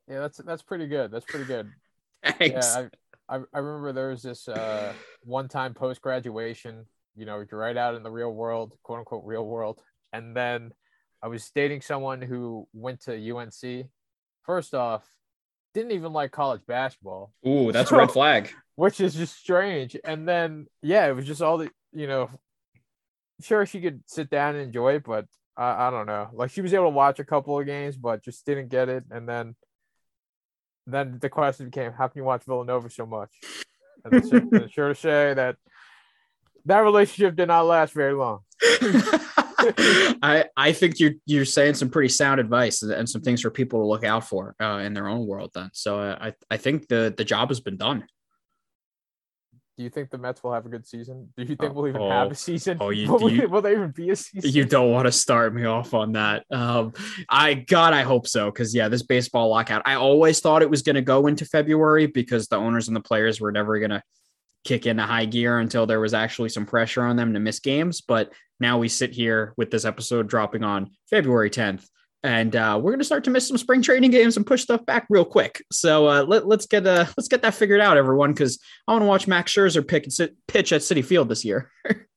Yeah, 0.08 0.20
that's 0.20 0.38
that's 0.38 0.62
pretty 0.62 0.86
good. 0.86 1.10
That's 1.10 1.26
pretty 1.26 1.46
good. 1.46 1.70
Thanks. 2.24 2.76
Yeah, 2.76 2.88
I, 3.28 3.36
I, 3.36 3.40
I 3.54 3.58
remember 3.58 3.92
there 3.92 4.08
was 4.08 4.22
this 4.22 4.48
uh, 4.48 4.92
one 5.24 5.48
time 5.48 5.74
post 5.74 6.00
graduation. 6.00 6.86
You 7.14 7.26
know, 7.26 7.44
you're 7.50 7.60
right 7.60 7.76
out 7.76 7.94
in 7.94 8.02
the 8.02 8.10
real 8.10 8.32
world, 8.32 8.74
quote 8.82 9.00
unquote 9.00 9.24
real 9.24 9.46
world, 9.46 9.80
and 10.12 10.34
then 10.34 10.72
I 11.22 11.28
was 11.28 11.50
dating 11.54 11.82
someone 11.82 12.22
who 12.22 12.66
went 12.72 13.02
to 13.02 13.36
UNC. 13.36 13.86
First 14.44 14.74
off, 14.74 15.06
didn't 15.74 15.92
even 15.92 16.12
like 16.12 16.32
college 16.32 16.62
basketball. 16.66 17.32
Ooh, 17.46 17.72
that's 17.72 17.90
so, 17.90 17.96
a 17.96 17.98
red 18.00 18.10
flag. 18.10 18.50
Which 18.76 19.00
is 19.00 19.14
just 19.14 19.36
strange. 19.36 19.96
And 20.04 20.26
then 20.28 20.66
yeah, 20.82 21.06
it 21.08 21.12
was 21.16 21.26
just 21.26 21.42
all 21.42 21.58
the 21.58 21.70
you 21.92 22.06
know. 22.06 22.30
Sure, 23.42 23.64
she 23.64 23.80
could 23.80 24.02
sit 24.06 24.28
down 24.28 24.54
and 24.54 24.64
enjoy 24.64 24.96
it, 24.96 25.04
but 25.04 25.24
I, 25.56 25.88
I 25.88 25.90
don't 25.90 26.06
know. 26.06 26.28
Like 26.32 26.50
she 26.50 26.60
was 26.60 26.74
able 26.74 26.86
to 26.86 26.90
watch 26.90 27.18
a 27.20 27.24
couple 27.24 27.58
of 27.58 27.66
games, 27.66 27.96
but 27.96 28.22
just 28.22 28.44
didn't 28.44 28.68
get 28.68 28.88
it. 28.88 29.04
And 29.10 29.28
then, 29.28 29.56
then 30.86 31.18
the 31.20 31.30
question 31.30 31.66
became, 31.66 31.92
how 31.92 32.08
can 32.08 32.18
you 32.18 32.24
watch 32.24 32.44
Villanova 32.44 32.90
so 32.90 33.06
much? 33.06 33.30
And 34.04 34.70
sure 34.70 34.88
to 34.88 34.94
say 34.94 35.34
that 35.34 35.56
that 36.66 36.78
relationship 36.78 37.36
did 37.36 37.48
not 37.48 37.66
last 37.66 37.92
very 37.92 38.14
long. 38.14 38.40
I 40.22 40.46
I 40.56 40.72
think 40.72 40.98
you're 41.00 41.12
you're 41.26 41.44
saying 41.44 41.74
some 41.74 41.90
pretty 41.90 42.08
sound 42.08 42.40
advice 42.40 42.82
and 42.82 43.08
some 43.08 43.22
things 43.22 43.42
for 43.42 43.50
people 43.50 43.80
to 43.80 43.86
look 43.86 44.04
out 44.04 44.26
for 44.28 44.54
uh, 44.60 44.78
in 44.78 44.94
their 44.94 45.08
own 45.08 45.26
world. 45.26 45.50
Then, 45.54 45.70
so 45.72 46.00
uh, 46.00 46.18
I 46.20 46.34
I 46.50 46.56
think 46.56 46.88
the 46.88 47.14
the 47.16 47.24
job 47.24 47.48
has 47.48 47.60
been 47.60 47.76
done. 47.76 48.04
Do 49.80 49.84
you 49.84 49.88
think 49.88 50.10
the 50.10 50.18
Mets 50.18 50.42
will 50.44 50.52
have 50.52 50.66
a 50.66 50.68
good 50.68 50.86
season? 50.86 51.32
Do 51.38 51.42
you 51.42 51.56
think 51.56 51.74
we'll 51.74 51.88
even 51.88 52.02
oh, 52.02 52.10
have 52.10 52.30
a 52.30 52.34
season? 52.34 52.76
Oh, 52.82 52.90
you, 52.90 53.10
will, 53.12 53.30
you, 53.30 53.48
will 53.48 53.62
there 53.62 53.72
even 53.72 53.92
be 53.92 54.10
a 54.10 54.16
season? 54.16 54.50
You 54.50 54.66
don't 54.66 54.90
want 54.90 55.06
to 55.06 55.12
start 55.12 55.54
me 55.54 55.64
off 55.64 55.94
on 55.94 56.12
that. 56.12 56.44
Um, 56.50 56.92
I 57.30 57.54
God, 57.54 57.94
I 57.94 58.02
hope 58.02 58.28
so 58.28 58.50
because 58.50 58.74
yeah, 58.74 58.88
this 58.88 59.02
baseball 59.02 59.48
lockout. 59.48 59.80
I 59.86 59.94
always 59.94 60.40
thought 60.40 60.60
it 60.60 60.68
was 60.68 60.82
going 60.82 60.96
to 60.96 61.02
go 61.02 61.28
into 61.28 61.46
February 61.46 62.06
because 62.06 62.46
the 62.46 62.56
owners 62.56 62.88
and 62.88 62.96
the 62.96 63.00
players 63.00 63.40
were 63.40 63.52
never 63.52 63.78
going 63.78 63.92
to 63.92 64.02
kick 64.64 64.86
into 64.86 65.02
high 65.02 65.24
gear 65.24 65.58
until 65.58 65.86
there 65.86 66.00
was 66.00 66.14
actually 66.14 66.48
some 66.48 66.66
pressure 66.66 67.02
on 67.02 67.16
them 67.16 67.34
to 67.34 67.40
miss 67.40 67.60
games. 67.60 68.00
But 68.00 68.32
now 68.58 68.78
we 68.78 68.88
sit 68.88 69.12
here 69.12 69.54
with 69.56 69.70
this 69.70 69.84
episode 69.84 70.28
dropping 70.28 70.64
on 70.64 70.90
February 71.08 71.50
10th. 71.50 71.86
And 72.22 72.54
uh, 72.54 72.78
we're 72.80 72.90
going 72.90 73.00
to 73.00 73.04
start 73.04 73.24
to 73.24 73.30
miss 73.30 73.48
some 73.48 73.56
spring 73.56 73.80
training 73.80 74.10
games 74.10 74.36
and 74.36 74.46
push 74.46 74.62
stuff 74.62 74.84
back 74.84 75.06
real 75.08 75.24
quick. 75.24 75.64
So 75.72 76.06
uh, 76.06 76.22
let, 76.24 76.44
us 76.44 76.66
get 76.66 76.86
uh, 76.86 77.06
let's 77.16 77.28
get 77.28 77.40
that 77.42 77.54
figured 77.54 77.80
out, 77.80 77.96
everyone, 77.96 78.32
because 78.32 78.58
I 78.86 78.92
want 78.92 79.02
to 79.02 79.06
watch 79.06 79.26
Max 79.26 79.54
Scherzer 79.54 79.86
pick 79.86 80.06
pitch 80.46 80.72
at 80.72 80.82
Citi 80.82 81.02
Field 81.02 81.30
this 81.30 81.46
year. 81.46 81.70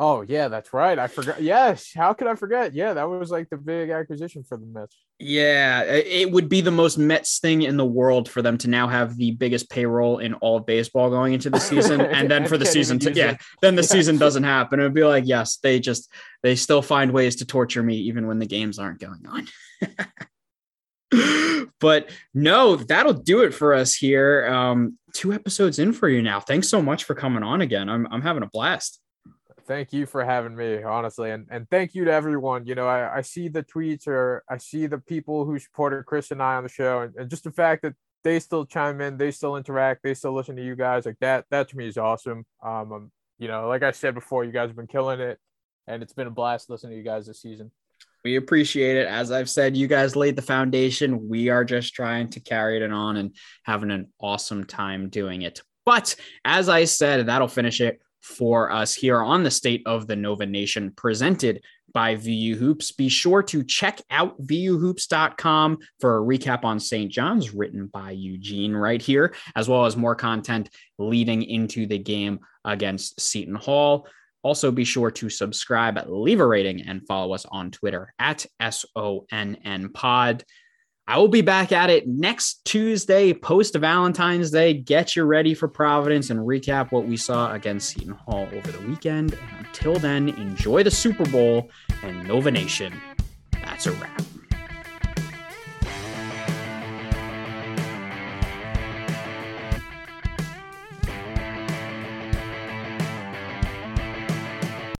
Oh 0.00 0.22
yeah, 0.22 0.46
that's 0.46 0.72
right. 0.72 0.96
I 0.96 1.08
forgot. 1.08 1.42
Yes, 1.42 1.90
how 1.92 2.12
could 2.12 2.28
I 2.28 2.36
forget? 2.36 2.72
Yeah, 2.72 2.92
that 2.94 3.08
was 3.08 3.32
like 3.32 3.50
the 3.50 3.56
big 3.56 3.90
acquisition 3.90 4.44
for 4.44 4.56
the 4.56 4.64
Mets. 4.64 4.96
Yeah, 5.18 5.82
it 5.82 6.30
would 6.30 6.48
be 6.48 6.60
the 6.60 6.70
most 6.70 6.98
Mets 6.98 7.40
thing 7.40 7.62
in 7.62 7.76
the 7.76 7.84
world 7.84 8.28
for 8.28 8.40
them 8.40 8.56
to 8.58 8.68
now 8.68 8.86
have 8.86 9.16
the 9.16 9.32
biggest 9.32 9.68
payroll 9.68 10.18
in 10.18 10.34
all 10.34 10.58
of 10.58 10.66
baseball 10.66 11.10
going 11.10 11.34
into 11.34 11.50
the 11.50 11.58
season, 11.58 12.00
and 12.00 12.30
then 12.30 12.46
for 12.46 12.56
the 12.56 12.64
season 12.64 13.00
to 13.00 13.12
yeah, 13.12 13.32
it. 13.32 13.40
then 13.60 13.74
the 13.74 13.82
season 13.82 14.18
doesn't 14.18 14.44
happen. 14.44 14.78
It 14.78 14.84
would 14.84 14.94
be 14.94 15.02
like 15.02 15.26
yes, 15.26 15.56
they 15.56 15.80
just 15.80 16.12
they 16.44 16.54
still 16.54 16.82
find 16.82 17.10
ways 17.10 17.34
to 17.36 17.44
torture 17.44 17.82
me 17.82 17.96
even 17.96 18.28
when 18.28 18.38
the 18.38 18.46
games 18.46 18.78
aren't 18.78 19.00
going 19.00 19.26
on. 19.26 19.48
but 21.80 22.08
no, 22.34 22.76
that'll 22.76 23.14
do 23.14 23.42
it 23.42 23.52
for 23.52 23.74
us 23.74 23.96
here. 23.96 24.46
Um, 24.46 24.96
two 25.12 25.32
episodes 25.32 25.80
in 25.80 25.92
for 25.92 26.08
you 26.08 26.22
now. 26.22 26.38
Thanks 26.38 26.68
so 26.68 26.80
much 26.80 27.02
for 27.02 27.16
coming 27.16 27.42
on 27.42 27.62
again. 27.62 27.88
I'm 27.88 28.06
I'm 28.12 28.22
having 28.22 28.44
a 28.44 28.48
blast 28.48 29.00
thank 29.68 29.92
you 29.92 30.06
for 30.06 30.24
having 30.24 30.56
me 30.56 30.82
honestly 30.82 31.30
and 31.30 31.46
and 31.50 31.68
thank 31.70 31.94
you 31.94 32.06
to 32.06 32.10
everyone 32.12 32.66
you 32.66 32.74
know 32.74 32.88
i, 32.88 33.18
I 33.18 33.20
see 33.20 33.48
the 33.48 33.62
tweets 33.62 34.08
or 34.08 34.42
i 34.50 34.56
see 34.56 34.86
the 34.86 34.98
people 34.98 35.44
who 35.44 35.58
supported 35.58 36.06
chris 36.06 36.30
and 36.30 36.42
i 36.42 36.56
on 36.56 36.62
the 36.64 36.70
show 36.70 37.02
and, 37.02 37.14
and 37.16 37.30
just 37.30 37.44
the 37.44 37.52
fact 37.52 37.82
that 37.82 37.94
they 38.24 38.40
still 38.40 38.64
chime 38.64 39.00
in 39.02 39.18
they 39.18 39.30
still 39.30 39.56
interact 39.56 40.02
they 40.02 40.14
still 40.14 40.34
listen 40.34 40.56
to 40.56 40.64
you 40.64 40.74
guys 40.74 41.06
like 41.06 41.18
that 41.20 41.44
that 41.50 41.68
to 41.68 41.76
me 41.76 41.86
is 41.86 41.98
awesome. 41.98 42.44
Um, 42.64 42.92
um 42.92 43.12
you 43.38 43.46
know 43.46 43.68
like 43.68 43.82
i 43.82 43.90
said 43.92 44.14
before 44.14 44.44
you 44.44 44.52
guys 44.52 44.70
have 44.70 44.76
been 44.76 44.86
killing 44.86 45.20
it 45.20 45.38
and 45.86 46.02
it's 46.02 46.14
been 46.14 46.26
a 46.26 46.30
blast 46.30 46.70
listening 46.70 46.92
to 46.92 46.98
you 46.98 47.04
guys 47.04 47.26
this 47.26 47.40
season. 47.40 47.70
We 48.24 48.36
appreciate 48.36 48.96
it. 48.96 49.06
As 49.06 49.30
i've 49.30 49.50
said 49.50 49.76
you 49.76 49.86
guys 49.86 50.16
laid 50.16 50.34
the 50.34 50.42
foundation. 50.42 51.28
We 51.28 51.50
are 51.50 51.64
just 51.64 51.94
trying 51.94 52.30
to 52.30 52.40
carry 52.40 52.82
it 52.82 52.90
on 52.90 53.16
and 53.18 53.36
having 53.64 53.90
an 53.90 54.08
awesome 54.18 54.64
time 54.64 55.10
doing 55.10 55.42
it. 55.42 55.60
But 55.84 56.16
as 56.44 56.68
i 56.68 56.84
said 56.84 57.26
that'll 57.26 57.48
finish 57.48 57.80
it 57.80 58.00
for 58.20 58.70
us 58.72 58.94
here 58.94 59.20
on 59.20 59.42
the 59.42 59.50
State 59.50 59.82
of 59.86 60.06
the 60.06 60.16
Nova 60.16 60.46
Nation 60.46 60.92
presented 60.92 61.62
by 61.92 62.14
VU 62.16 62.54
Hoops. 62.56 62.92
Be 62.92 63.08
sure 63.08 63.42
to 63.44 63.64
check 63.64 64.00
out 64.10 64.40
VUHoops.com 64.42 65.78
for 66.00 66.18
a 66.18 66.20
recap 66.20 66.64
on 66.64 66.78
St. 66.78 67.10
John's 67.10 67.54
written 67.54 67.86
by 67.86 68.10
Eugene 68.10 68.74
right 68.74 69.00
here, 69.00 69.34
as 69.56 69.68
well 69.68 69.86
as 69.86 69.96
more 69.96 70.14
content 70.14 70.70
leading 70.98 71.42
into 71.42 71.86
the 71.86 71.98
game 71.98 72.40
against 72.64 73.20
Seton 73.20 73.54
Hall. 73.54 74.06
Also, 74.42 74.70
be 74.70 74.84
sure 74.84 75.10
to 75.10 75.28
subscribe, 75.28 75.98
leave 76.06 76.40
a 76.40 76.46
rating, 76.46 76.82
and 76.82 77.06
follow 77.06 77.34
us 77.34 77.44
on 77.46 77.70
Twitter 77.70 78.14
at 78.18 78.46
SONN 78.60 79.92
Pod. 79.92 80.44
I 81.08 81.16
will 81.16 81.28
be 81.28 81.40
back 81.40 81.72
at 81.72 81.88
it 81.88 82.06
next 82.06 82.62
Tuesday, 82.66 83.32
post 83.32 83.74
Valentine's 83.74 84.50
Day. 84.50 84.74
Get 84.74 85.16
you 85.16 85.24
ready 85.24 85.54
for 85.54 85.66
Providence 85.66 86.28
and 86.28 86.38
recap 86.40 86.92
what 86.92 87.06
we 87.06 87.16
saw 87.16 87.50
against 87.54 87.88
Seton 87.88 88.12
Hall 88.12 88.46
over 88.52 88.70
the 88.70 88.86
weekend. 88.86 89.32
And 89.32 89.66
until 89.66 89.94
then, 89.94 90.28
enjoy 90.28 90.82
the 90.82 90.90
Super 90.90 91.24
Bowl 91.30 91.70
and 92.02 92.28
Nova 92.28 92.50
Nation. 92.50 92.92
That's 93.52 93.86
a 93.86 93.92
wrap. 93.92 94.27